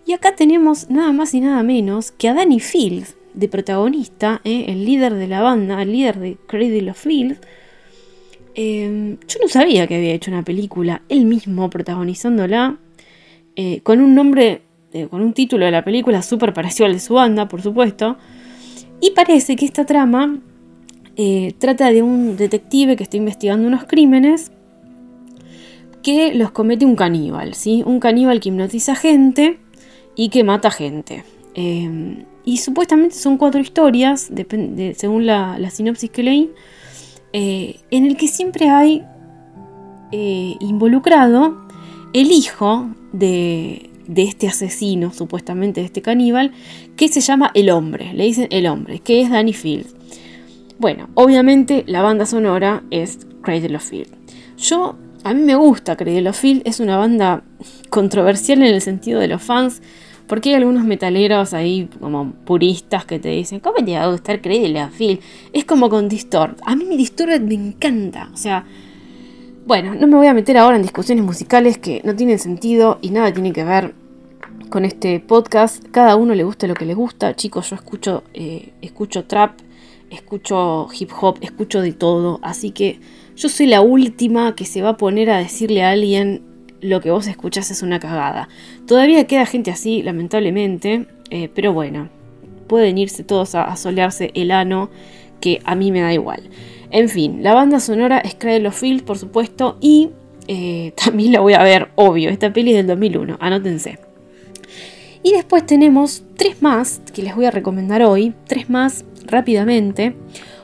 Y 0.05 0.13
acá 0.13 0.35
tenemos 0.35 0.89
nada 0.89 1.11
más 1.11 1.33
y 1.33 1.41
nada 1.41 1.63
menos 1.63 2.11
que 2.11 2.29
a 2.29 2.33
Danny 2.33 2.59
Fields 2.59 3.15
de 3.33 3.49
protagonista, 3.49 4.41
eh, 4.43 4.65
el 4.69 4.85
líder 4.85 5.13
de 5.13 5.27
la 5.27 5.41
banda, 5.41 5.81
el 5.81 5.91
líder 5.91 6.19
de 6.19 6.37
Cradle 6.47 6.91
of 6.91 6.97
Field. 6.97 7.37
Em, 8.55 9.17
yo 9.27 9.39
no 9.41 9.49
sabía 9.49 9.85
que 9.85 9.95
había 9.95 10.13
hecho 10.13 10.31
una 10.31 10.43
película, 10.43 11.01
él 11.09 11.25
mismo 11.25 11.69
protagonizándola, 11.69 12.77
eh, 13.55 13.81
con 13.81 13.99
un 13.99 14.15
nombre, 14.15 14.61
eh, 14.93 15.07
con 15.07 15.21
un 15.21 15.33
título 15.33 15.65
de 15.65 15.71
la 15.71 15.83
película 15.83 16.21
súper 16.21 16.53
parecido 16.53 16.85
al 16.85 16.93
de 16.93 16.99
su 16.99 17.15
banda, 17.15 17.47
por 17.49 17.61
supuesto. 17.61 18.17
Y 19.01 19.11
parece 19.11 19.55
que 19.55 19.65
esta 19.65 19.85
trama 19.85 20.39
eh, 21.17 21.53
trata 21.59 21.91
de 21.91 22.01
un 22.01 22.35
detective 22.35 22.95
que 22.95 23.03
está 23.03 23.17
investigando 23.17 23.67
unos 23.67 23.85
crímenes 23.85 24.51
que 26.03 26.33
los 26.33 26.51
comete 26.51 26.85
un 26.85 26.95
caníbal, 26.95 27.53
¿sí? 27.53 27.83
Un 27.85 27.99
caníbal 27.99 28.39
que 28.39 28.49
hipnotiza 28.49 28.95
gente 28.95 29.59
y 30.15 30.29
que 30.29 30.43
mata 30.43 30.71
gente. 30.71 31.23
Eh, 31.55 32.25
y 32.43 32.57
supuestamente 32.57 33.15
son 33.15 33.37
cuatro 33.37 33.59
historias, 33.59 34.29
según 34.95 35.25
la, 35.25 35.69
sinopsis 35.71 36.11
que 36.11 36.23
leí, 36.23 36.51
eh, 37.33 37.79
en 37.89 38.05
el 38.05 38.17
que 38.17 38.27
siempre 38.27 38.69
hay 38.69 39.03
involucrado 40.59 41.65
el 42.13 42.31
hijo 42.31 42.87
de, 43.11 43.89
de 44.07 44.23
este 44.23 44.47
asesino, 44.47 45.11
supuestamente 45.11 45.81
de 45.81 45.87
este 45.87 46.01
caníbal, 46.01 46.51
que 46.95 47.07
se 47.07 47.21
llama 47.21 47.51
El 47.53 47.69
Hombre, 47.69 48.13
le 48.13 48.25
dicen 48.25 48.47
El 48.51 48.67
Hombre, 48.67 48.99
que 48.99 49.21
es 49.21 49.29
Danny 49.29 49.53
Field. 49.53 49.94
Bueno, 50.77 51.09
obviamente 51.13 51.83
la 51.87 52.01
banda 52.01 52.25
sonora 52.25 52.83
es 52.91 53.19
Cradle 53.41 53.77
of 53.77 53.83
Field. 53.83 54.09
Yo, 54.57 54.97
a 55.23 55.33
mí 55.33 55.41
me 55.41 55.55
gusta 55.55 55.95
Cradle 55.95 56.29
of 56.29 56.37
Field, 56.37 56.63
es 56.65 56.79
una 56.79 56.97
banda 56.97 57.43
controversial 57.89 58.61
en 58.61 58.73
el 58.73 58.81
sentido 58.81 59.19
de 59.19 59.29
los 59.29 59.41
fans, 59.41 59.81
porque 60.27 60.49
hay 60.49 60.55
algunos 60.55 60.83
metaleros 60.83 61.53
ahí 61.53 61.87
como 61.99 62.33
puristas 62.45 63.05
que 63.05 63.19
te 63.19 63.29
dicen, 63.29 63.59
¿cómo 63.59 63.77
te 63.85 63.93
va 63.93 64.03
a 64.03 64.11
gustar 64.11 64.41
Cradle 64.41 64.83
of 64.83 64.93
Field? 64.93 65.19
Es 65.53 65.65
como 65.65 65.89
con 65.89 66.09
Distort. 66.09 66.59
A 66.65 66.75
mí 66.75 66.83
mi 66.83 66.97
Distort 66.97 67.41
me 67.41 67.55
encanta, 67.55 68.29
o 68.33 68.37
sea... 68.37 68.65
Bueno, 69.67 69.95
no 69.95 70.05
me 70.05 70.15
voy 70.15 70.27
a 70.27 70.35
meter 70.35 70.59
ahora 70.59 70.75
en 70.75 70.83
discusiones 70.83 71.25
musicales 71.25 71.79
que 71.79 71.99
no 72.03 72.15
tienen 72.15 72.37
sentido 72.37 72.99
y 73.01 73.09
nada 73.09 73.33
tiene 73.33 73.51
que 73.51 73.63
ver 73.63 73.95
con 74.69 74.85
este 74.85 75.19
podcast. 75.19 75.83
Cada 75.89 76.15
uno 76.15 76.35
le 76.35 76.43
gusta 76.43 76.67
lo 76.67 76.75
que 76.75 76.85
le 76.85 76.93
gusta. 76.93 77.35
Chicos, 77.35 77.71
yo 77.71 77.75
escucho, 77.75 78.23
eh, 78.35 78.73
escucho 78.83 79.25
trap, 79.25 79.59
escucho 80.15 80.87
hip 80.97 81.11
hop, 81.19 81.37
escucho 81.41 81.81
de 81.81 81.93
todo, 81.93 82.39
así 82.41 82.71
que 82.71 82.99
yo 83.35 83.49
soy 83.49 83.67
la 83.67 83.81
última 83.81 84.55
que 84.55 84.65
se 84.65 84.81
va 84.81 84.89
a 84.89 84.97
poner 84.97 85.29
a 85.29 85.37
decirle 85.37 85.83
a 85.83 85.91
alguien 85.91 86.41
lo 86.81 87.01
que 87.01 87.11
vos 87.11 87.27
escuchás 87.27 87.71
es 87.71 87.81
una 87.81 87.99
cagada. 87.99 88.47
Todavía 88.87 89.27
queda 89.27 89.45
gente 89.45 89.71
así, 89.71 90.01
lamentablemente, 90.01 91.07
eh, 91.29 91.49
pero 91.53 91.73
bueno, 91.73 92.09
pueden 92.67 92.97
irse 92.97 93.23
todos 93.23 93.55
a, 93.55 93.75
solearse 93.75 94.31
el 94.35 94.51
ano, 94.51 94.89
que 95.41 95.59
a 95.65 95.75
mí 95.75 95.91
me 95.91 96.01
da 96.01 96.13
igual. 96.13 96.43
En 96.91 97.09
fin, 97.09 97.43
la 97.43 97.53
banda 97.53 97.79
sonora 97.79 98.19
es 98.19 98.35
Cradle 98.35 98.67
of 98.67 98.79
Field, 98.79 99.03
por 99.03 99.17
supuesto, 99.17 99.77
y 99.81 100.11
eh, 100.47 100.93
también 101.03 101.33
la 101.33 101.41
voy 101.41 101.53
a 101.53 101.63
ver, 101.63 101.89
obvio, 101.95 102.29
esta 102.29 102.53
peli 102.53 102.71
es 102.71 102.77
del 102.77 102.87
2001, 102.87 103.37
anótense. 103.39 103.99
Y 105.25 105.31
después 105.31 105.65
tenemos 105.65 106.23
tres 106.37 106.61
más 106.61 107.01
que 107.11 107.23
les 107.23 107.35
voy 107.35 107.45
a 107.45 107.51
recomendar 107.51 108.03
hoy, 108.03 108.35
tres 108.45 108.69
más 108.69 109.05
rápidamente. 109.25 110.15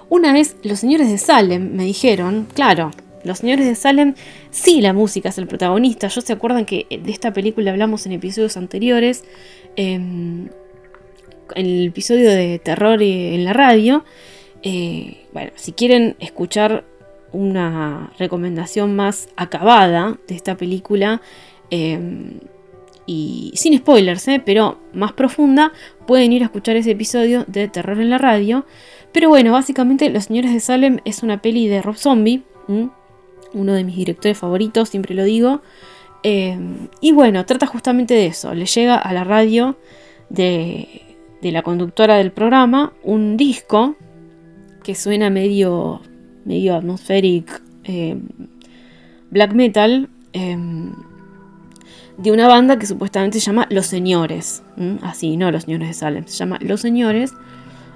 Una 0.07 0.39
es 0.39 0.55
Los 0.62 0.82
Señores 0.82 1.09
de 1.09 1.18
Salem, 1.18 1.74
me 1.74 1.84
dijeron, 1.84 2.45
claro, 2.53 2.91
Los 3.24 3.39
Señores 3.39 3.66
de 3.66 3.74
Salem, 3.74 4.14
sí 4.51 4.80
la 4.80 4.93
música 4.93 5.30
es 5.30 5.39
el 5.39 5.47
protagonista. 5.47 6.09
Yo 6.09 6.22
se 6.22 6.34
acuerdan 6.34 6.66
que 6.66 6.86
de 6.91 7.12
esta 7.12 7.34
película 7.34 7.72
hablamos 7.72 8.05
en 8.05 8.12
episodios 8.12 8.55
anteriores, 8.55 9.24
em, 9.78 10.49
en 11.55 11.66
el 11.66 11.88
episodio 11.88 12.30
de 12.30 12.59
terror 12.59 13.01
en 13.01 13.43
la 13.43 13.53
radio. 13.53 14.05
Eh, 14.62 15.26
bueno, 15.34 15.53
si 15.55 15.72
quieren 15.72 16.16
escuchar 16.20 16.86
una 17.32 18.14
recomendación 18.20 18.95
más 18.95 19.28
acabada 19.38 20.20
de 20.28 20.36
esta 20.36 20.55
película, 20.55 21.20
em, 21.72 22.41
y 23.12 23.51
sin 23.55 23.78
spoilers, 23.78 24.26
¿eh? 24.30 24.41
pero 24.43 24.80
más 24.93 25.12
profunda, 25.12 25.74
pueden 26.07 26.32
ir 26.32 26.43
a 26.43 26.45
escuchar 26.45 26.78
ese 26.78 26.91
episodio 26.91 27.43
de 27.45 27.68
Terror 27.68 27.99
en 27.99 28.09
la 28.09 28.18
Radio. 28.18 28.66
Pero 29.12 29.28
bueno, 29.28 29.51
básicamente 29.51 30.09
Los 30.09 30.26
Señores 30.26 30.53
de 30.53 30.62
Salem 30.62 30.99
es 31.03 31.22
una 31.22 31.41
peli 31.41 31.68
de 31.68 31.82
Rob 31.82 31.97
Zombie, 31.97 32.43
uno 32.68 33.74
de 33.74 33.84
mis 33.84 33.97
directores 33.97 34.38
favoritos, 34.38 34.88
siempre 34.88 35.14
lo 35.14 35.26
digo. 35.26 35.62
Eh, 36.24 36.57
y 37.01 37.12
bueno, 37.12 37.45
trata 37.45 37.66
justamente 37.66 38.14
de 38.14 38.28
eso, 38.28 38.53
le 38.53 38.66
llega 38.66 38.95
a 38.95 39.12
la 39.12 39.26
radio 39.26 39.76
de, 40.30 41.01
la 41.41 41.64
conductora 41.64 42.16
del 42.16 42.32
programa 42.32 42.93
un 43.03 43.36
disco 43.36 43.97
que 44.84 44.95
suena 44.95 45.30
medio, 45.30 46.01
medio 46.45 46.76
atmospheric 46.76 47.62
eh, 47.84 48.18
black 49.32 49.53
metal 49.53 50.07
de 52.18 52.32
una 52.32 52.47
banda 52.47 52.78
que 52.78 52.86
supuestamente 52.86 53.39
se 53.39 53.45
llama 53.45 53.68
Los 53.70 53.88
Señores. 53.88 54.64
Así, 55.01 55.38
no 55.38 55.51
Los 55.51 55.64
Señores 55.64 55.88
de 55.89 55.93
Salem, 55.93 56.26
se 56.28 56.38
llama 56.38 56.57
Los 56.62 56.82
Señores. 56.82 57.34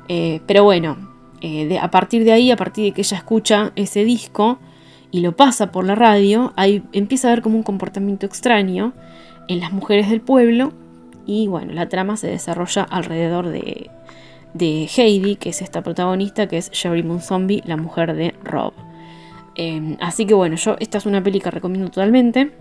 Eh, 0.08 0.42
pero 0.46 0.64
bueno, 0.64 0.98
eh, 1.42 1.78
a 1.80 1.92
partir 1.92 2.24
de 2.24 2.32
ahí, 2.32 2.52
a 2.52 2.56
partir 2.56 2.86
de 2.86 2.92
que 2.92 3.02
ella 3.02 3.18
escucha 3.18 3.72
ese 3.76 4.04
disco 4.04 4.60
y 5.12 5.22
lo 5.22 5.36
pasa 5.36 5.72
por 5.72 5.86
la 5.86 5.96
radio, 5.96 6.54
ahí 6.56 6.84
empieza 6.92 7.28
a 7.28 7.32
ver 7.32 7.42
como 7.42 7.58
un 7.58 7.64
comportamiento 7.64 8.26
extraño 8.26 8.94
en 9.48 9.60
las 9.60 9.72
mujeres 9.72 10.10
del 10.10 10.22
pueblo 10.22 10.74
y 11.26 11.48
bueno, 11.48 11.74
la 11.74 11.90
trama 11.90 12.18
se 12.18 12.28
desarrolla 12.28 12.84
alrededor 12.84 13.50
de, 13.50 13.90
de 14.54 14.90
Heidi, 14.96 15.36
que 15.36 15.50
es 15.50 15.62
esta 15.62 15.82
protagonista, 15.82 16.48
que 16.48 16.58
es 16.58 16.72
Sherry 16.72 17.04
Moon 17.04 17.22
Zombie, 17.22 17.62
la 17.66 17.78
mujer 17.78 18.16
de 18.16 18.34
Rob. 18.44 18.74
Em, 19.56 19.98
así 20.02 20.26
que 20.26 20.34
bueno, 20.34 20.56
yo 20.56 20.76
esta 20.80 20.98
es 20.98 21.06
una 21.06 21.24
peli 21.24 21.40
que 21.40 21.52
recomiendo 21.52 21.90
totalmente. 21.90 22.52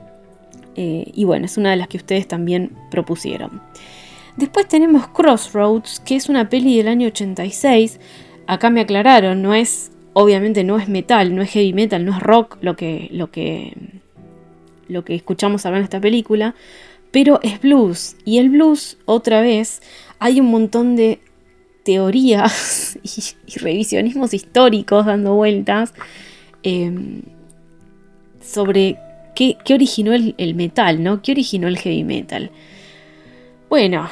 Eh, 0.76 1.10
y 1.14 1.24
bueno, 1.24 1.46
es 1.46 1.56
una 1.56 1.70
de 1.70 1.76
las 1.76 1.88
que 1.88 1.96
ustedes 1.96 2.26
también 2.26 2.72
propusieron. 2.90 3.62
Después 4.36 4.66
tenemos 4.66 5.06
Crossroads, 5.08 6.00
que 6.00 6.16
es 6.16 6.28
una 6.28 6.48
peli 6.48 6.76
del 6.76 6.88
año 6.88 7.06
86. 7.08 8.00
Acá 8.46 8.70
me 8.70 8.80
aclararon, 8.80 9.42
no 9.42 9.54
es, 9.54 9.92
obviamente 10.12 10.64
no 10.64 10.78
es 10.78 10.88
metal, 10.88 11.34
no 11.34 11.42
es 11.42 11.50
heavy 11.50 11.72
metal, 11.72 12.04
no 12.04 12.12
es 12.12 12.20
rock 12.20 12.58
lo 12.60 12.74
que, 12.74 13.08
lo 13.12 13.30
que, 13.30 13.72
lo 14.88 15.04
que 15.04 15.14
escuchamos 15.14 15.64
hablar 15.64 15.80
en 15.80 15.84
esta 15.84 16.00
película, 16.00 16.54
pero 17.12 17.38
es 17.42 17.60
blues. 17.60 18.16
Y 18.24 18.38
el 18.38 18.50
blues, 18.50 18.98
otra 19.04 19.40
vez, 19.40 19.82
hay 20.18 20.40
un 20.40 20.46
montón 20.50 20.96
de 20.96 21.20
teorías 21.84 22.98
y, 23.46 23.58
revisionismos 23.58 24.34
históricos 24.34 25.06
dando 25.06 25.34
vueltas 25.34 25.94
em, 26.64 27.22
sobre 28.40 28.98
qué, 29.34 29.56
originó 29.72 30.12
el, 30.12 30.54
metal, 30.54 31.02
¿no? 31.02 31.22
¿Qué 31.22 31.32
originó 31.32 31.68
el 31.68 31.78
heavy 31.78 32.04
metal? 32.04 32.50
Bueno, 33.68 34.08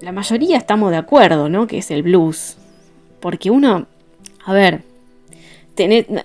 la 0.00 0.12
mayoría 0.12 0.56
estamos 0.56 0.90
de 0.90 0.98
acuerdo, 0.98 1.48
¿no? 1.48 1.66
Que 1.66 1.78
es 1.78 1.90
el 1.90 2.02
blues. 2.02 2.56
Porque 3.20 3.50
uno, 3.50 3.86
a 4.44 4.52
ver, 4.52 4.82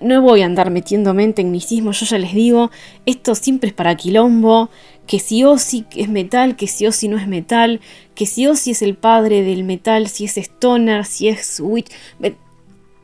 no 0.02 0.22
voy 0.22 0.42
a 0.42 0.46
andar 0.46 0.72
metiéndome 0.72 1.24
en 1.24 1.34
tecnicismo, 1.34 1.92
yo 1.92 2.06
ya 2.06 2.18
les 2.18 2.34
digo, 2.34 2.72
esto 3.06 3.36
siempre 3.36 3.70
es 3.70 3.74
para 3.74 3.96
quilombo, 3.96 4.70
que 5.06 5.20
si 5.20 5.44
Ozzy 5.44 5.86
es 5.96 6.10
metal, 6.10 6.56
que 6.56 6.68
si 6.68 6.88
Ozzy 6.88 7.08
no 7.08 7.18
es 7.18 7.28
metal, 7.28 7.82
que 8.16 8.26
si 8.26 8.48
Ozzy 8.48 8.72
es 8.72 8.82
el 8.82 8.96
padre 8.96 9.44
del 9.44 9.64
metal, 9.64 10.08
si 10.08 10.26
es 10.26 10.38
stoner, 10.38 11.06
si 11.06 11.28
es 11.28 11.60
witch, 11.60 11.88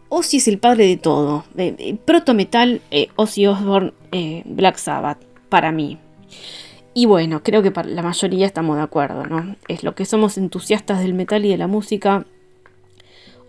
Ozzy 0.09 0.37
es 0.37 0.47
el 0.47 0.57
padre 0.57 0.87
de 0.87 0.97
todo, 0.97 1.45
proto 2.05 2.33
metal, 2.33 2.81
eh, 2.89 3.09
Ozzy 3.15 3.45
Osbourne, 3.45 3.93
eh, 4.11 4.43
Black 4.45 4.77
Sabbath, 4.77 5.23
para 5.49 5.71
mí. 5.71 5.97
Y 6.93 7.05
bueno, 7.05 7.43
creo 7.43 7.61
que 7.61 7.71
para 7.71 7.87
la 7.87 8.01
mayoría 8.01 8.45
estamos 8.45 8.75
de 8.77 8.83
acuerdo, 8.83 9.25
¿no? 9.25 9.55
Es 9.67 9.83
lo 9.83 9.95
que 9.95 10.05
somos 10.05 10.37
entusiastas 10.37 10.99
del 10.99 11.13
metal 11.13 11.45
y 11.45 11.49
de 11.49 11.57
la 11.57 11.67
música. 11.67 12.25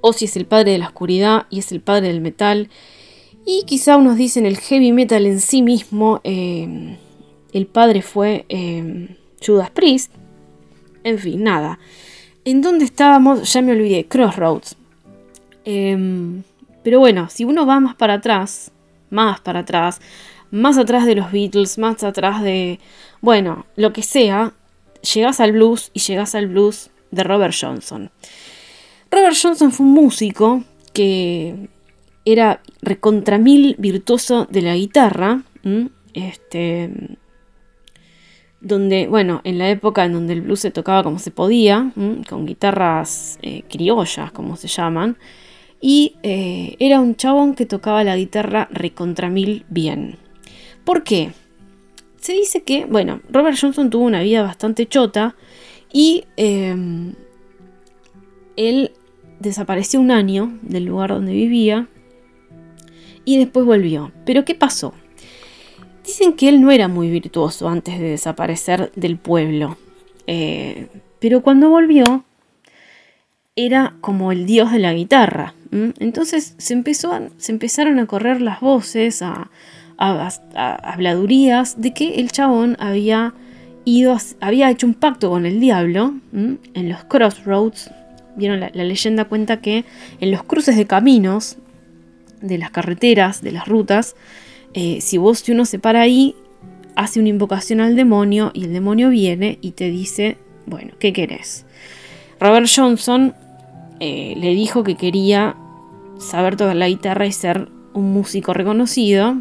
Ozzy 0.03 0.27
es 0.27 0.37
el 0.37 0.47
padre 0.47 0.73
de 0.73 0.79
la 0.79 0.87
oscuridad 0.87 1.47
y 1.51 1.59
es 1.59 1.73
el 1.73 1.81
padre 1.81 2.09
del 2.09 2.21
metal. 2.21 2.69
Y 3.45 3.65
quizá 3.67 3.97
unos 3.97 4.17
dicen 4.17 4.47
el 4.47 4.59
heavy 4.59 4.93
metal 4.93 5.27
en 5.27 5.41
sí 5.41 5.63
mismo. 5.63 6.21
Eh, 6.25 6.97
el 7.53 7.67
padre 7.67 8.03
fue 8.03 8.45
eh, 8.49 9.17
Judas 9.45 9.71
Priest. 9.71 10.13
En 11.03 11.19
fin, 11.19 11.43
nada. 11.43 11.79
¿En 12.45 12.61
dónde 12.63 12.85
estábamos? 12.85 13.53
Ya 13.53 13.63
me 13.63 13.73
olvidé. 13.73 14.07
Crossroads. 14.07 14.77
Em, 15.65 16.43
pero 16.83 17.01
bueno, 17.01 17.29
si 17.29 17.45
uno 17.45 17.67
va 17.67 17.81
más 17.81 17.95
para 17.95 18.15
atrás, 18.15 18.71
más 19.11 19.41
para 19.41 19.61
atrás, 19.61 20.01
más 20.51 20.79
atrás 20.79 21.07
de 21.07 21.15
los 21.15 21.33
Beatles, 21.33 21.79
más 21.79 22.03
atrás 22.03 22.43
de, 22.43 22.81
bueno, 23.21 23.67
lo 23.77 23.93
que 23.93 24.03
sea, 24.03 24.53
llegas 25.15 25.41
al 25.41 25.53
blues 25.53 25.91
y 25.95 26.01
llegas 26.01 26.35
al 26.35 26.49
blues 26.49 26.91
de 27.11 27.25
Robert 27.25 27.55
Johnson. 27.59 28.11
Robert 29.11 29.37
Johnson 29.41 29.73
fue 29.73 29.87
un 29.87 29.93
músico 29.93 30.65
que 30.93 31.69
era 32.25 32.61
recontra 32.83 33.39
mil 33.39 33.75
virtuoso 33.79 34.47
de 34.51 34.63
la 34.63 34.75
guitarra. 34.77 35.43
Este, 36.15 36.91
donde, 38.61 39.07
bueno, 39.07 39.41
en 39.45 39.59
la 39.59 39.71
época 39.71 40.05
en 40.05 40.13
donde 40.13 40.35
el 40.35 40.43
blues 40.43 40.61
se 40.61 40.71
tocaba 40.71 41.03
como 41.03 41.19
se 41.19 41.31
podía, 41.31 41.93
con 42.29 42.47
guitarras 42.47 43.39
eh, 43.43 43.63
criollas, 43.69 44.33
como 44.33 44.57
se 44.57 44.69
llaman, 44.69 45.17
y 45.81 46.17
eh, 46.23 46.77
era 46.79 47.01
un 47.01 47.17
chabón 47.17 47.55
que 47.55 47.65
tocaba 47.65 48.05
la 48.05 48.17
guitarra 48.17 48.69
recontra 48.71 49.31
mil 49.31 49.65
bien. 49.71 50.19
¿Por 50.91 51.05
qué? 51.05 51.31
Se 52.19 52.33
dice 52.33 52.65
que, 52.65 52.85
bueno, 52.85 53.21
Robert 53.31 53.57
Johnson 53.57 53.91
tuvo 53.91 54.07
una 54.07 54.23
vida 54.23 54.43
bastante 54.43 54.89
chota 54.89 55.37
y 55.93 56.25
em, 56.37 57.15
él 58.57 58.91
desapareció 59.39 60.01
un 60.01 60.11
año 60.11 60.59
del 60.63 60.87
lugar 60.87 61.11
donde 61.11 61.33
vivía 61.33 61.87
y 63.25 63.39
después 63.39 63.65
volvió. 63.65 64.11
Pero 64.27 64.45
¿qué 64.45 64.57
pasó? 64.57 64.93
Dicen 66.05 66.33
que 66.33 66.49
él 66.49 66.61
no 66.61 66.73
era 66.73 66.89
muy 66.89 67.09
virtuoso 67.09 67.69
antes 67.69 68.01
de 68.01 68.09
desaparecer 68.09 68.91
del 68.97 69.17
pueblo, 69.17 69.79
eh, 70.27 70.89
pero 71.21 71.41
cuando 71.41 71.71
volvió 71.71 72.25
era 73.55 73.95
como 74.01 74.33
el 74.33 74.45
dios 74.45 74.73
de 74.73 74.81
la 74.81 74.93
guitarra. 74.93 75.55
Entonces 75.71 76.57
se, 76.59 76.75
empezó 76.75 77.13
se 77.37 77.53
empezaron 77.53 78.01
a 78.01 78.07
correr 78.09 78.41
las 78.41 78.59
voces, 78.59 79.23
a, 79.23 79.53
habladurías 80.01 81.81
de 81.81 81.93
que 81.93 82.15
el 82.17 82.33
chabón 82.33 82.77
había 82.81 83.35
ido, 83.85 84.17
había 84.41 84.71
hecho 84.71 84.87
un 84.87 84.95
pacto 84.95 85.31
con 85.31 85.47
el 85.47 85.61
diablo 85.61 86.15
en 86.33 86.89
los 86.89 87.05
crossroads. 87.05 87.91
Vieron, 88.37 88.61
la, 88.61 88.71
leyenda 88.71 89.27
cuenta 89.27 89.61
que 89.61 89.85
en 90.21 90.31
los 90.31 90.43
cruces 90.43 90.77
de 90.77 90.87
caminos, 90.87 91.59
de 92.41 92.57
las 92.57 92.71
carreteras, 92.71 93.43
de 93.43 93.53
las 93.53 93.69
rutas, 93.69 94.17
eh, 94.73 95.01
si 95.01 95.19
vos 95.19 95.41
si 95.41 95.53
uno 95.53 95.67
se 95.67 95.79
para 95.79 96.01
ahí, 96.01 96.35
hace 96.97 97.21
una 97.21 97.29
invocación 97.29 97.81
al 97.81 97.97
demonio 97.97 98.51
y 98.55 98.65
el 98.65 98.73
demonio 98.73 99.11
viene 99.11 99.59
y 99.61 99.73
te 99.73 99.91
dice, 99.91 100.39
bueno, 100.67 100.93
¿qué 100.99 101.13
querés? 101.13 101.67
Robert 102.41 102.69
Johnson 102.75 103.35
eh, 103.99 104.35
le 104.37 104.55
dijo 104.55 104.83
que 104.83 104.97
quería 104.97 105.57
saber 106.19 106.57
tocar 106.57 106.77
la 106.77 106.89
guitarra 106.89 107.27
y 107.27 107.33
ser 107.33 107.69
un 107.93 108.13
músico 108.13 108.55
reconocido. 108.55 109.37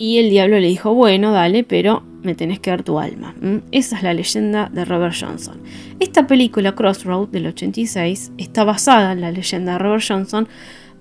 Y 0.00 0.16
el 0.16 0.30
diablo 0.30 0.58
le 0.58 0.66
dijo, 0.66 0.94
bueno, 0.94 1.30
dale, 1.30 1.62
pero 1.62 2.02
me 2.22 2.34
tenés 2.34 2.58
que 2.58 2.70
dar 2.70 2.82
tu 2.82 2.98
alma. 2.98 3.34
Esa 3.70 3.98
es 3.98 4.02
la 4.02 4.14
leyenda 4.14 4.70
de 4.72 4.86
Robert 4.86 5.14
Johnson. 5.14 5.60
Esta 5.98 6.26
película, 6.26 6.74
Crossroad, 6.74 7.28
del 7.28 7.48
86, 7.48 8.32
está 8.38 8.64
basada 8.64 9.12
en 9.12 9.20
la 9.20 9.30
leyenda 9.30 9.72
de 9.72 9.78
Robert 9.78 10.02
Johnson, 10.08 10.48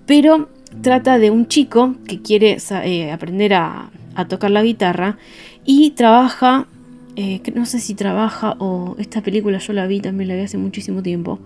pero 0.06 0.50
trata 0.82 1.18
de 1.18 1.32
un 1.32 1.48
chico 1.48 1.96
que 2.10 2.22
quiere 2.22 2.58
eh, 2.84 3.12
aprender 3.14 3.54
a, 3.54 3.90
tocar 4.28 4.52
la 4.52 4.64
guitarra 4.64 5.18
y 5.64 5.92
trabaja, 5.92 6.68
eh, 7.16 7.40
no 7.56 7.66
sé 7.66 7.80
si 7.80 7.96
trabaja 7.96 8.58
o 8.60 8.98
esta 9.00 9.22
película 9.22 9.60
yo 9.60 9.72
la 9.72 9.88
vi, 9.88 10.02
también 10.02 10.28
la 10.28 10.36
vi 10.36 10.42
hace 10.42 10.58
muchísimo 10.58 11.02
tiempo, 11.02 11.40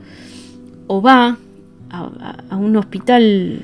o 0.88 1.04
va 1.04 1.38
a, 1.92 2.58
un 2.58 2.76
hospital, 2.78 3.64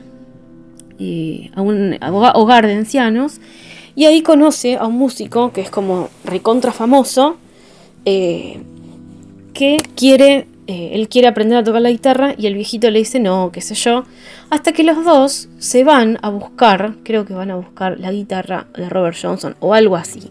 eh, 1.00 1.50
a 1.56 1.62
un 1.64 1.98
hogar 2.04 2.68
de 2.68 2.76
ancianos, 2.76 3.42
y 4.00 4.06
ahí 4.06 4.22
conoce 4.22 4.78
a 4.78 4.88
un 4.88 4.96
músico 4.96 5.52
que 5.52 5.60
es 5.60 5.70
como 5.70 6.08
recontra 6.24 6.72
famoso, 6.72 7.36
que 8.06 8.64
quiere 9.96 10.48
eh, 10.68 10.92
él 10.94 11.10
quiere 11.10 11.28
aprender 11.28 11.58
a 11.58 11.64
tocar 11.64 11.82
la 11.82 11.90
guitarra 11.90 12.36
y 12.38 12.46
el 12.46 12.54
viejito 12.54 12.92
le 12.92 13.00
dice 13.00 13.20
no, 13.20 13.50
qué 13.52 13.60
sé 13.60 13.74
yo, 13.74 14.04
hasta 14.52 14.72
que 14.72 14.84
los 14.84 15.04
dos 15.04 15.50
se 15.58 15.84
van 15.84 16.20
a 16.22 16.30
buscar, 16.30 16.94
creo 17.04 17.26
que 17.26 17.34
van 17.34 17.50
a 17.50 17.56
buscar 17.56 18.00
la 18.00 18.12
guitarra 18.12 18.68
de 18.78 18.88
Robert 18.88 19.18
Johnson 19.20 19.56
o 19.62 19.74
algo 19.74 19.96
así. 19.96 20.30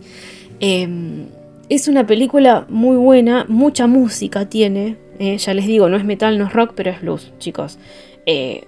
Em, 0.60 1.26
es 1.68 1.88
una 1.88 2.06
película 2.06 2.66
muy 2.68 2.96
buena, 2.96 3.46
mucha 3.48 3.88
música 3.88 4.48
tiene, 4.48 4.96
eh, 5.18 5.38
ya 5.38 5.54
les 5.54 5.66
digo, 5.66 5.88
no 5.88 5.96
es 5.96 6.04
metal, 6.04 6.38
no 6.38 6.46
es 6.46 6.52
rock, 6.52 6.74
pero 6.76 6.90
es 6.90 7.00
blues, 7.00 7.32
chicos. 7.40 7.80
Eh, 8.24 8.64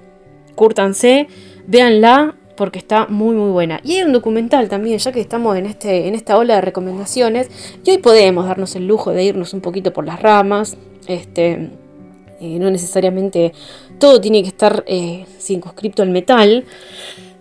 cúrtanse, 0.57 1.28
véanla, 1.68 2.34
porque 2.61 2.78
está 2.78 3.06
muy 3.06 3.34
muy 3.34 3.52
buena. 3.52 3.80
Y 3.82 3.94
hay 3.94 4.02
un 4.02 4.12
documental 4.12 4.68
también, 4.68 4.98
ya 4.98 5.12
que 5.12 5.20
estamos 5.22 5.56
en, 5.56 5.64
este, 5.64 6.08
en 6.08 6.14
esta 6.14 6.36
ola 6.36 6.56
de 6.56 6.61
recomendaciones, 6.61 7.48
y 7.82 7.90
hoy 7.92 7.96
podemos 7.96 8.44
darnos 8.44 8.76
el 8.76 8.86
lujo 8.86 9.12
de 9.12 9.24
irnos 9.24 9.54
un 9.54 9.62
poquito 9.62 9.94
por 9.94 10.04
las 10.04 10.20
ramas, 10.20 10.76
este, 11.06 11.70
eh, 12.38 12.58
no 12.58 12.70
necesariamente 12.70 13.54
todo 13.98 14.20
tiene 14.20 14.42
que 14.42 14.48
estar 14.48 14.84
eh, 14.86 15.24
circunscripto 15.38 16.02
al 16.02 16.11
metal. 16.11 16.66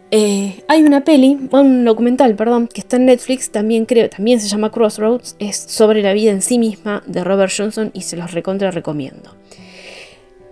Eh, 0.09 0.63
hay 0.69 0.83
una 0.83 1.03
peli, 1.03 1.37
un 1.51 1.83
documental, 1.83 2.37
perdón, 2.37 2.69
que 2.69 2.79
está 2.79 2.95
en 2.95 3.07
Netflix, 3.07 3.49
también 3.49 3.85
creo, 3.85 4.09
también 4.09 4.39
se 4.39 4.47
llama 4.47 4.71
Crossroads, 4.71 5.35
es 5.39 5.57
sobre 5.57 6.01
la 6.01 6.13
vida 6.13 6.31
en 6.31 6.41
sí 6.41 6.57
misma 6.57 7.03
de 7.07 7.25
Robert 7.25 7.51
Johnson 7.55 7.91
y 7.93 8.03
se 8.03 8.15
los 8.15 8.31
recontra 8.31 8.71
recomiendo. 8.71 9.31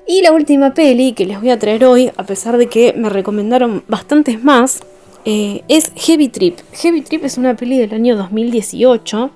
Y 0.08 0.22
la 0.22 0.32
última 0.32 0.74
peli 0.74 1.14
que 1.14 1.26
les 1.26 1.40
voy 1.40 1.50
a 1.50 1.60
traer 1.60 1.84
hoy, 1.86 2.12
a 2.16 2.24
pesar 2.24 2.58
de 2.58 2.68
que 2.68 2.94
me 2.94 3.10
recomendaron 3.10 3.84
bastantes 3.88 4.44
más, 4.44 4.80
eh, 5.26 5.64
es 5.68 5.92
Heavy 5.96 6.30
Trip. 6.30 6.58
Heavy 6.72 7.02
Trip 7.02 7.26
es 7.26 7.38
una 7.38 7.56
peli 7.56 7.78
del 7.78 7.94
año 7.94 8.16
2018. 8.16 9.32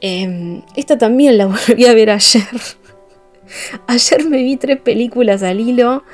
Em, 0.00 0.62
esta 0.76 0.96
también 0.96 1.36
la 1.36 1.46
volví 1.68 1.86
a 1.86 1.94
ver 1.94 2.10
ayer. 2.10 2.42
ayer 3.88 4.24
me 4.28 4.42
vi 4.42 4.56
tres 4.56 4.80
películas 4.80 5.42
al 5.42 5.60
hilo. 5.60 6.04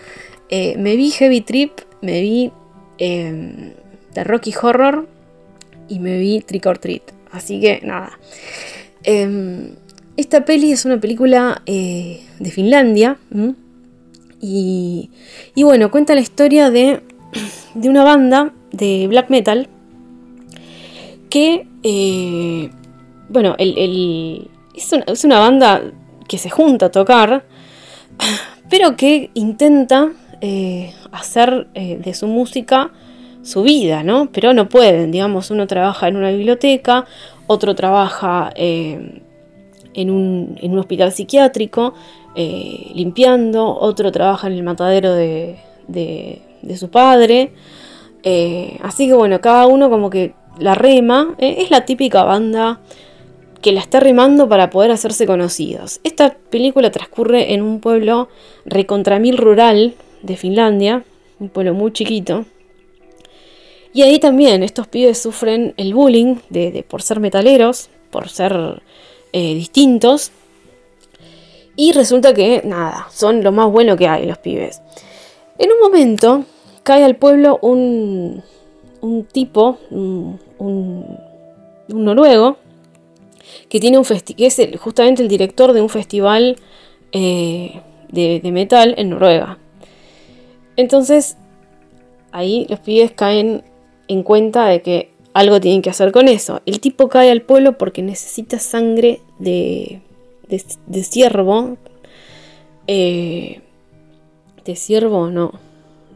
Eh, 0.48 0.76
me 0.78 0.96
vi 0.96 1.10
Heavy 1.10 1.42
Trip, 1.42 1.72
me 2.00 2.20
vi 2.22 2.50
Em, 2.98 3.72
de 4.14 4.22
Rocky 4.22 4.54
Horror 4.60 5.08
y 5.88 5.98
me 5.98 6.18
vi 6.18 6.40
Trick 6.40 6.66
or 6.66 6.78
Treat. 6.78 7.02
Así 7.32 7.60
que 7.60 7.80
nada. 7.82 8.18
Em, 9.02 9.74
esta 10.16 10.44
peli 10.44 10.70
es 10.70 10.84
una 10.84 11.00
película 11.00 11.62
eh, 11.66 12.22
de 12.38 12.50
Finlandia. 12.50 13.18
Y, 14.46 15.10
bueno, 15.62 15.90
cuenta 15.90 16.14
la 16.14 16.20
historia 16.20 16.70
de, 16.70 17.02
de, 17.74 17.88
una 17.88 18.04
banda 18.04 18.52
de 18.72 19.06
black 19.08 19.30
metal 19.30 19.68
que, 21.30 21.66
eh, 21.82 22.70
bueno, 23.28 23.54
el, 23.58 24.50
es, 24.74 24.92
una, 24.92 25.04
es 25.06 25.24
una 25.24 25.38
banda 25.38 25.82
que 26.28 26.38
se 26.38 26.50
junta 26.50 26.86
a 26.86 26.90
tocar, 26.90 27.44
pero 28.70 28.96
que 28.96 29.30
intenta 29.34 30.12
eh, 30.40 30.92
hacer 31.10 31.68
eh, 31.74 31.96
de 31.96 32.12
su 32.12 32.26
música 32.26 32.92
su 33.42 33.62
vida, 33.62 34.02
¿no? 34.02 34.30
Pero 34.32 34.52
no 34.54 34.68
pueden, 34.68 35.10
digamos, 35.10 35.50
uno 35.50 35.66
trabaja 35.66 36.08
en 36.08 36.16
una 36.16 36.30
biblioteca, 36.30 37.04
otro 37.46 37.74
trabaja 37.74 38.52
eh, 38.56 39.22
en, 39.92 40.10
un, 40.10 40.78
hospital 40.78 41.12
psiquiátrico 41.12 41.94
limpiando, 42.36 43.66
otro 43.78 44.10
trabaja 44.10 44.46
en 44.46 44.54
el 44.54 44.62
matadero 44.62 45.14
de, 45.14 45.58
de 45.86 46.76
su 46.76 46.90
padre. 46.90 47.52
así 48.82 49.06
que 49.06 49.14
bueno, 49.14 49.40
cada 49.40 49.66
uno 49.66 49.90
como 49.90 50.10
que 50.10 50.34
la 50.58 50.74
rema, 50.74 51.34
es 51.38 51.70
la 51.70 51.84
típica 51.84 52.24
banda 52.24 52.80
que 53.60 53.72
la 53.72 53.80
está 53.80 53.98
remando 53.98 54.48
para 54.48 54.68
poder 54.68 54.90
hacerse 54.90 55.26
conocidos. 55.26 56.00
Esta 56.04 56.36
película 56.50 56.90
transcurre 56.90 57.54
en 57.54 57.62
un 57.62 57.80
pueblo 57.80 58.28
recontramil 58.66 59.38
rural, 59.38 59.94
de 60.24 60.36
Finlandia, 60.36 61.04
un 61.38 61.48
pueblo 61.48 61.74
muy 61.74 61.92
chiquito. 61.92 62.44
Y 63.92 64.02
ahí 64.02 64.18
también 64.18 64.62
estos 64.62 64.86
pibes 64.88 65.18
sufren 65.18 65.74
el 65.76 65.94
bullying 65.94 66.36
de, 66.50 66.84
por 66.88 67.02
ser 67.02 67.20
metaleros, 67.20 67.90
por 68.10 68.28
ser 68.28 68.82
eh, 69.32 69.54
distintos. 69.54 70.32
Y 71.76 71.92
resulta 71.92 72.34
que, 72.34 72.62
nada, 72.64 73.08
son 73.10 73.42
lo 73.42 73.52
más 73.52 73.70
bueno 73.70 73.96
que 73.96 74.08
hay 74.08 74.26
los 74.26 74.38
pibes. 74.38 74.80
En 75.58 75.70
un 75.72 75.80
momento 75.80 76.44
cae 76.82 77.04
al 77.04 77.16
pueblo 77.16 77.58
un, 77.62 78.42
un 79.00 79.24
tipo, 79.24 79.78
un, 79.90 80.38
un, 80.58 81.18
noruego, 81.88 82.56
que, 83.68 83.80
tiene 83.80 83.98
un 83.98 84.04
que 84.04 84.46
es 84.46 84.60
justamente 84.78 85.22
el 85.22 85.28
director 85.28 85.72
de 85.72 85.80
un 85.80 85.88
festival 85.88 86.56
eh, 87.12 87.80
de 88.10 88.50
metal 88.52 88.94
en 88.96 89.10
Noruega. 89.10 89.58
Entonces, 90.76 91.36
ahí 92.32 92.66
los 92.68 92.80
pibes 92.80 93.12
caen 93.12 93.62
en 94.08 94.22
cuenta 94.22 94.66
de 94.66 94.82
que 94.82 95.10
algo 95.34 95.60
tienen 95.60 95.82
que 95.82 95.90
hacer 95.90 96.12
con 96.12 96.28
eso. 96.28 96.62
El 96.66 96.80
tipo 96.80 97.08
cae 97.08 97.30
al 97.30 97.42
pueblo 97.42 97.76
porque 97.76 98.02
necesita 98.02 98.58
sangre 98.58 99.20
de, 99.38 100.00
de, 100.86 101.02
ciervo. 101.02 101.76
Eh, 102.86 103.60
de 104.64 104.76
ciervo, 104.76 105.30
no. 105.30 105.52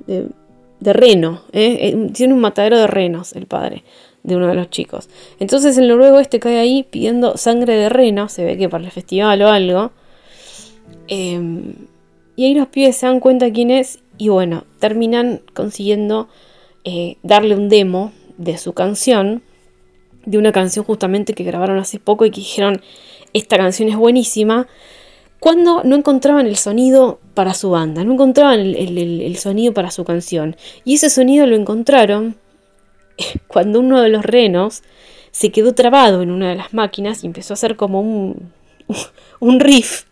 De, 0.07 0.93
reno. 0.93 1.43
¿eh? 1.53 1.78
Eh, 1.80 2.11
tiene 2.12 2.34
un 2.34 2.41
matadero 2.41 2.78
de 2.78 2.86
renos 2.86 3.34
el 3.34 3.47
padre 3.47 3.84
de 4.22 4.36
uno 4.36 4.47
de 4.49 4.55
los 4.55 4.70
chicos. 4.70 5.09
Entonces 5.39 5.76
el 5.78 5.89
noruego 5.89 6.18
este 6.20 6.41
cae 6.41 6.59
ahí 6.59 6.82
pidiendo 6.82 7.36
sangre 7.36 7.74
de 7.74 7.89
reno. 7.89 8.28
Se 8.28 8.45
ve 8.45 8.57
que 8.57 8.68
para 8.68 8.84
el 8.84 8.91
festival 8.91 9.43
o 9.43 9.49
algo. 9.49 9.93
Em, 11.09 11.74
y 12.36 12.45
ahí 12.45 12.55
los 12.55 12.68
pibes 12.68 12.97
se 12.97 13.07
dan 13.07 13.20
cuenta 13.20 13.51
quién 13.53 13.70
es 13.70 14.01
y 14.18 14.28
bueno, 14.28 14.64
terminan 14.78 15.43
consiguiendo 15.55 16.28
darle 17.22 17.55
un 17.55 17.68
demo 17.68 18.12
de 18.39 18.57
su 18.57 18.72
canción, 18.72 19.43
de 20.24 20.39
una 20.39 20.53
canción 20.53 20.84
justamente 20.84 21.34
que 21.34 21.45
grabaron 21.45 21.78
hace 21.78 21.99
poco 21.99 22.24
y 22.24 22.30
que 22.30 22.41
dijeron, 22.41 22.80
esta 23.33 23.57
canción 23.57 23.89
es 23.89 23.97
buenísima, 23.97 24.66
cuando 25.41 25.85
no 25.85 25.97
encontraban 25.97 26.47
el 26.47 26.57
sonido 26.57 27.20
para 27.35 27.55
su 27.55 27.70
banda, 27.70 28.05
no 28.05 28.14
encontraban 28.14 28.61
el, 28.61 29.37
sonido 29.37 29.72
para 29.72 29.91
su 29.91 30.05
canción. 30.05 30.57
Y 30.85 30.95
ese 30.95 31.11
sonido 31.11 31.47
lo 31.47 31.55
encontraron 31.55 32.37
cuando 33.47 33.81
uno 33.81 34.01
de 34.01 34.09
los 34.09 34.24
renos 34.24 34.83
se 35.31 35.51
quedó 35.51 35.74
trabado 35.74 36.22
en 36.22 36.31
una 36.31 36.49
de 36.49 36.57
las 36.57 36.74
máquinas 36.74 37.22
y 37.22 37.26
empezó 37.26 37.53
a 37.53 37.55
hacer 37.55 37.76
como 37.76 38.01
un, 38.01 38.53
un 39.41 39.61
riff, 39.61 40.05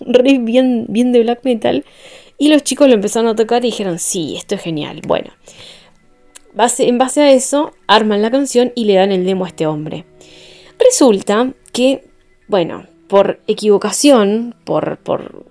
un 0.00 0.14
riff 0.14 0.42
bien, 0.42 0.86
bien 0.88 1.12
de 1.12 1.22
black 1.22 1.40
metal. 1.44 1.84
Y 2.38 2.48
los 2.48 2.62
chicos 2.62 2.88
lo 2.88 2.94
empezaron 2.94 3.28
a 3.28 3.36
tocar 3.36 3.64
y 3.64 3.68
dijeron, 3.68 3.98
sí, 3.98 4.36
esto 4.36 4.54
es 4.54 4.62
genial. 4.62 5.00
Bueno, 5.06 5.32
en 6.78 6.98
base 6.98 7.22
a 7.22 7.32
eso, 7.32 7.72
arman 7.86 8.22
la 8.22 8.30
canción 8.30 8.72
y 8.74 8.84
le 8.84 8.94
dan 8.94 9.12
el 9.12 9.24
demo 9.24 9.44
a 9.44 9.48
este 9.48 9.66
hombre. 9.66 10.06
Resulta 10.78 11.52
que, 11.72 12.05
bueno, 12.48 12.86
por 13.08 13.40
equivocación, 13.46 14.54
por, 14.64 14.98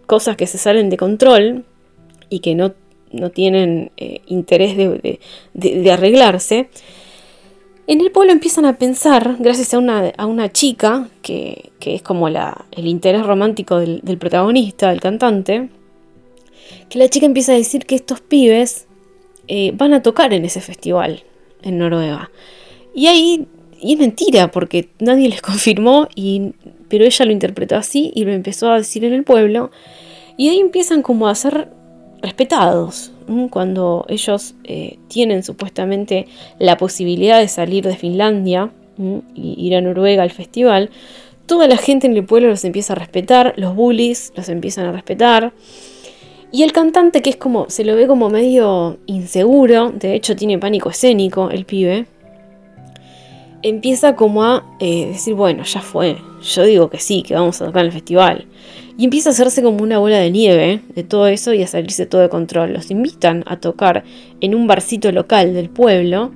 cosas 0.06 0.36
que 0.36 0.48
se 0.48 0.58
salen 0.58 0.90
de 0.90 0.98
control 0.98 1.66
y 2.30 2.40
que 2.40 2.56
no, 2.56 2.74
no 3.12 3.30
tienen 3.30 3.92
eh, 3.98 4.22
interés 4.28 4.76
de, 4.78 5.92
arreglarse, 5.92 6.70
en 7.88 8.02
el 8.02 8.12
pueblo 8.12 8.32
empiezan 8.32 8.66
a 8.66 8.78
pensar, 8.78 9.36
gracias 9.40 9.74
a 9.76 9.78
una, 9.78 10.12
a 10.18 10.26
una 10.26 10.52
chica, 10.52 11.08
que, 11.22 11.72
es 11.82 12.02
como 12.02 12.30
la, 12.30 12.66
el 12.72 12.88
interés 12.88 13.26
romántico 13.26 13.80
del, 13.80 14.02
del 14.02 14.18
protagonista, 14.18 14.90
del 14.90 15.02
cantante, 15.02 15.70
que 16.90 17.00
la 17.00 17.10
chica 17.10 17.26
empieza 17.26 17.52
a 17.52 17.56
decir 17.56 17.86
que 17.86 17.96
estos 17.96 18.22
pibes 18.22 18.88
eh, 19.48 19.72
van 19.76 19.94
a 19.94 20.02
tocar 20.02 20.34
en 20.34 20.46
ese 20.46 20.62
festival 20.62 21.24
en 21.62 21.78
Noruega. 21.78 22.32
Y 22.94 23.08
ahí, 23.08 23.48
y 23.80 23.94
es 23.94 24.00
mentira, 24.00 24.50
porque 24.52 24.90
nadie 25.00 25.30
les 25.30 25.42
confirmó, 25.44 26.08
y, 26.16 26.54
pero 26.90 27.06
ella 27.06 27.26
lo 27.26 27.32
interpretó 27.32 27.76
así 27.76 28.12
y 28.16 28.26
lo 28.26 28.32
empezó 28.32 28.72
a 28.72 28.78
decir 28.78 29.06
en 29.06 29.14
el 29.14 29.24
pueblo. 29.24 29.72
Y 30.38 30.50
ahí 30.50 30.60
empiezan 30.60 31.02
como 31.02 31.28
a 31.28 31.36
ser 31.36 31.70
respetados, 32.22 33.12
cuando 33.50 34.06
ellos 34.08 34.56
eh, 34.64 34.98
tienen 35.08 35.44
supuestamente 35.44 36.28
la 36.60 36.78
posibilidad 36.78 37.40
de 37.40 37.48
salir 37.48 37.86
de 37.86 37.96
Finlandia 37.96 38.72
y 39.36 39.56
ir 39.58 39.76
a 39.76 39.82
Noruega 39.82 40.24
al 40.24 40.32
festival. 40.32 40.90
Toda 41.46 41.68
la 41.68 41.78
gente 41.78 42.08
en 42.08 42.16
el 42.16 42.26
pueblo 42.26 42.50
los 42.50 42.66
empieza 42.66 42.94
a 42.94 42.96
respetar, 42.96 43.54
los 43.58 43.76
bullies 43.76 44.34
los 44.36 44.50
empiezan 44.50 44.86
a 44.86 44.92
respetar. 44.92 45.54
Y 46.52 46.64
el 46.64 46.72
cantante, 46.72 47.22
que 47.22 47.30
es 47.30 47.36
como, 47.36 47.70
se 47.70 47.84
lo 47.84 47.96
ve 47.96 48.08
como 48.08 48.30
medio 48.30 48.98
inseguro, 49.08 49.92
de 49.92 50.16
hecho 50.16 50.36
tiene 50.36 50.58
pánico 50.58 50.90
escénico 50.90 51.50
el 51.50 51.66
pibe, 51.66 52.06
empieza 53.70 54.16
como 54.16 54.44
a 54.44 54.66
eh, 54.80 55.08
decir, 55.08 55.34
bueno, 55.34 55.64
ya 55.64 55.82
fue, 55.82 56.18
yo 56.42 56.64
digo 56.64 56.90
que 56.90 57.00
sí, 57.00 57.24
que 57.24 57.34
vamos 57.34 57.62
a 57.62 57.66
tocar 57.66 57.82
en 57.82 57.88
el 57.88 57.92
festival. 57.92 58.46
Y 58.98 59.04
empieza 59.04 59.30
a 59.30 59.34
hacerse 59.34 59.62
como 59.62 59.84
una 59.84 60.00
bola 60.00 60.18
de 60.18 60.32
nieve 60.32 60.82
de 60.96 61.04
todo 61.04 61.28
eso 61.28 61.54
y 61.54 61.62
a 61.62 61.68
salirse 61.68 62.06
todo 62.06 62.22
de 62.22 62.30
control. 62.30 62.74
Los 62.74 62.90
invitan 62.92 63.44
a 63.46 63.58
tocar 63.58 64.06
en 64.40 64.56
un 64.56 64.68
barcito 64.68 65.12
local 65.12 65.54
del 65.54 65.70
pueblo. 65.70 66.32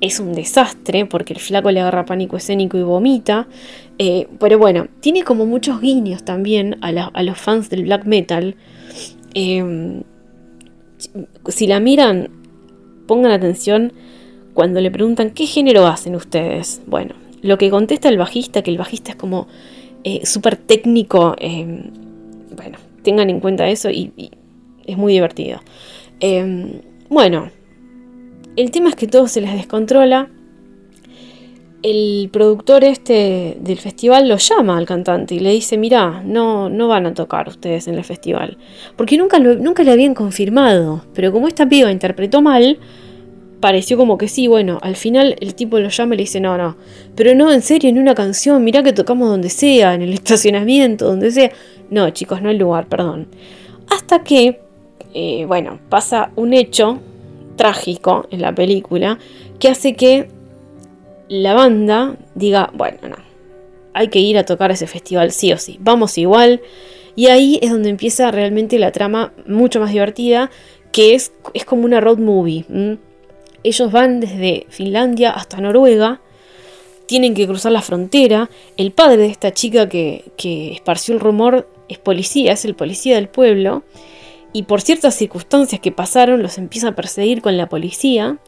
Es 0.00 0.18
un 0.18 0.32
desastre 0.32 1.06
porque 1.06 1.34
el 1.34 1.38
flaco 1.38 1.70
le 1.70 1.80
agarra 1.80 2.04
pánico 2.04 2.36
escénico 2.36 2.76
y 2.76 2.82
vomita. 2.82 3.46
Eh, 3.98 4.26
pero 4.40 4.58
bueno, 4.58 4.88
tiene 4.98 5.22
como 5.22 5.46
muchos 5.46 5.80
guiños 5.80 6.24
también 6.24 6.78
a, 6.80 7.22
los 7.22 7.38
fans 7.38 7.70
del 7.70 7.84
black 7.84 8.06
metal 8.06 8.56
Em, 9.34 10.04
si 11.48 11.66
la 11.66 11.80
miran, 11.80 12.30
pongan 13.06 13.32
atención 13.32 13.92
cuando 14.54 14.80
le 14.80 14.90
preguntan 14.90 15.30
qué 15.30 15.46
género 15.46 15.86
hacen 15.86 16.14
ustedes. 16.14 16.80
Bueno, 16.86 17.14
lo 17.42 17.58
que 17.58 17.70
contesta 17.70 18.08
el 18.08 18.16
bajista, 18.16 18.62
que 18.62 18.70
el 18.70 18.78
bajista 18.78 19.10
es 19.10 19.16
como 19.16 19.48
eh, 20.04 20.24
súper 20.24 20.56
técnico, 20.56 21.34
em, 21.38 21.90
bueno, 22.56 22.78
tengan 23.02 23.28
en 23.30 23.40
cuenta 23.40 23.68
eso 23.68 23.90
y, 23.90 24.12
es 24.86 24.96
muy 24.96 25.12
divertido. 25.12 25.60
Em, 26.20 26.80
bueno, 27.08 27.50
el 28.56 28.70
tema 28.70 28.90
es 28.90 28.96
que 28.96 29.06
todo 29.06 29.28
se 29.28 29.40
les 29.40 29.52
descontrola 29.52 30.30
el 31.84 32.30
productor 32.32 32.82
este 32.82 33.58
del 33.60 33.78
festival 33.78 34.26
lo 34.26 34.38
llama 34.38 34.78
al 34.78 34.86
cantante 34.86 35.34
y 35.34 35.40
le 35.40 35.50
dice, 35.50 35.76
mira, 35.76 36.22
no, 36.24 36.70
no 36.70 36.88
van 36.88 37.04
a 37.04 37.12
tocar 37.12 37.46
ustedes 37.46 37.86
en 37.88 37.96
el 37.96 38.04
festival. 38.04 38.56
Porque 38.96 39.18
nunca, 39.18 39.38
nunca 39.38 39.82
le 39.82 39.92
habían 39.92 40.14
confirmado, 40.14 41.04
pero 41.12 41.30
como 41.30 41.46
esta 41.46 41.68
piba 41.68 41.92
interpretó 41.92 42.40
mal, 42.40 42.78
pareció 43.64 43.96
como 43.96 44.18
que 44.18 44.28
sí, 44.28 44.46
bueno, 44.46 44.78
al 44.82 44.94
final 44.94 45.36
el 45.40 45.54
tipo 45.54 45.78
lo 45.78 45.88
llama 45.88 46.12
y 46.12 46.18
le 46.18 46.22
dice, 46.24 46.38
no, 46.38 46.58
no, 46.58 46.76
pero 47.16 47.34
no, 47.34 47.50
en 47.50 47.62
serio, 47.62 47.88
en 47.88 47.98
una 47.98 48.14
canción, 48.14 48.62
mirá 48.62 48.82
que 48.82 48.92
tocamos 48.92 49.26
donde 49.30 49.48
sea, 49.48 49.94
en 49.94 50.02
el 50.02 50.12
estacionamiento, 50.20 51.06
donde 51.06 51.30
sea. 51.30 51.50
No, 51.88 52.10
chicos, 52.10 52.42
no 52.42 52.50
el 52.50 52.58
lugar, 52.58 52.90
perdón. 52.90 53.26
Hasta 53.88 54.22
que, 54.22 54.60
eh, 55.14 55.46
bueno, 55.46 55.78
pasa 55.88 56.30
un 56.36 56.52
hecho 56.52 57.00
trágico 57.56 58.26
en 58.30 58.42
la 58.42 58.54
película 58.54 59.18
que 59.58 59.68
hace 59.68 59.94
que 59.94 60.28
la 61.28 61.54
banda 61.54 62.16
diga, 62.34 62.70
bueno, 62.74 62.98
no, 63.08 63.16
hay 63.94 64.08
que 64.08 64.18
ir 64.18 64.36
a 64.36 64.44
tocar 64.44 64.72
ese 64.72 64.86
festival 64.86 65.30
sí 65.30 65.54
o 65.54 65.56
sí, 65.56 65.78
vamos 65.80 66.18
igual. 66.18 66.60
Y 67.16 67.28
ahí 67.28 67.58
es 67.62 67.70
donde 67.70 67.88
empieza 67.88 68.30
realmente 68.30 68.78
la 68.78 68.92
trama 68.92 69.32
mucho 69.46 69.80
más 69.80 69.90
divertida, 69.90 70.50
que 70.92 71.14
es, 71.14 71.32
es 71.54 71.64
como 71.64 71.86
una 71.86 72.02
road 72.02 72.18
movie. 72.18 72.66
Ellos 73.64 73.90
van 73.90 74.20
desde 74.20 74.66
Finlandia 74.68 75.30
hasta 75.30 75.60
Noruega, 75.60 76.20
tienen 77.06 77.34
que 77.34 77.46
cruzar 77.46 77.72
la 77.72 77.82
frontera. 77.82 78.48
El 78.76 78.92
padre 78.92 79.22
de 79.22 79.28
esta 79.28 79.52
chica 79.52 79.88
que, 79.88 80.24
que 80.36 80.72
esparció 80.72 81.14
el 81.14 81.20
rumor 81.20 81.68
es 81.88 81.98
policía, 81.98 82.52
es 82.52 82.64
el 82.64 82.74
policía 82.74 83.16
del 83.16 83.28
pueblo. 83.28 83.82
Y 84.52 84.62
por 84.62 84.80
ciertas 84.80 85.16
circunstancias 85.16 85.80
que 85.80 85.90
pasaron, 85.90 86.42
los 86.42 86.58
empieza 86.58 86.88
a 86.88 86.94
perseguir 86.94 87.42
con 87.42 87.56
la 87.56 87.68
policía. 87.68 88.38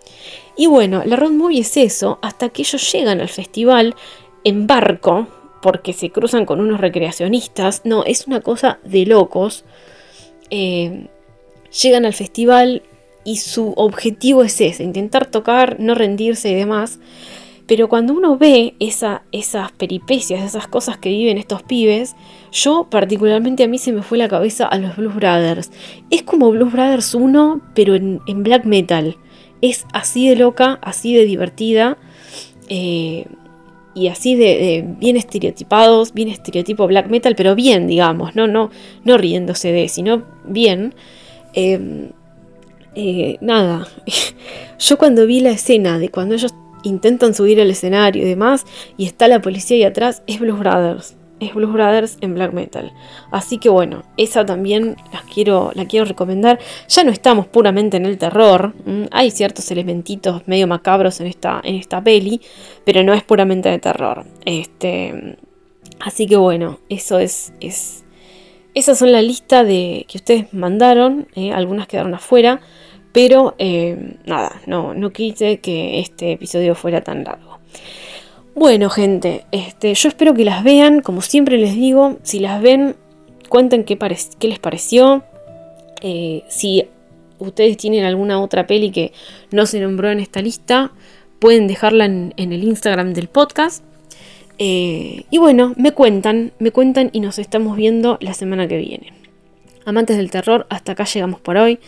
Y 0.56 0.68
bueno, 0.68 1.02
la 1.04 1.16
road 1.16 1.32
movie 1.32 1.60
es 1.60 1.76
eso, 1.76 2.18
hasta 2.22 2.48
que 2.48 2.62
ellos 2.62 2.92
llegan 2.92 3.20
al 3.20 3.28
festival 3.28 3.96
en 4.44 4.68
barco, 4.68 5.26
porque 5.60 5.92
se 5.92 6.10
cruzan 6.10 6.46
con 6.46 6.60
unos 6.60 6.80
recreacionistas. 6.80 7.82
No, 7.84 8.04
es 8.04 8.26
una 8.28 8.40
cosa 8.40 8.78
de 8.84 9.04
locos. 9.04 9.64
Eh, 10.50 11.08
llegan 11.82 12.06
al 12.06 12.14
festival 12.14 12.82
y 13.26 13.38
su 13.38 13.74
objetivo 13.76 14.44
es 14.44 14.58
ese, 14.60 14.84
intentar 14.84 15.26
tocar, 15.26 15.80
no 15.80 15.96
rendirse 15.96 16.48
y 16.48 16.54
demás. 16.54 17.00
Pero 17.66 17.88
cuando 17.88 18.14
uno 18.14 18.38
ve 18.38 18.74
esa, 18.78 19.24
esas 19.32 19.72
peripecias, 19.72 20.44
esas 20.44 20.68
cosas 20.68 20.96
que 20.96 21.08
viven 21.08 21.36
estos 21.36 21.64
pibes, 21.64 22.14
yo 22.52 22.86
particularmente 22.88 23.64
a 23.64 23.68
mí 23.68 23.78
se 23.78 23.92
me 23.92 24.02
fue 24.02 24.16
la 24.16 24.28
cabeza 24.28 24.66
a 24.68 24.78
los 24.78 24.96
Blues 24.96 25.16
Brothers. 25.16 25.72
Es 26.08 26.22
como 26.22 26.52
Blues 26.52 26.72
Brothers 26.72 27.16
1, 27.16 27.60
pero 27.74 27.96
en, 27.96 28.20
black 28.44 28.64
metal. 28.64 29.16
Es 29.60 29.84
así 29.92 30.28
de 30.28 30.36
loca, 30.36 30.78
así 30.80 31.12
de 31.12 31.24
divertida. 31.24 31.98
Eh, 32.68 33.26
y 33.94 34.06
así 34.06 34.36
de, 34.36 34.84
bien 35.00 35.16
estereotipados, 35.16 36.14
bien 36.14 36.28
estereotipo 36.28 36.86
black 36.86 37.08
metal, 37.08 37.34
pero 37.34 37.56
bien, 37.56 37.88
digamos, 37.88 38.36
no, 38.36 38.46
no, 38.46 38.70
no 39.04 39.18
riéndose 39.18 39.72
de, 39.72 39.88
sino 39.88 40.22
bien. 40.44 40.94
Em, 41.54 42.10
eh, 42.96 43.38
nada, 43.40 43.86
yo 44.78 44.98
cuando 44.98 45.26
vi 45.26 45.40
la 45.40 45.50
escena 45.50 45.98
de 45.98 46.08
cuando 46.08 46.34
ellos 46.34 46.54
intentan 46.82 47.34
subir 47.34 47.60
al 47.60 47.70
escenario 47.70 48.22
y 48.22 48.26
demás, 48.26 48.64
y 48.96 49.06
está 49.06 49.28
la 49.28 49.40
policía 49.40 49.76
ahí 49.76 49.84
atrás, 49.84 50.22
es 50.26 50.40
Blues 50.40 50.58
Brothers 50.58 51.16
es 51.40 51.54
Blues 51.54 51.72
Brothers 51.72 52.18
en 52.20 52.34
black 52.34 52.52
metal. 52.52 52.92
Así 53.30 53.58
que 53.58 53.68
bueno, 53.68 54.04
esa 54.16 54.46
también 54.46 54.96
la 55.12 55.22
quiero, 55.32 55.70
la 55.74 55.86
quiero 55.86 56.06
recomendar. 56.06 56.58
Ya 56.88 57.04
no 57.04 57.10
estamos 57.10 57.46
puramente 57.46 57.96
en 57.96 58.06
el 58.06 58.18
terror, 58.18 58.74
hay 59.10 59.30
ciertos 59.30 59.70
elementitos 59.70 60.42
medio 60.46 60.66
macabros 60.66 61.20
en 61.20 61.26
esta, 61.26 61.60
en 61.62 61.74
esta 61.74 62.02
peli, 62.02 62.40
pero 62.84 63.02
no 63.02 63.12
es 63.12 63.22
puramente 63.22 63.68
de 63.68 63.78
terror. 63.78 64.24
Este, 64.44 65.36
así 66.00 66.26
que 66.26 66.36
bueno, 66.36 66.78
eso 66.88 67.18
es, 67.18 67.52
es 67.60 68.04
esas 68.74 68.98
son 68.98 69.10
la 69.10 69.22
lista 69.22 69.64
de 69.64 70.04
que 70.06 70.18
ustedes 70.18 70.52
mandaron, 70.52 71.28
eh, 71.34 71.50
algunas 71.52 71.86
quedaron 71.86 72.14
afuera, 72.14 72.60
pero 73.16 73.54
eh, 73.56 74.18
nada, 74.26 74.60
no, 74.66 74.92
no 74.92 75.10
quise 75.10 75.56
que 75.60 76.00
este 76.00 76.32
episodio 76.32 76.74
fuera 76.74 77.00
tan 77.00 77.24
largo. 77.24 77.60
Bueno, 78.54 78.90
gente, 78.90 79.46
este, 79.52 79.94
yo 79.94 80.10
espero 80.10 80.34
que 80.34 80.44
las 80.44 80.62
vean. 80.62 81.00
Como 81.00 81.22
siempre 81.22 81.56
les 81.56 81.74
digo, 81.74 82.18
si 82.24 82.40
las 82.40 82.60
ven, 82.60 82.94
cuenten 83.48 83.84
qué, 83.84 83.96
qué 84.38 84.48
les 84.48 84.58
pareció. 84.58 85.24
Eh, 86.02 86.44
si 86.48 86.88
ustedes 87.38 87.78
tienen 87.78 88.04
alguna 88.04 88.38
otra 88.38 88.66
peli 88.66 88.90
que 88.90 89.14
no 89.50 89.64
se 89.64 89.80
nombró 89.80 90.10
en 90.10 90.20
esta 90.20 90.42
lista, 90.42 90.92
pueden 91.38 91.68
dejarla 91.68 92.04
en, 92.04 92.34
el 92.36 92.64
Instagram 92.64 93.14
del 93.14 93.28
podcast. 93.28 93.82
Eh, 94.58 95.24
y 95.30 95.38
bueno, 95.38 95.72
me 95.78 95.92
cuentan, 95.92 96.52
me 96.58 96.70
cuentan 96.70 97.08
y 97.14 97.20
nos 97.20 97.38
estamos 97.38 97.78
viendo 97.78 98.18
la 98.20 98.34
semana 98.34 98.68
que 98.68 98.76
viene. 98.76 99.14
Amantes 99.86 100.18
del 100.18 100.30
terror, 100.30 100.66
hasta 100.68 100.92
acá 100.92 101.04
llegamos 101.04 101.40
por 101.40 101.56
hoy. 101.56 101.78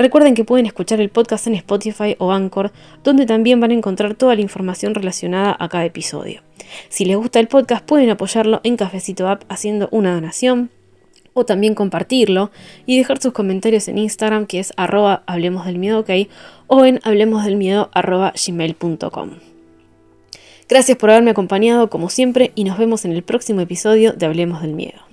Recuerden 0.00 0.34
que 0.34 0.44
pueden 0.44 0.64
escuchar 0.64 0.98
el 1.02 1.10
podcast 1.10 1.46
en 1.46 1.54
Spotify 1.56 2.16
o 2.18 2.32
Anchor, 2.32 2.72
donde 3.04 3.26
también 3.26 3.60
van 3.60 3.70
a 3.70 3.74
encontrar 3.74 4.14
toda 4.14 4.34
la 4.34 4.40
información 4.40 4.94
relacionada 4.94 5.54
a 5.60 5.68
cada 5.68 5.84
episodio. 5.84 6.40
Si 6.88 7.04
les 7.04 7.18
gusta 7.18 7.38
el 7.38 7.48
podcast, 7.48 7.84
pueden 7.84 8.08
apoyarlo 8.08 8.62
en 8.64 8.78
Cafecito 8.78 9.28
App 9.28 9.42
haciendo 9.50 9.90
una 9.92 10.14
donación 10.14 10.70
o 11.34 11.44
también 11.44 11.74
compartirlo 11.74 12.50
y 12.86 12.96
dejar 12.96 13.20
sus 13.20 13.34
comentarios 13.34 13.88
en 13.88 13.98
Instagram 13.98 14.46
que 14.46 14.60
es 14.60 14.72
arroba 14.78 15.22
hablemos 15.26 15.66
del 15.66 15.76
miedo 15.76 15.98
ok 15.98 16.10
o 16.66 16.86
en 16.86 16.98
gmail.com. 18.46 19.30
Gracias 20.66 20.96
por 20.96 21.10
haberme 21.10 21.32
acompañado 21.32 21.90
como 21.90 22.08
siempre 22.08 22.52
y 22.54 22.64
nos 22.64 22.78
vemos 22.78 23.04
en 23.04 23.12
el 23.12 23.22
próximo 23.22 23.60
episodio 23.60 24.14
de 24.14 24.24
Hablemos 24.24 24.62
del 24.62 24.72
Miedo. 24.72 25.10